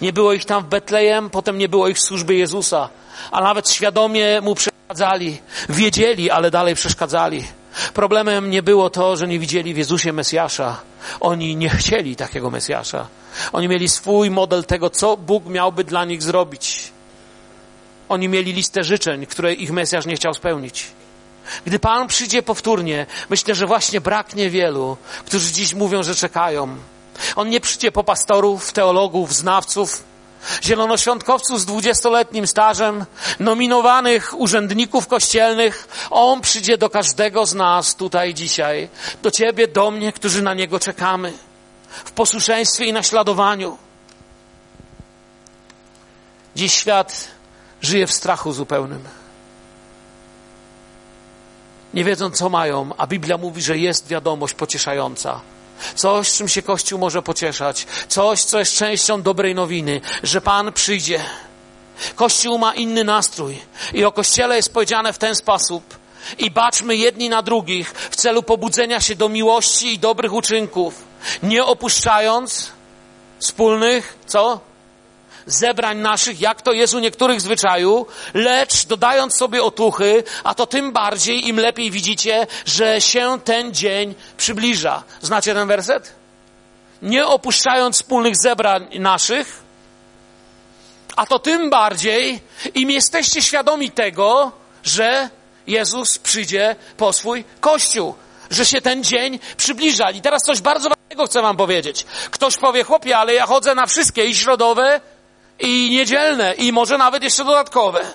Nie 0.00 0.12
było 0.12 0.32
ich 0.32 0.44
tam 0.44 0.62
w 0.62 0.66
Betlejem, 0.66 1.30
potem 1.30 1.58
nie 1.58 1.68
było 1.68 1.88
ich 1.88 1.96
w 1.96 2.00
służbie 2.00 2.38
Jezusa, 2.38 2.88
a 3.30 3.40
nawet 3.40 3.70
świadomie 3.70 4.40
Mu 4.40 4.54
przeszkadzali. 4.54 5.38
Wiedzieli, 5.68 6.30
ale 6.30 6.50
dalej 6.50 6.74
przeszkadzali. 6.74 7.44
Problemem 7.94 8.50
nie 8.50 8.62
było 8.62 8.90
to, 8.90 9.16
że 9.16 9.28
nie 9.28 9.38
widzieli 9.38 9.74
w 9.74 9.76
Jezusie 9.76 10.12
Mesjasza. 10.12 10.80
Oni 11.20 11.56
nie 11.56 11.70
chcieli 11.70 12.16
takiego 12.16 12.50
Mesjasza. 12.50 13.06
Oni 13.52 13.68
mieli 13.68 13.88
swój 13.88 14.30
model 14.30 14.64
tego, 14.64 14.90
co 14.90 15.16
Bóg 15.16 15.46
miałby 15.46 15.84
dla 15.84 16.04
nich 16.04 16.22
zrobić. 16.22 16.92
Oni 18.08 18.28
mieli 18.28 18.52
listę 18.52 18.84
życzeń, 18.84 19.26
które 19.26 19.54
ich 19.54 19.72
Mesjasz 19.72 20.06
nie 20.06 20.16
chciał 20.16 20.34
spełnić. 20.34 20.86
Gdy 21.66 21.78
Pan 21.78 22.08
przyjdzie 22.08 22.42
powtórnie, 22.42 23.06
myślę, 23.30 23.54
że 23.54 23.66
właśnie 23.66 24.00
braknie 24.00 24.50
wielu, 24.50 24.96
którzy 25.26 25.52
dziś 25.52 25.74
mówią, 25.74 26.02
że 26.02 26.14
czekają. 26.14 26.76
On 27.36 27.48
nie 27.48 27.60
przyjdzie 27.60 27.92
po 27.92 28.04
pastorów, 28.04 28.72
teologów, 28.72 29.34
znawców, 29.34 30.02
zielonoświątkowców 30.62 31.60
z 31.60 31.64
dwudziestoletnim 31.64 32.46
stażem, 32.46 33.04
nominowanych 33.40 34.40
urzędników 34.40 35.06
kościelnych. 35.06 35.88
On 36.10 36.40
przyjdzie 36.40 36.78
do 36.78 36.90
każdego 36.90 37.46
z 37.46 37.54
nas 37.54 37.94
tutaj 37.94 38.34
dzisiaj, 38.34 38.88
do 39.22 39.30
ciebie, 39.30 39.68
do 39.68 39.90
mnie, 39.90 40.12
którzy 40.12 40.42
na 40.42 40.54
niego 40.54 40.80
czekamy, 40.80 41.32
w 42.04 42.12
posłuszeństwie 42.12 42.84
i 42.84 42.92
naśladowaniu. 42.92 43.78
Dziś 46.56 46.74
świat 46.74 47.28
żyje 47.82 48.06
w 48.06 48.12
strachu 48.12 48.52
zupełnym. 48.52 49.04
Nie 51.94 52.04
wiedzą, 52.04 52.30
co 52.30 52.48
mają, 52.48 52.90
a 52.98 53.06
Biblia 53.06 53.38
mówi, 53.38 53.62
że 53.62 53.78
jest 53.78 54.08
wiadomość 54.08 54.54
pocieszająca. 54.54 55.40
Coś, 55.94 56.32
czym 56.32 56.48
się 56.48 56.62
Kościół 56.62 56.98
może 56.98 57.22
pocieszać. 57.22 57.86
Coś, 58.08 58.44
co 58.44 58.58
jest 58.58 58.74
częścią 58.74 59.22
dobrej 59.22 59.54
nowiny, 59.54 60.00
że 60.22 60.40
Pan 60.40 60.72
przyjdzie. 60.72 61.20
Kościół 62.14 62.58
ma 62.58 62.74
inny 62.74 63.04
nastrój. 63.04 63.62
I 63.92 64.04
o 64.04 64.12
Kościele 64.12 64.56
jest 64.56 64.72
powiedziane 64.72 65.12
w 65.12 65.18
ten 65.18 65.34
sposób. 65.34 65.98
I 66.38 66.50
baczmy 66.50 66.96
jedni 66.96 67.28
na 67.28 67.42
drugich 67.42 67.90
w 68.10 68.16
celu 68.16 68.42
pobudzenia 68.42 69.00
się 69.00 69.14
do 69.14 69.28
miłości 69.28 69.94
i 69.94 69.98
dobrych 69.98 70.32
uczynków, 70.32 70.94
nie 71.42 71.64
opuszczając 71.64 72.72
wspólnych, 73.38 74.18
co? 74.26 74.69
Zebrań 75.52 75.98
naszych, 75.98 76.40
jak 76.40 76.62
to 76.62 76.72
jest 76.72 76.94
u 76.94 76.98
niektórych 76.98 77.40
zwyczaju, 77.40 78.06
lecz 78.34 78.86
dodając 78.86 79.36
sobie 79.36 79.62
otuchy, 79.62 80.24
a 80.44 80.54
to 80.54 80.66
tym 80.66 80.92
bardziej, 80.92 81.48
im 81.48 81.56
lepiej 81.56 81.90
widzicie, 81.90 82.46
że 82.64 83.00
się 83.00 83.38
ten 83.44 83.74
dzień 83.74 84.14
przybliża. 84.36 85.02
Znacie 85.20 85.54
ten 85.54 85.68
werset? 85.68 86.14
Nie 87.02 87.26
opuszczając 87.26 87.96
wspólnych 87.96 88.34
zebrań 88.36 88.88
naszych, 88.98 89.62
a 91.16 91.26
to 91.26 91.38
tym 91.38 91.70
bardziej, 91.70 92.40
im 92.74 92.90
jesteście 92.90 93.42
świadomi 93.42 93.90
tego, 93.90 94.52
że 94.82 95.30
Jezus 95.66 96.18
przyjdzie 96.18 96.76
po 96.96 97.12
swój 97.12 97.44
Kościół 97.60 98.14
że 98.50 98.66
się 98.66 98.80
ten 98.80 99.04
dzień 99.04 99.38
przybliża. 99.56 100.10
I 100.10 100.20
teraz 100.20 100.42
coś 100.42 100.60
bardzo 100.60 100.88
ważnego 100.88 101.26
chcę 101.26 101.42
wam 101.42 101.56
powiedzieć. 101.56 102.06
Ktoś 102.30 102.56
powie, 102.56 102.84
chłopie, 102.84 103.18
ale 103.18 103.34
ja 103.34 103.46
chodzę 103.46 103.74
na 103.74 103.86
wszystkie 103.86 104.24
i 104.24 104.34
środowe, 104.34 105.00
i 105.60 105.90
niedzielne, 105.90 106.54
i 106.54 106.72
może 106.72 106.98
nawet 106.98 107.22
jeszcze 107.22 107.44
dodatkowe. 107.44 108.06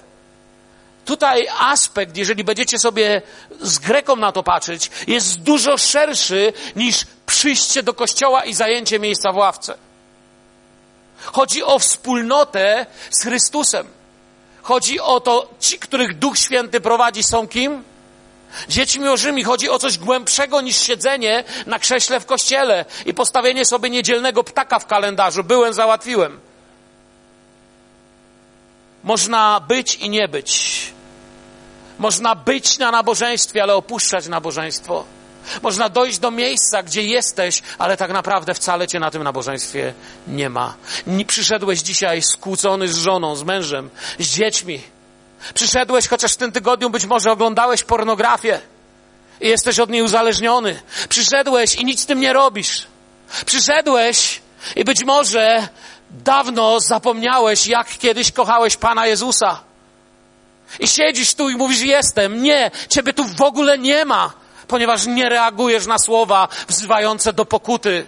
Tutaj 1.06 1.48
aspekt, 1.60 2.18
jeżeli 2.18 2.44
będziecie 2.44 2.80
sobie 2.80 3.22
z 3.62 3.80
Greką 3.80 4.16
na 4.16 4.32
to 4.32 4.44
patrzeć, 4.44 4.92
jest 5.08 5.42
dużo 5.42 5.78
szerszy 5.78 6.54
niż 6.76 7.06
przyjście 7.26 7.84
do 7.84 7.94
kościoła 7.94 8.46
i 8.46 8.54
zajęcie 8.54 9.00
miejsca 9.00 9.32
w 9.32 9.36
ławce. 9.36 9.78
Chodzi 11.26 11.64
o 11.64 11.80
wspólnotę 11.80 12.86
z 13.12 13.24
Chrystusem. 13.24 13.88
Chodzi 14.62 15.00
o 15.00 15.20
to, 15.20 15.50
ci, 15.60 15.80
których 15.80 16.20
Duch 16.20 16.38
Święty 16.38 16.82
prowadzi, 16.82 17.24
są 17.24 17.48
kim? 17.48 17.84
Dziećmi 18.70 19.06
Bożymi 19.06 19.44
chodzi 19.44 19.70
o 19.70 19.80
coś 19.80 19.98
głębszego 19.98 20.62
niż 20.62 20.78
siedzenie 20.78 21.44
na 21.66 21.80
krześle 21.80 22.20
w 22.20 22.26
kościele 22.26 22.86
i 23.06 23.14
postawienie 23.14 23.66
sobie 23.66 23.90
niedzielnego 23.90 24.44
ptaka 24.44 24.80
w 24.80 24.86
kalendarzu. 24.86 25.44
Byłem, 25.44 25.74
załatwiłem. 25.74 26.40
Można 29.06 29.60
być 29.60 29.96
i 29.96 30.10
nie 30.10 30.28
być. 30.28 30.82
Można 32.00 32.36
być 32.36 32.78
na 32.78 32.92
nabożeństwie, 32.92 33.64
ale 33.64 33.76
opuszczać 33.76 34.28
nabożeństwo. 34.28 35.06
Można 35.62 35.90
dojść 35.90 36.20
do 36.20 36.32
miejsca, 36.32 36.84
gdzie 36.84 37.04
jesteś, 37.04 37.62
ale 37.78 37.98
tak 37.98 38.12
naprawdę 38.12 38.54
wcale 38.54 38.88
cię 38.88 39.00
na 39.00 39.12
tym 39.12 39.24
nabożeństwie 39.24 39.94
nie 40.28 40.50
ma. 40.50 40.74
Nie 41.08 41.26
przyszedłeś 41.26 41.80
dzisiaj 41.80 42.22
skłócony 42.22 42.88
z 42.88 42.98
żoną, 42.98 43.36
z 43.36 43.44
mężem, 43.44 43.90
z 44.20 44.28
dziećmi. 44.28 44.82
Przyszedłeś, 45.54 46.08
chociaż 46.08 46.34
w 46.34 46.38
tym 46.38 46.52
tygodniu 46.52 46.90
być 46.90 47.06
może 47.06 47.32
oglądałeś 47.32 47.84
pornografię 47.84 48.60
i 49.42 49.48
jesteś 49.48 49.80
od 49.80 49.90
niej 49.90 50.02
uzależniony. 50.02 50.82
Przyszedłeś 51.10 51.76
i 51.76 51.86
nic 51.86 52.02
z 52.02 52.06
tym 52.06 52.20
nie 52.20 52.34
robisz. 52.34 52.88
Przyszedłeś 53.46 54.42
i 54.76 54.84
być 54.84 55.04
może 55.04 55.68
Dawno 56.24 56.80
zapomniałeś, 56.80 57.68
jak 57.68 57.98
kiedyś 57.98 58.32
kochałeś 58.32 58.78
Pana 58.78 59.08
Jezusa. 59.08 59.60
I 60.80 60.88
siedzisz 60.88 61.34
tu 61.34 61.50
i 61.50 61.56
mówisz, 61.56 61.82
jestem. 61.82 62.44
Nie, 62.44 62.72
ciebie 62.90 63.14
tu 63.14 63.24
w 63.24 63.42
ogóle 63.42 63.78
nie 63.78 64.06
ma, 64.06 64.34
ponieważ 64.68 65.06
nie 65.06 65.30
reagujesz 65.30 65.86
na 65.86 65.98
słowa 65.98 66.48
wzywające 66.68 67.34
do 67.34 67.46
pokuty. 67.46 68.06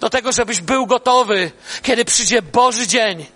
Do 0.00 0.10
tego, 0.10 0.32
żebyś 0.32 0.60
był 0.60 0.86
gotowy, 0.86 1.50
kiedy 1.82 2.04
przyjdzie 2.04 2.42
Boży 2.42 2.86
dzień, 2.86 3.26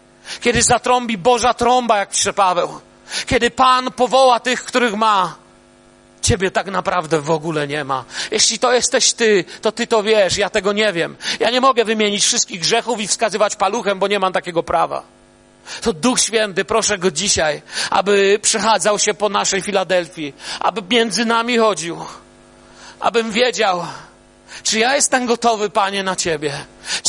kiedy 0.41 0.63
zatrąbi 0.63 1.19
Boża 1.19 1.55
trąba, 1.55 1.99
jak 1.99 2.11
pisze 2.11 2.33
Paweł. 2.33 2.81
Kiedy 3.27 3.51
Pan 3.51 3.91
powoła 3.91 4.41
tych, 4.41 4.65
których 4.65 4.95
ma. 4.95 5.37
Ciebie 6.23 6.51
tak 6.51 6.67
naprawdę 6.67 7.21
w 7.21 7.31
ogóle 7.31 7.69
nie 7.69 7.85
ma. 7.85 8.05
Jeśli 8.31 8.59
to 8.59 8.73
jesteś 8.73 9.13
ty, 9.13 9.45
to 9.63 9.73
ty 9.73 9.87
to 9.87 10.03
wiesz, 10.03 10.37
ja 10.37 10.51
tego 10.51 10.73
nie 10.73 10.93
wiem. 10.93 11.17
Ja 11.41 11.51
nie 11.51 11.61
mogę 11.61 11.85
wymienić 11.85 12.25
wszystkich 12.25 12.61
grzechów 12.61 13.01
i 13.01 13.09
wskazywać 13.09 13.57
paluchem, 13.57 13.99
bo 13.99 14.09
nie 14.09 14.19
mam 14.19 14.33
takiego 14.33 14.63
prawa. 14.63 15.03
To 15.81 15.93
Duch 15.93 16.21
Święty, 16.21 16.65
proszę 16.65 16.99
Go 16.99 17.11
dzisiaj, 17.11 17.63
aby 17.91 18.39
przechadzał 18.43 18.99
się 18.99 19.15
po 19.15 19.29
naszej 19.29 19.63
Filadelfii, 19.63 20.35
aby 20.61 20.83
między 20.91 21.25
nami 21.25 21.59
chodził, 21.59 22.05
abym 23.01 23.31
wiedział, 23.31 23.87
czy 24.63 24.79
ja 24.79 24.95
jestem 24.95 25.27
gotowy, 25.27 25.71
Panie, 25.71 26.03
na 26.03 26.17
Ciebie? 26.17 26.53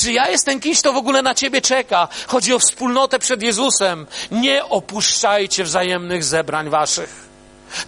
Czy 0.02 0.12
ja 0.12 0.30
jestem 0.30 0.60
kimś, 0.60 0.80
kto 0.80 0.94
w 0.94 0.98
ogóle 0.98 1.22
na 1.22 1.36
Ciebie 1.36 1.62
czeka? 1.62 2.08
Chodzi 2.28 2.54
o 2.54 2.60
wspólnotę 2.60 3.20
przed 3.20 3.44
Jezusem. 3.44 4.08
Nie 4.32 4.66
opuszczajcie 4.66 5.64
wzajemnych 5.64 6.24
zebrań 6.24 6.70
Waszych. 6.70 7.31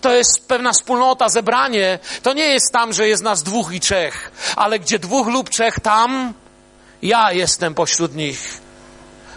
To 0.02 0.14
jest 0.14 0.48
pewna 0.48 0.74
wspólnota, 0.74 1.30
zebranie. 1.30 2.00
To 2.24 2.34
nie 2.34 2.46
jest 2.46 2.72
tam, 2.74 2.94
że 2.94 3.08
jest 3.08 3.24
nas 3.24 3.44
dwóch 3.44 3.74
i 3.74 3.80
trzech, 3.80 4.32
ale 4.56 4.80
gdzie 4.80 5.00
dwóch 5.00 5.28
lub 5.28 5.50
trzech, 5.50 5.80
tam 5.80 6.34
ja 7.02 7.32
jestem 7.32 7.74
pośród 7.74 8.16
nich. 8.16 8.64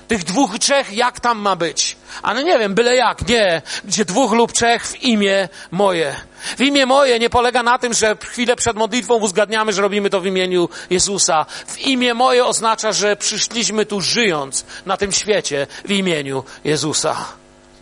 Tych 0.08 0.24
dwóch 0.24 0.58
trzech, 0.58 0.92
jak 0.92 1.20
tam 1.20 1.38
ma 1.38 1.56
być? 1.56 1.96
Ale 2.22 2.44
nie 2.44 2.58
wiem, 2.58 2.74
byle 2.74 2.96
jak, 2.96 3.28
nie. 3.28 3.62
Gdzie 3.84 4.04
dwóch 4.04 4.32
lub 4.32 4.52
trzech 4.52 4.86
w 4.86 5.02
imię 5.02 5.48
moje. 5.70 6.16
W 6.56 6.60
imię 6.60 6.86
moje 6.86 7.18
nie 7.18 7.30
polega 7.30 7.62
na 7.62 7.78
tym, 7.78 7.94
że 7.94 8.16
chwilę 8.24 8.56
przed 8.56 8.76
modlitwą 8.76 9.14
uzgadniamy, 9.14 9.72
że 9.72 9.82
robimy 9.82 10.10
to 10.10 10.20
w 10.20 10.26
imieniu 10.26 10.68
Jezusa. 10.90 11.46
W 11.66 11.78
imię 11.78 12.14
moje 12.14 12.44
oznacza, 12.44 12.92
że 12.92 13.16
przyszliśmy 13.16 13.86
tu 13.86 14.00
żyjąc 14.00 14.64
na 14.86 14.96
tym 14.96 15.12
świecie 15.12 15.66
w 15.84 15.90
imieniu 15.90 16.44
Jezusa. 16.64 17.16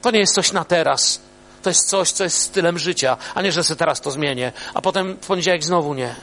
To 0.03 0.11
nie 0.11 0.19
jest 0.19 0.35
coś 0.35 0.53
na 0.53 0.65
teraz 0.65 1.21
to 1.65 1.71
jest 1.71 1.89
coś, 1.89 2.13
co 2.13 2.25
jest 2.25 2.39
stylem 2.39 2.79
życia, 2.79 3.17
a 3.35 3.43
nie, 3.43 3.53
że 3.53 3.65
sobie 3.65 3.79
teraz 3.79 4.01
to 4.01 4.11
zmienię, 4.11 4.53
a 4.75 4.81
potem 4.81 5.17
w 5.21 5.27
poniedziałek 5.27 5.65
znowu 5.65 5.95
nie. 5.95 6.15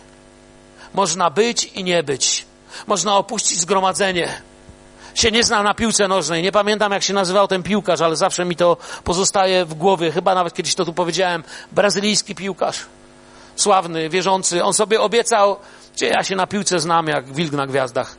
Można 0.94 1.30
być 1.30 1.64
i 1.64 1.84
nie 1.84 2.04
być. 2.04 2.46
Można 2.88 3.18
opuścić 3.18 3.60
zgromadzenie. 3.60 4.42
Się 5.16 5.32
nie 5.32 5.44
znam 5.44 5.64
na 5.64 5.74
piłce 5.74 6.08
nożnej. 6.08 6.44
Nie 6.44 6.52
pamiętam, 6.52 6.92
jak 6.92 7.04
się 7.04 7.14
nazywał 7.14 7.48
ten 7.48 7.64
piłkarz, 7.64 8.02
ale 8.02 8.16
zawsze 8.16 8.46
mi 8.46 8.56
to 8.56 8.78
pozostaje 9.04 9.66
w 9.66 9.74
głowie. 9.74 10.12
Chyba 10.12 10.36
nawet 10.36 10.54
kiedyś 10.54 10.76
to 10.76 10.86
tu 10.86 10.94
powiedziałem. 10.94 11.44
Brazylijski 11.72 12.36
piłkarz. 12.36 12.86
Sławny, 13.56 14.10
wierzący. 14.10 14.64
On 14.64 14.74
sobie 14.74 15.02
obiecał, 15.02 15.56
gdzie 15.96 16.08
ja 16.08 16.24
się 16.24 16.36
na 16.36 16.48
piłce 16.48 16.80
znam 16.80 17.08
jak 17.08 17.34
wilk 17.34 17.54
na 17.54 17.68
gwiazdach, 17.68 18.16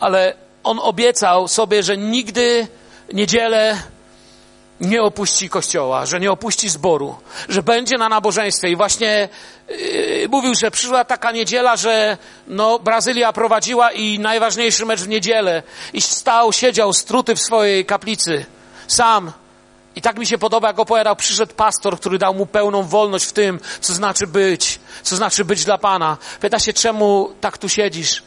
ale 0.00 0.34
on 0.64 0.78
obiecał 0.82 1.48
sobie, 1.48 1.82
że 1.82 1.96
nigdy 1.96 2.66
niedzielę 3.12 3.82
nie 4.82 5.02
opuści 5.02 5.48
kościoła, 5.48 6.06
że 6.06 6.20
nie 6.20 6.32
opuści 6.32 6.68
zboru, 6.68 7.16
że 7.48 7.62
będzie 7.62 7.98
na 7.98 8.08
nabożeństwie. 8.08 8.70
I 8.70 8.76
właśnie 8.76 9.28
yy, 9.68 10.28
mówił, 10.28 10.54
że 10.54 10.70
przyszła 10.70 11.04
taka 11.04 11.32
niedziela, 11.32 11.76
że 11.76 12.18
no, 12.46 12.78
Brazylia 12.78 13.32
prowadziła 13.32 13.92
i 13.92 14.18
najważniejszy 14.18 14.86
mecz 14.86 15.00
w 15.00 15.08
niedzielę. 15.08 15.62
I 15.92 16.00
stał, 16.00 16.52
siedział 16.52 16.92
struty 16.92 17.34
w 17.34 17.42
swojej 17.42 17.86
kaplicy, 17.86 18.46
sam. 18.88 19.32
I 19.96 20.02
tak 20.02 20.18
mi 20.18 20.26
się 20.26 20.38
podoba, 20.38 20.68
jak 20.68 20.78
opowiadał, 20.78 21.16
przyszedł 21.16 21.54
pastor, 21.54 22.00
który 22.00 22.18
dał 22.18 22.34
mu 22.34 22.46
pełną 22.46 22.82
wolność 22.82 23.24
w 23.24 23.32
tym, 23.32 23.60
co 23.80 23.92
znaczy 23.92 24.26
być, 24.26 24.80
co 25.02 25.16
znaczy 25.16 25.44
być 25.44 25.64
dla 25.64 25.78
Pana. 25.78 26.16
Pyta 26.40 26.58
się, 26.58 26.72
czemu 26.72 27.32
tak 27.40 27.58
tu 27.58 27.68
siedzisz? 27.68 28.22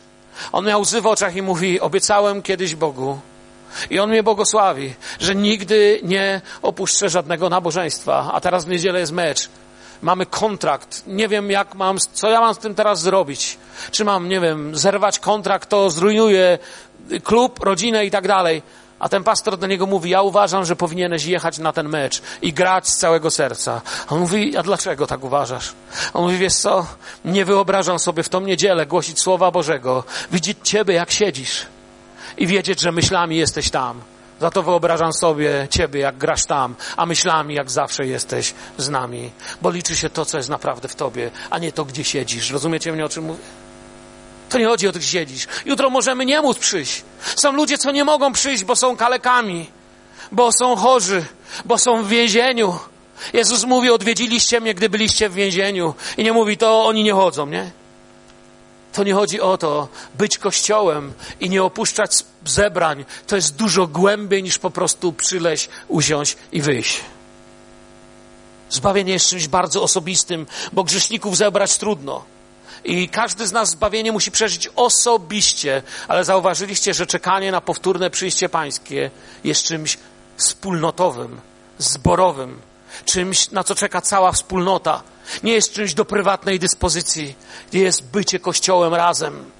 On 0.51 0.65
miał 0.65 0.81
łzy 0.81 1.01
w 1.01 1.07
oczach 1.07 1.35
i 1.35 1.41
mówi, 1.41 1.79
obiecałem 1.79 2.41
kiedyś 2.41 2.75
Bogu, 2.75 3.19
i 3.89 3.99
On 3.99 4.09
mnie 4.09 4.23
błogosławi, 4.23 4.93
że 5.19 5.35
nigdy 5.35 5.99
nie 6.03 6.41
opuszczę 6.61 7.09
żadnego 7.09 7.49
nabożeństwa. 7.49 8.29
A 8.33 8.41
teraz 8.41 8.65
w 8.65 8.67
niedzielę 8.67 8.99
jest 8.99 9.11
mecz. 9.11 9.49
Mamy 10.01 10.25
kontrakt. 10.25 11.03
Nie 11.07 11.27
wiem, 11.27 11.51
jak 11.51 11.75
mam, 11.75 11.97
co 12.13 12.29
ja 12.29 12.41
mam 12.41 12.53
z 12.53 12.57
tym 12.57 12.75
teraz 12.75 13.01
zrobić. 13.01 13.57
Czy 13.91 14.05
mam, 14.05 14.29
nie 14.29 14.39
wiem, 14.39 14.77
zerwać 14.77 15.19
kontrakt, 15.19 15.69
to 15.69 15.89
zrujnuje 15.89 16.57
klub, 17.23 17.63
rodzinę 17.63 18.05
i 18.05 18.11
tak 18.11 18.27
dalej. 18.27 18.61
A 18.99 19.09
ten 19.09 19.23
pastor 19.23 19.57
do 19.57 19.67
niego 19.67 19.85
mówi, 19.85 20.09
ja 20.09 20.21
uważam, 20.21 20.65
że 20.65 20.75
powinieneś 20.75 21.25
jechać 21.25 21.57
na 21.57 21.73
ten 21.73 21.89
mecz 21.89 22.21
i 22.41 22.53
grać 22.53 22.89
z 22.89 22.97
całego 22.97 23.31
serca. 23.31 23.81
On 24.09 24.19
mówi, 24.19 24.57
a 24.57 24.63
dlaczego 24.63 25.07
tak 25.07 25.23
uważasz? 25.23 25.73
On 26.13 26.23
mówi, 26.23 26.37
wiesz 26.37 26.55
co, 26.55 26.85
nie 27.25 27.45
wyobrażam 27.45 27.99
sobie 27.99 28.23
w 28.23 28.29
tą 28.29 28.39
niedzielę 28.39 28.85
głosić 28.85 29.19
Słowa 29.19 29.51
Bożego, 29.51 30.03
widzieć 30.31 30.57
Ciebie, 30.63 30.93
jak 30.93 31.11
siedzisz 31.11 31.65
i 32.37 32.47
wiedzieć, 32.47 32.81
że 32.81 32.91
myślami 32.91 33.37
jesteś 33.37 33.69
tam. 33.69 34.01
Za 34.41 34.51
to 34.51 34.63
wyobrażam 34.63 35.13
sobie 35.13 35.67
Ciebie, 35.69 35.99
jak 35.99 36.17
grasz 36.17 36.45
tam, 36.45 36.75
a 36.97 37.05
myślami, 37.05 37.55
jak 37.55 37.71
zawsze 37.71 38.05
jesteś 38.07 38.53
z 38.77 38.89
nami. 38.89 39.31
Bo 39.61 39.71
liczy 39.71 39.95
się 39.95 40.09
to, 40.09 40.25
co 40.25 40.37
jest 40.37 40.49
naprawdę 40.49 40.87
w 40.87 40.95
Tobie, 40.95 41.31
a 41.49 41.59
nie 41.59 41.71
to, 41.71 41.85
gdzie 41.85 42.03
siedzisz. 42.03 42.51
Rozumiecie 42.51 42.91
mnie, 42.91 43.05
o 43.05 43.09
czym 43.09 43.23
mówię? 43.23 43.39
To 44.49 44.57
nie 44.57 44.65
chodzi 44.65 44.87
o 44.87 44.91
to, 44.91 44.99
gdzie 44.99 45.07
siedzisz. 45.07 45.47
Jutro 45.65 45.89
możemy 45.89 46.25
nie 46.25 46.41
móc 46.41 46.57
przyjść. 46.57 47.03
Są 47.35 47.51
ludzie, 47.51 47.77
co 47.77 47.91
nie 47.91 48.05
mogą 48.05 48.33
przyjść, 48.33 48.63
bo 48.63 48.75
są 48.75 48.97
kalekami, 48.97 49.69
bo 50.31 50.51
są 50.51 50.75
chorzy, 50.75 51.25
bo 51.65 51.77
są 51.77 52.03
w 52.03 52.07
więzieniu. 52.07 52.79
Jezus 53.33 53.63
mówi, 53.63 53.89
odwiedziliście 53.89 54.61
mnie, 54.61 54.73
gdy 54.73 54.89
byliście 54.89 55.29
w 55.29 55.33
więzieniu. 55.33 55.93
I 56.17 56.23
nie 56.23 56.33
mówi, 56.33 56.57
to 56.57 56.85
oni 56.85 57.03
nie 57.03 57.13
chodzą, 57.13 57.45
nie? 57.45 57.71
To 58.95 59.03
nie 59.03 59.13
chodzi 59.13 59.41
o 59.41 59.57
to, 59.57 59.87
być 60.17 60.37
kościołem 60.37 61.13
i 61.39 61.49
nie 61.49 61.63
opuszczać 61.63 62.11
zebrań. 62.45 63.05
To 63.27 63.35
jest 63.35 63.55
dużo 63.55 63.87
głębiej 63.87 64.43
niż 64.43 64.59
po 64.59 64.69
prostu 64.69 65.13
przyleźć, 65.13 65.69
usiąść 65.87 66.37
i 66.51 66.61
wyjść. 66.61 67.01
Zbawienie 68.69 69.13
jest 69.13 69.29
czymś 69.29 69.47
bardzo 69.47 69.83
osobistym, 69.83 70.45
bo 70.73 70.83
grzeszników 70.83 71.37
zebrać 71.37 71.77
trudno. 71.77 72.23
I 72.83 73.09
każdy 73.09 73.47
z 73.47 73.51
nas 73.51 73.69
zbawienie 73.69 74.11
musi 74.11 74.31
przeżyć 74.31 74.69
osobiście, 74.75 75.83
ale 76.07 76.23
zauważyliście, 76.23 76.93
że 76.93 77.07
czekanie 77.07 77.51
na 77.51 77.61
powtórne 77.61 78.09
przyjście 78.09 78.49
pańskie 78.49 79.11
jest 79.43 79.63
czymś 79.63 79.97
wspólnotowym, 80.37 81.41
zborowym, 81.77 82.61
czymś, 83.05 83.51
na 83.51 83.63
co 83.63 83.75
czeka 83.75 84.01
cała 84.01 84.31
wspólnota. 84.31 85.03
Nie 85.43 85.53
jest 85.53 85.73
czymś 85.73 85.93
do 85.93 86.05
prywatnej 86.05 86.59
dyspozycji, 86.59 87.35
jest 87.73 88.03
bycie 88.03 88.39
kościołem 88.39 88.93
razem. 88.93 89.51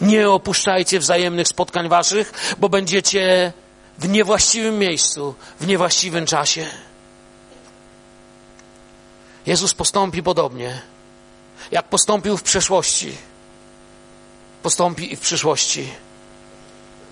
Nie 0.00 0.30
opuszczajcie 0.30 0.98
wzajemnych 0.98 1.48
spotkań 1.48 1.88
waszych, 1.88 2.54
bo 2.58 2.68
będziecie 2.68 3.52
w 3.98 4.08
niewłaściwym 4.08 4.78
miejscu, 4.78 5.34
w 5.60 5.66
niewłaściwym 5.66 6.26
czasie. 6.26 6.66
Jezus 9.46 9.74
postąpi 9.74 10.22
podobnie 10.22 10.82
jak 11.70 11.88
postąpił 11.88 12.36
w 12.36 12.42
przeszłości, 12.42 13.16
postąpi 14.62 15.12
i 15.12 15.16
w 15.16 15.20
przyszłości. 15.20 15.88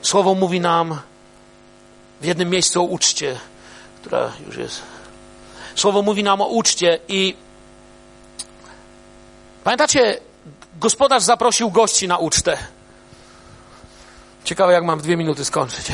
Słowo 0.03 0.35
mówi 0.35 0.61
nam 0.61 1.01
w 2.21 2.25
jednym 2.25 2.51
miejscu 2.51 2.81
o 2.81 2.85
uczcie, 2.85 3.39
która 4.01 4.33
już 4.47 4.57
jest. 4.57 4.83
Słowo 5.75 6.03
mówi 6.03 6.23
nam 6.23 6.41
o 6.41 6.47
uczcie 6.47 6.99
i 7.09 7.37
pamiętacie, 9.65 10.19
gospodarz 10.81 11.23
zaprosił 11.23 11.71
gości 11.71 12.09
na 12.09 12.19
ucztę. 12.19 12.59
Ciekawe, 14.45 14.73
jak 14.73 14.85
mam 14.85 15.01
dwie 15.01 15.17
minuty 15.17 15.45
skończyć. 15.45 15.87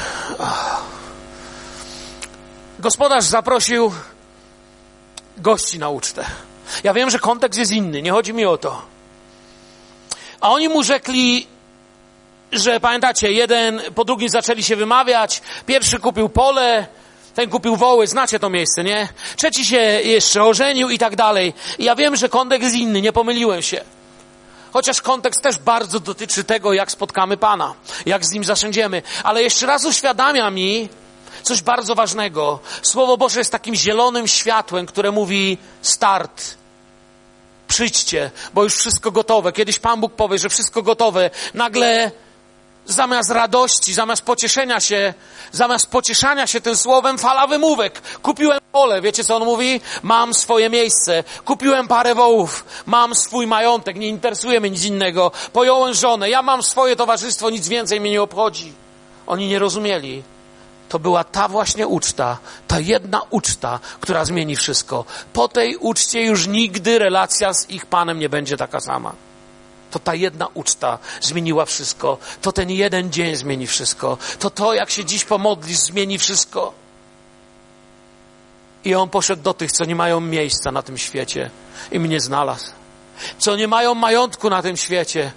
Gospodarz 2.78 3.24
zaprosił 3.24 3.92
gości 5.36 5.78
na 5.78 5.88
ucztę. 5.88 6.24
Ja 6.84 6.94
wiem, 6.94 7.10
że 7.10 7.18
kontekst 7.18 7.58
jest 7.58 7.72
inny, 7.72 8.02
nie 8.02 8.12
chodzi 8.12 8.32
mi 8.32 8.44
o 8.44 8.58
to. 8.58 8.82
A 10.40 10.50
oni 10.50 10.68
mu 10.68 10.82
rzekli, 10.82 11.46
że 12.52 12.80
pamiętacie, 12.80 13.32
jeden 13.32 13.80
po 13.94 14.04
drugim 14.04 14.28
zaczęli 14.28 14.62
się 14.62 14.76
wymawiać. 14.76 15.42
Pierwszy 15.66 15.98
kupił 15.98 16.28
pole, 16.28 16.86
ten 17.38 17.50
kupił 17.50 17.76
woły, 17.76 18.06
znacie 18.06 18.38
to 18.38 18.50
miejsce, 18.50 18.84
nie? 18.84 19.08
Trzeci 19.36 19.64
się 19.64 19.76
jeszcze 20.04 20.44
ożenił 20.44 20.90
i 20.90 20.98
tak 20.98 21.16
dalej. 21.16 21.54
I 21.78 21.84
ja 21.84 21.96
wiem, 21.96 22.16
że 22.16 22.28
kontekst 22.28 22.62
jest 22.62 22.76
inny, 22.76 23.00
nie 23.00 23.12
pomyliłem 23.12 23.62
się. 23.62 23.84
Chociaż 24.72 25.02
kontekst 25.02 25.42
też 25.42 25.58
bardzo 25.58 26.00
dotyczy 26.00 26.44
tego, 26.44 26.72
jak 26.72 26.90
spotkamy 26.90 27.36
Pana, 27.36 27.74
jak 28.06 28.26
z 28.26 28.32
Nim 28.32 28.44
zasiądziemy. 28.44 29.02
Ale 29.22 29.42
jeszcze 29.42 29.66
raz 29.66 29.84
uświadamia 29.84 30.50
mi 30.50 30.88
coś 31.42 31.62
bardzo 31.62 31.94
ważnego. 31.94 32.58
Słowo 32.82 33.16
Boże 33.16 33.40
jest 33.40 33.52
takim 33.52 33.74
zielonym 33.74 34.28
światłem, 34.28 34.86
które 34.86 35.10
mówi 35.10 35.58
start, 35.82 36.54
przyjdźcie, 37.68 38.30
bo 38.54 38.62
już 38.62 38.74
wszystko 38.74 39.10
gotowe. 39.10 39.52
Kiedyś 39.52 39.78
Pan 39.78 40.00
Bóg 40.00 40.12
powie, 40.12 40.38
że 40.38 40.48
wszystko 40.48 40.82
gotowe. 40.82 41.30
Nagle 41.54 42.10
zamiast 42.88 43.30
radości, 43.30 43.94
zamiast 43.94 44.22
pocieszenia 44.22 44.80
się, 44.80 45.14
zamiast 45.52 45.86
pocieszania 45.86 46.46
się 46.46 46.60
tym 46.60 46.76
słowem, 46.76 47.18
fala 47.18 47.46
wymówek. 47.46 48.02
Kupiłem 48.22 48.58
pole, 48.72 49.00
wiecie 49.00 49.24
co 49.24 49.36
on 49.36 49.44
mówi? 49.44 49.80
Mam 50.02 50.34
swoje 50.34 50.70
miejsce. 50.70 51.24
Kupiłem 51.44 51.88
parę 51.88 52.14
wołów, 52.14 52.64
mam 52.86 53.14
swój 53.14 53.46
majątek, 53.46 53.96
nie 53.96 54.08
interesuje 54.08 54.60
mnie 54.60 54.70
nic 54.70 54.84
innego. 54.84 55.30
Pojąłem 55.52 55.94
żonę, 55.94 56.30
ja 56.30 56.42
mam 56.42 56.62
swoje 56.62 56.96
towarzystwo, 56.96 57.50
nic 57.50 57.68
więcej 57.68 58.00
mnie 58.00 58.10
nie 58.10 58.22
obchodzi. 58.22 58.72
Oni 59.26 59.48
nie 59.48 59.58
rozumieli 59.58 60.22
to 60.88 60.98
była 60.98 61.24
ta 61.24 61.48
właśnie 61.48 61.86
uczta, 61.86 62.38
ta 62.66 62.80
jedna 62.80 63.20
uczta, 63.30 63.80
która 64.00 64.24
zmieni 64.24 64.56
wszystko. 64.56 65.04
Po 65.32 65.48
tej 65.48 65.76
uczcie 65.76 66.22
już 66.22 66.46
nigdy 66.46 66.98
relacja 66.98 67.54
z 67.54 67.70
ich 67.70 67.86
Panem 67.86 68.18
nie 68.18 68.28
będzie 68.28 68.56
taka 68.56 68.80
sama. 68.80 69.27
To 69.90 69.98
ta 69.98 70.14
jedna 70.14 70.46
uczta 70.54 70.98
zmieniła 71.20 71.64
wszystko. 71.64 72.18
To 72.42 72.52
ten 72.52 72.70
jeden 72.70 73.12
dzień 73.12 73.36
zmieni 73.36 73.66
wszystko. 73.66 74.18
To 74.38 74.50
to, 74.50 74.74
jak 74.74 74.90
się 74.90 75.04
dziś 75.04 75.24
pomodlisz, 75.24 75.78
zmieni 75.78 76.18
wszystko. 76.18 76.72
I 78.84 78.94
on 78.94 79.08
poszedł 79.08 79.42
do 79.42 79.54
tych, 79.54 79.72
co 79.72 79.84
nie 79.84 79.96
mają 79.96 80.20
miejsca 80.20 80.72
na 80.72 80.82
tym 80.82 80.98
świecie 80.98 81.50
i 81.92 82.00
mnie 82.00 82.20
znalazł. 82.20 82.70
Co 83.38 83.56
nie 83.56 83.68
mają 83.68 83.94
majątku 83.94 84.50
na 84.50 84.62
tym 84.62 84.76
świecie 84.76 85.32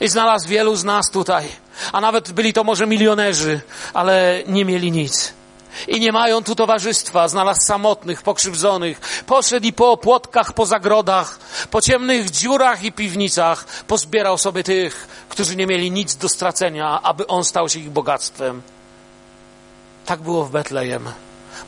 i 0.00 0.08
znalazł 0.08 0.48
wielu 0.48 0.76
z 0.76 0.84
nas 0.84 1.10
tutaj. 1.10 1.48
A 1.92 2.00
nawet 2.00 2.32
byli 2.32 2.52
to 2.52 2.64
może 2.64 2.86
milionerzy, 2.86 3.60
ale 3.94 4.42
nie 4.46 4.64
mieli 4.64 4.92
nic. 4.92 5.32
I 5.88 6.00
nie 6.00 6.12
mają 6.12 6.42
tu 6.42 6.54
towarzystwa. 6.54 7.28
Znalazł 7.28 7.60
samotnych, 7.66 8.22
pokrzywdzonych. 8.22 9.00
Poszedł 9.26 9.66
i 9.66 9.72
po 9.72 9.96
płotkach, 9.96 10.52
po 10.52 10.66
zagrodach, 10.66 11.38
po 11.70 11.80
ciemnych 11.80 12.30
dziurach 12.30 12.82
i 12.82 12.92
piwnicach 12.92 13.64
pozbierał 13.86 14.38
sobie 14.38 14.64
tych, 14.64 15.08
którzy 15.28 15.56
nie 15.56 15.66
mieli 15.66 15.90
nic 15.90 16.16
do 16.16 16.28
stracenia, 16.28 17.02
aby 17.02 17.26
on 17.26 17.44
stał 17.44 17.68
się 17.68 17.78
ich 17.78 17.90
bogactwem. 17.90 18.62
Tak 20.06 20.20
było 20.20 20.44
w 20.44 20.50
Betlejem. 20.50 21.08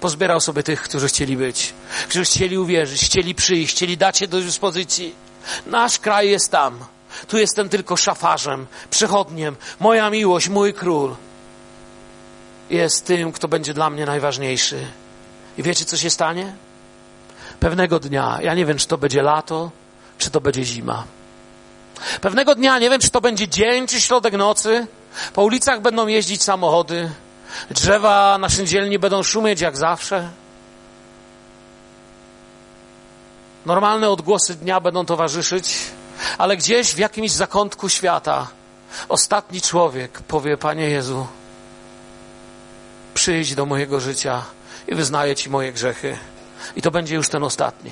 Pozbierał 0.00 0.40
sobie 0.40 0.62
tych, 0.62 0.82
którzy 0.82 1.08
chcieli 1.08 1.36
być, 1.36 1.74
którzy 2.08 2.24
chcieli 2.24 2.58
uwierzyć, 2.58 3.04
chcieli 3.04 3.34
przyjść, 3.34 3.74
chcieli 3.76 3.96
dać 3.96 4.18
się 4.18 4.28
do 4.28 4.40
dyspozycji. 4.40 5.14
Nasz 5.66 5.98
kraj 5.98 6.30
jest 6.30 6.50
tam. 6.50 6.78
Tu 7.28 7.38
jestem 7.38 7.68
tylko 7.68 7.96
szafarzem, 7.96 8.66
przechodniem. 8.90 9.56
Moja 9.80 10.10
miłość, 10.10 10.48
mój 10.48 10.74
król 10.74 11.16
jest 12.70 13.06
tym, 13.06 13.32
kto 13.32 13.48
będzie 13.48 13.74
dla 13.74 13.90
mnie 13.90 14.06
najważniejszy. 14.06 14.86
I 15.58 15.62
wiecie, 15.62 15.84
co 15.84 15.96
się 15.96 16.10
stanie? 16.10 16.52
Pewnego 17.60 18.00
dnia, 18.00 18.38
ja 18.42 18.54
nie 18.54 18.66
wiem, 18.66 18.78
czy 18.78 18.86
to 18.86 18.98
będzie 18.98 19.22
lato, 19.22 19.70
czy 20.18 20.30
to 20.30 20.40
będzie 20.40 20.64
zima. 20.64 21.04
Pewnego 22.20 22.54
dnia, 22.54 22.78
nie 22.78 22.90
wiem, 22.90 23.00
czy 23.00 23.10
to 23.10 23.20
będzie 23.20 23.48
dzień, 23.48 23.86
czy 23.86 24.00
środek 24.00 24.34
nocy, 24.34 24.86
po 25.32 25.42
ulicach 25.42 25.80
będą 25.80 26.06
jeździć 26.06 26.42
samochody, 26.42 27.10
drzewa 27.70 28.38
na 28.38 28.48
dzielni 28.48 28.98
będą 28.98 29.22
szumieć 29.22 29.60
jak 29.60 29.76
zawsze. 29.76 30.28
Normalne 33.66 34.10
odgłosy 34.10 34.54
dnia 34.54 34.80
będą 34.80 35.06
towarzyszyć 35.06 35.78
ale 36.38 36.56
gdzieś 36.56 36.94
w 36.94 36.98
jakimś 36.98 37.30
zakątku 37.30 37.88
świata 37.88 38.46
ostatni 39.08 39.60
człowiek 39.60 40.22
powie: 40.22 40.56
Panie 40.56 40.90
Jezu, 40.90 41.26
przyjdź 43.26 43.54
do 43.54 43.66
mojego 43.66 44.00
życia 44.00 44.42
i 44.88 44.94
wyznaję 44.94 45.36
Ci 45.36 45.50
moje 45.50 45.72
grzechy. 45.72 46.16
I 46.76 46.82
to 46.82 46.90
będzie 46.90 47.14
już 47.14 47.28
ten 47.28 47.44
ostatni. 47.44 47.90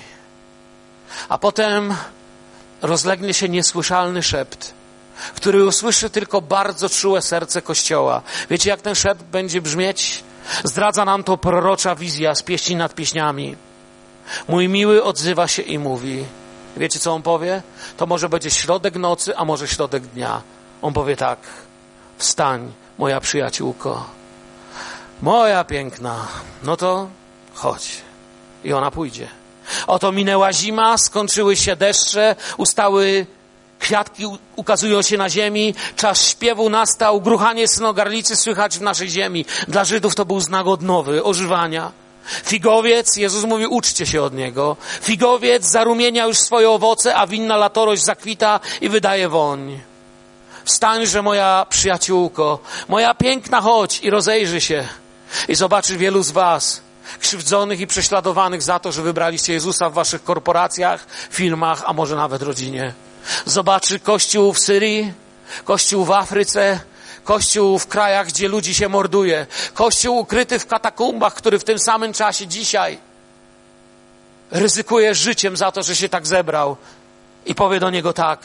A 1.28 1.38
potem 1.38 1.94
rozlegnie 2.82 3.34
się 3.34 3.48
niesłyszalny 3.48 4.22
szept, 4.22 4.74
który 5.36 5.64
usłyszy 5.64 6.10
tylko 6.10 6.40
bardzo 6.40 6.88
czułe 6.88 7.22
serce 7.22 7.62
Kościoła. 7.62 8.22
Wiecie, 8.50 8.70
jak 8.70 8.80
ten 8.80 8.94
szept 8.94 9.22
będzie 9.22 9.60
brzmieć? 9.60 10.24
Zdradza 10.64 11.04
nam 11.04 11.24
to 11.24 11.36
prorocza 11.36 11.94
wizja 11.94 12.34
z 12.34 12.42
pieśni 12.42 12.76
nad 12.76 12.94
pieśniami. 12.94 13.56
Mój 14.48 14.68
miły 14.68 15.04
odzywa 15.04 15.48
się 15.48 15.62
i 15.62 15.78
mówi: 15.78 16.24
Wiecie, 16.76 16.98
co 16.98 17.12
on 17.12 17.22
powie? 17.22 17.62
To 17.96 18.06
może 18.06 18.28
będzie 18.28 18.50
środek 18.50 18.96
nocy, 18.96 19.36
a 19.36 19.44
może 19.44 19.68
środek 19.68 20.02
dnia. 20.06 20.42
On 20.82 20.92
powie 20.92 21.16
tak: 21.16 21.38
Wstań, 22.18 22.72
moja 22.98 23.20
przyjaciółko, 23.20 24.06
moja 25.22 25.64
piękna, 25.64 26.28
no 26.62 26.76
to 26.76 27.08
chodź. 27.54 28.02
I 28.64 28.72
ona 28.72 28.90
pójdzie. 28.90 29.28
Oto 29.86 30.12
minęła 30.12 30.52
zima, 30.52 30.98
skończyły 30.98 31.56
się 31.56 31.76
deszcze, 31.76 32.36
ustały 32.56 33.26
kwiatki, 33.78 34.24
ukazują 34.56 35.02
się 35.02 35.16
na 35.16 35.30
ziemi, 35.30 35.74
czas 35.96 36.28
śpiewu 36.28 36.70
nastał, 36.70 37.20
gruchanie 37.20 37.68
synogarlicy 37.68 38.36
słychać 38.36 38.78
w 38.78 38.82
naszej 38.82 39.10
ziemi. 39.10 39.44
Dla 39.68 39.84
Żydów 39.84 40.14
to 40.14 40.24
był 40.24 40.40
znak 40.40 40.66
odnowy, 40.66 41.24
ożywania. 41.24 41.92
Figowiec, 42.44 43.16
Jezus 43.16 43.44
mówi, 43.44 43.66
uczcie 43.66 44.06
się 44.06 44.22
od 44.22 44.34
niego. 44.34 44.76
Figowiec 45.02 45.64
zarumienia 45.64 46.26
już 46.26 46.38
swoje 46.38 46.70
owoce, 46.70 47.16
a 47.16 47.26
winna 47.26 47.56
latorość 47.56 48.04
zakwita 48.04 48.60
i 48.80 48.88
wydaje 48.88 49.28
woń. 49.28 49.80
Wstańże, 50.64 51.22
moja 51.22 51.66
przyjaciółko, 51.68 52.58
moja 52.88 53.14
piękna, 53.14 53.60
chodź 53.60 54.00
i 54.00 54.10
rozejrzy 54.10 54.60
się. 54.60 54.88
I 55.48 55.54
zobaczy 55.54 55.96
wielu 55.96 56.22
z 56.22 56.30
was, 56.30 56.80
krzywdzonych 57.20 57.80
i 57.80 57.86
prześladowanych 57.86 58.62
za 58.62 58.78
to, 58.78 58.92
że 58.92 59.02
wybraliście 59.02 59.52
Jezusa 59.52 59.90
w 59.90 59.94
waszych 59.94 60.24
korporacjach, 60.24 61.06
filmach, 61.30 61.82
a 61.86 61.92
może 61.92 62.16
nawet 62.16 62.42
rodzinie. 62.42 62.94
Zobaczy 63.46 63.98
Kościół 63.98 64.52
w 64.52 64.58
Syrii, 64.58 65.12
Kościół 65.64 66.04
w 66.04 66.10
Afryce, 66.10 66.80
Kościół 67.24 67.78
w 67.78 67.86
krajach, 67.86 68.26
gdzie 68.26 68.48
ludzi 68.48 68.74
się 68.74 68.88
morduje, 68.88 69.46
Kościół 69.74 70.18
ukryty 70.18 70.58
w 70.58 70.66
katakumbach, 70.66 71.34
który 71.34 71.58
w 71.58 71.64
tym 71.64 71.78
samym 71.78 72.12
czasie 72.12 72.46
dzisiaj 72.46 72.98
ryzykuje 74.50 75.14
życiem 75.14 75.56
za 75.56 75.72
to, 75.72 75.82
że 75.82 75.96
się 75.96 76.08
tak 76.08 76.26
zebrał 76.26 76.76
i 77.46 77.54
powie 77.54 77.80
do 77.80 77.90
niego 77.90 78.12
tak, 78.12 78.40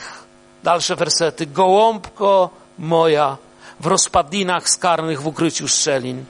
dalsze 0.63 0.95
wersety, 0.95 1.45
gołąbko 1.45 2.49
moja 2.79 3.37
w 3.79 3.85
rozpadlinach 3.85 4.69
skarnych 4.69 5.21
w 5.21 5.27
ukryciu 5.27 5.67
szczelin. 5.67 6.25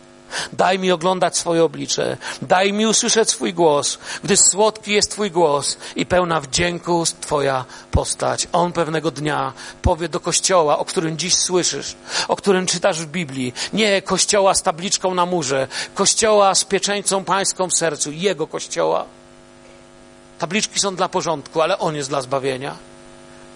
Daj 0.53 0.80
mi 0.80 0.91
oglądać 0.91 1.38
swoje 1.38 1.63
oblicze, 1.63 2.17
daj 2.41 2.73
mi 2.73 2.88
usłyszeć 2.88 3.30
swój 3.30 3.53
głos, 3.53 3.97
gdyż 4.23 4.39
słodki 4.51 4.91
jest 4.91 5.11
Twój 5.11 5.32
głos 5.32 5.77
i 5.95 6.05
pełna 6.05 6.41
wdzięku 6.41 7.03
Twoja 7.21 7.65
postać. 7.91 8.47
On 8.51 8.71
pewnego 8.71 9.11
dnia 9.11 9.53
powie 9.82 10.09
do 10.09 10.19
kościoła, 10.19 10.80
o 10.80 10.86
którym 10.86 11.17
dziś 11.17 11.36
słyszysz, 11.36 11.95
o 12.27 12.36
którym 12.36 12.65
czytasz 12.65 13.01
w 13.01 13.05
Biblii, 13.05 13.53
nie 13.73 14.01
kościoła 14.01 14.53
z 14.53 14.61
tabliczką 14.63 15.13
na 15.13 15.25
murze, 15.25 15.67
kościoła 15.93 16.55
z 16.55 16.63
pieczeńcą 16.63 17.23
pańską 17.23 17.69
w 17.69 17.77
sercu, 17.77 18.11
jego 18.11 18.47
kościoła. 18.47 19.05
Tabliczki 20.39 20.80
są 20.80 20.95
dla 20.95 21.09
porządku, 21.09 21.61
ale 21.61 21.80
on 21.80 21.95
jest 21.95 22.09
dla 22.09 22.21
zbawienia. 22.21 22.75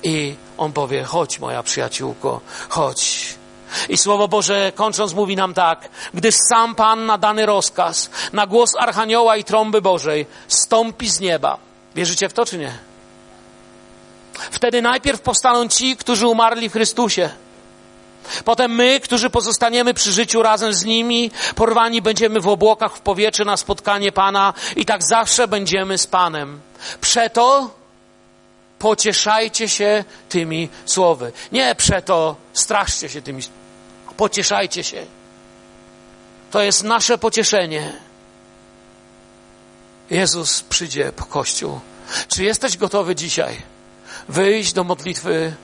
I 0.03 0.35
on 0.57 0.73
powie: 0.73 1.03
Chodź, 1.03 1.39
moja 1.39 1.63
przyjaciółko, 1.63 2.41
chodź. 2.69 3.35
I 3.89 3.97
Słowo 3.97 4.27
Boże, 4.27 4.71
kończąc, 4.75 5.13
mówi 5.13 5.35
nam 5.35 5.53
tak, 5.53 5.89
gdyż 6.13 6.35
sam 6.49 6.75
Pan 6.75 7.05
na 7.05 7.17
dany 7.17 7.45
rozkaz, 7.45 8.09
na 8.33 8.47
głos 8.47 8.75
Archanioła 8.79 9.37
i 9.37 9.43
trąby 9.43 9.81
Bożej, 9.81 10.25
stąpi 10.47 11.09
z 11.09 11.19
nieba. 11.19 11.57
Wierzycie 11.95 12.29
w 12.29 12.33
to, 12.33 12.45
czy 12.45 12.57
nie? 12.57 12.73
Wtedy 14.51 14.81
najpierw 14.81 15.21
powstaną 15.21 15.67
ci, 15.67 15.97
którzy 15.97 16.27
umarli 16.27 16.69
w 16.69 16.73
Chrystusie. 16.73 17.29
Potem 18.45 18.71
my, 18.71 18.99
którzy 18.99 19.29
pozostaniemy 19.29 19.93
przy 19.93 20.11
życiu 20.11 20.43
razem 20.43 20.73
z 20.73 20.83
nimi, 20.85 21.31
porwani 21.55 22.01
będziemy 22.01 22.41
w 22.41 22.47
obłokach 22.47 22.95
w 22.95 22.99
powietrze 22.99 23.45
na 23.45 23.57
spotkanie 23.57 24.11
Pana 24.11 24.53
i 24.75 24.85
tak 24.85 25.03
zawsze 25.03 25.47
będziemy 25.47 25.97
z 25.97 26.07
Panem. 26.07 26.59
Przeto 27.01 27.69
pocieszajcie 28.79 29.69
się 29.69 30.03
tymi 30.29 30.69
słowy. 30.85 31.31
Nie 31.51 31.75
przeto 31.75 32.35
straszcie 32.53 33.09
się 33.09 33.21
tymi 33.21 33.41
słowy 33.41 33.62
Pocieszajcie 34.17 34.83
się. 34.83 35.05
To 36.51 36.61
jest 36.61 36.83
nasze 36.83 37.17
pocieszenie. 37.17 37.93
Jezus 40.09 40.61
przyjdzie 40.63 41.11
po 41.15 41.25
Kościół. 41.25 41.79
Czy 42.27 42.43
jesteś 42.43 42.77
gotowy 42.77 43.15
dzisiaj 43.15 43.61
wyjść 44.29 44.73
do 44.73 44.83
modlitwy, 44.83 45.55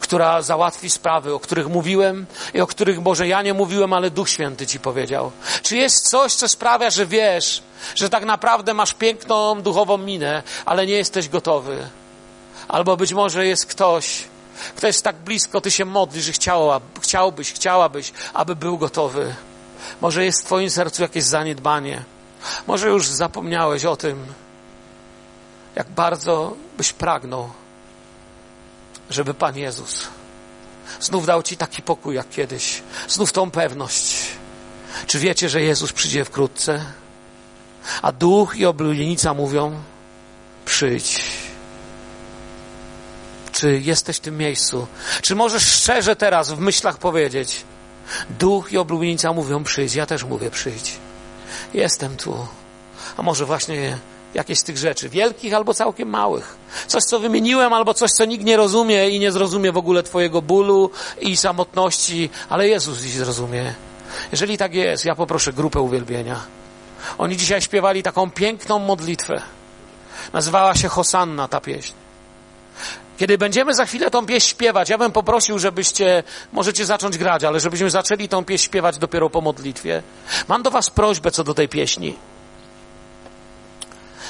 która 0.00 0.42
załatwi 0.42 0.90
sprawy, 0.90 1.34
o 1.34 1.40
których 1.40 1.68
mówiłem 1.68 2.26
i 2.54 2.60
o 2.60 2.66
których 2.66 3.00
może 3.00 3.28
ja 3.28 3.42
nie 3.42 3.54
mówiłem, 3.54 3.92
ale 3.92 4.10
Duch 4.10 4.28
Święty 4.28 4.66
ci 4.66 4.80
powiedział? 4.80 5.32
Czy 5.62 5.76
jest 5.76 6.10
coś, 6.10 6.34
co 6.34 6.48
sprawia, 6.48 6.90
że 6.90 7.06
wiesz, 7.06 7.62
że 7.94 8.08
tak 8.08 8.24
naprawdę 8.24 8.74
masz 8.74 8.94
piękną 8.94 9.62
duchową 9.62 9.98
minę, 9.98 10.42
ale 10.64 10.86
nie 10.86 10.94
jesteś 10.94 11.28
gotowy? 11.28 11.88
Albo 12.68 12.96
być 12.96 13.12
może 13.12 13.46
jest 13.46 13.66
ktoś, 13.66 14.24
kto 14.76 14.86
jest 14.86 15.04
tak 15.04 15.16
blisko, 15.16 15.60
ty 15.60 15.70
się 15.70 15.84
modlisz, 15.84 16.24
że 16.24 16.32
chciałbyś, 17.00 17.52
chciałabyś, 17.52 18.12
aby 18.34 18.56
był 18.56 18.78
gotowy. 18.78 19.34
Może 20.00 20.24
jest 20.24 20.42
w 20.42 20.44
Twoim 20.44 20.70
sercu 20.70 21.02
jakieś 21.02 21.24
zaniedbanie. 21.24 22.04
Może 22.66 22.88
już 22.88 23.08
zapomniałeś 23.08 23.84
o 23.84 23.96
tym, 23.96 24.26
jak 25.76 25.90
bardzo 25.90 26.56
byś 26.76 26.92
pragnął, 26.92 27.50
żeby 29.10 29.34
Pan 29.34 29.56
Jezus 29.56 30.08
znów 31.00 31.26
dał 31.26 31.42
Ci 31.42 31.56
taki 31.56 31.82
pokój 31.82 32.14
jak 32.14 32.30
kiedyś, 32.30 32.82
znów 33.08 33.32
tą 33.32 33.50
pewność. 33.50 34.16
Czy 35.06 35.18
wiecie, 35.18 35.48
że 35.48 35.62
Jezus 35.62 35.92
przyjdzie 35.92 36.24
wkrótce? 36.24 36.84
A 38.02 38.12
duch 38.12 38.56
i 38.56 38.66
oblubienica 38.66 39.34
mówią: 39.34 39.82
przyjdź. 40.64 41.24
Czy 43.60 43.80
jesteś 43.80 44.16
w 44.16 44.20
tym 44.20 44.38
miejscu? 44.38 44.86
Czy 45.22 45.34
możesz 45.34 45.66
szczerze 45.66 46.16
teraz 46.16 46.50
w 46.50 46.58
myślach 46.58 46.98
powiedzieć: 46.98 47.64
Duch 48.38 48.72
i 48.72 48.78
oblubienica 48.78 49.32
mówią 49.32 49.64
przyjdź, 49.64 49.94
ja 49.94 50.06
też 50.06 50.24
mówię 50.24 50.50
przyjdź. 50.50 50.96
Jestem 51.74 52.16
tu. 52.16 52.46
A 53.16 53.22
może 53.22 53.44
właśnie 53.46 53.98
jakieś 54.34 54.58
z 54.58 54.62
tych 54.64 54.78
rzeczy, 54.78 55.08
wielkich 55.08 55.54
albo 55.54 55.74
całkiem 55.74 56.08
małych. 56.08 56.56
Coś, 56.86 57.02
co 57.02 57.18
wymieniłem, 57.18 57.72
albo 57.72 57.94
coś, 57.94 58.10
co 58.10 58.24
nikt 58.24 58.44
nie 58.44 58.56
rozumie 58.56 59.10
i 59.10 59.18
nie 59.18 59.32
zrozumie 59.32 59.72
w 59.72 59.76
ogóle 59.76 60.02
Twojego 60.02 60.42
bólu 60.42 60.90
i 61.20 61.36
samotności, 61.36 62.30
ale 62.48 62.68
Jezus 62.68 63.00
dziś 63.00 63.12
zrozumie. 63.12 63.74
Jeżeli 64.32 64.58
tak 64.58 64.74
jest, 64.74 65.04
ja 65.04 65.14
poproszę 65.14 65.52
grupę 65.52 65.80
uwielbienia. 65.80 66.40
Oni 67.18 67.36
dzisiaj 67.36 67.62
śpiewali 67.62 68.02
taką 68.02 68.30
piękną 68.30 68.78
modlitwę. 68.78 69.42
Nazywała 70.32 70.74
się 70.74 70.88
Hosanna 70.88 71.48
ta 71.48 71.60
pieśń. 71.60 71.99
Kiedy 73.20 73.38
będziemy 73.38 73.74
za 73.74 73.86
chwilę 73.86 74.10
tą 74.10 74.26
pieśń 74.26 74.48
śpiewać, 74.48 74.88
ja 74.88 74.98
bym 74.98 75.12
poprosił, 75.12 75.58
żebyście, 75.58 76.22
możecie 76.52 76.86
zacząć 76.86 77.18
grać, 77.18 77.44
ale 77.44 77.60
żebyśmy 77.60 77.90
zaczęli 77.90 78.28
tą 78.28 78.44
pieśń 78.44 78.64
śpiewać 78.64 78.98
dopiero 78.98 79.30
po 79.30 79.40
modlitwie. 79.40 80.02
Mam 80.48 80.62
do 80.62 80.70
Was 80.70 80.90
prośbę 80.90 81.30
co 81.30 81.44
do 81.44 81.54
tej 81.54 81.68
pieśni. 81.68 82.16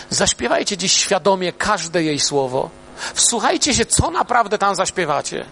Zaśpiewajcie 0.09 0.77
dziś 0.77 0.93
świadomie 0.93 1.53
każde 1.53 2.03
jej 2.03 2.19
słowo. 2.19 2.71
Wsłuchajcie 3.15 3.75
się, 3.75 3.87
co 3.87 4.11
naprawdę 4.11 4.59
tam 4.59 4.75
zaśpiewacie. 4.75 5.45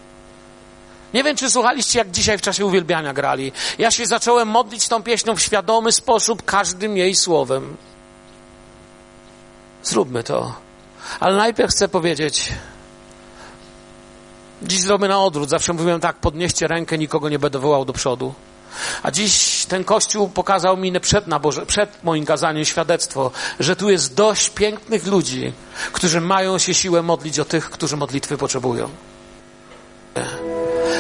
Nie 1.15 1.25
wiem, 1.25 1.37
czy 1.37 1.51
słuchaliście, 1.51 1.99
jak 1.99 2.11
dzisiaj 2.11 2.39
w 2.39 2.43
czasie 2.43 2.67
uwielbiania 2.67 3.13
grali. 3.13 3.53
Ja 3.79 3.91
się 3.91 4.07
zacząłem 4.07 4.49
modlić 4.49 4.89
tą 4.89 5.03
pieśnią 5.03 5.37
w 5.37 5.41
świadomy 5.41 5.93
sposób, 5.93 6.45
każdym 6.45 6.97
jej 6.97 7.15
słowem. 7.15 7.77
Zróbmy 9.83 10.23
to. 10.23 10.55
Ale 11.21 11.37
najpierw 11.37 11.71
chcę 11.71 11.89
powiedzieć, 11.89 12.53
Dziś 14.63 14.81
zrobię 14.81 15.09
na 15.09 15.23
odwrót. 15.25 15.51
Zawsze 15.51 15.73
mówiłem 15.73 16.01
tak, 16.01 16.17
podnieście 16.17 16.69
rękę, 16.69 16.99
nikogo 16.99 17.29
nie 17.29 17.39
będę 17.39 17.59
wołał 17.59 17.85
do 17.85 17.93
przodu. 17.93 18.35
A 19.03 19.11
dziś 19.11 19.65
ten 19.69 19.85
Kościół 19.85 20.29
pokazał 20.29 20.77
mi 20.77 21.01
przed, 21.01 21.25
Boże, 21.41 21.67
przed 21.67 22.05
moim 22.05 22.25
kazaniem 22.25 22.65
świadectwo, 22.65 23.31
że 23.61 23.77
tu 23.77 23.91
jest 23.91 24.15
dość 24.15 24.51
pięknych 24.51 25.07
ludzi, 25.07 25.53
którzy 25.93 26.21
mają 26.21 26.59
się 26.59 26.75
siłę 26.75 27.03
modlić 27.03 27.39
o 27.39 27.45
tych, 27.45 27.71
którzy 27.71 27.97
modlitwy 27.97 28.37
potrzebują. 28.37 28.89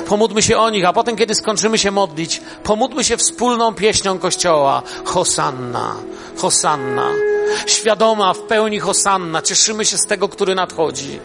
Pomódlmy 0.08 0.42
się 0.42 0.58
o 0.58 0.70
nich, 0.70 0.84
a 0.84 0.92
potem, 0.92 1.16
kiedy 1.16 1.34
skończymy 1.34 1.78
się 1.78 1.90
modlić, 1.90 2.40
pomódlmy 2.62 3.04
się 3.04 3.16
wspólną 3.16 3.74
pieśnią 3.74 4.18
Kościoła. 4.18 4.82
Hosanna, 5.04 5.94
Hosanna. 6.36 7.08
Świadoma, 7.66 8.34
w 8.34 8.38
pełni 8.38 8.78
Hosanna. 8.78 9.42
Cieszymy 9.42 9.84
się 9.84 9.98
z 9.98 10.06
tego, 10.06 10.28
który 10.28 10.54
nadchodzi 10.54 11.20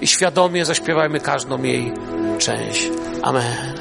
i 0.00 0.06
świadomie 0.06 0.64
zaśpiewajmy 0.64 1.20
każdą 1.20 1.62
jej 1.62 1.92
część. 2.38 2.90
Amen. 3.22 3.78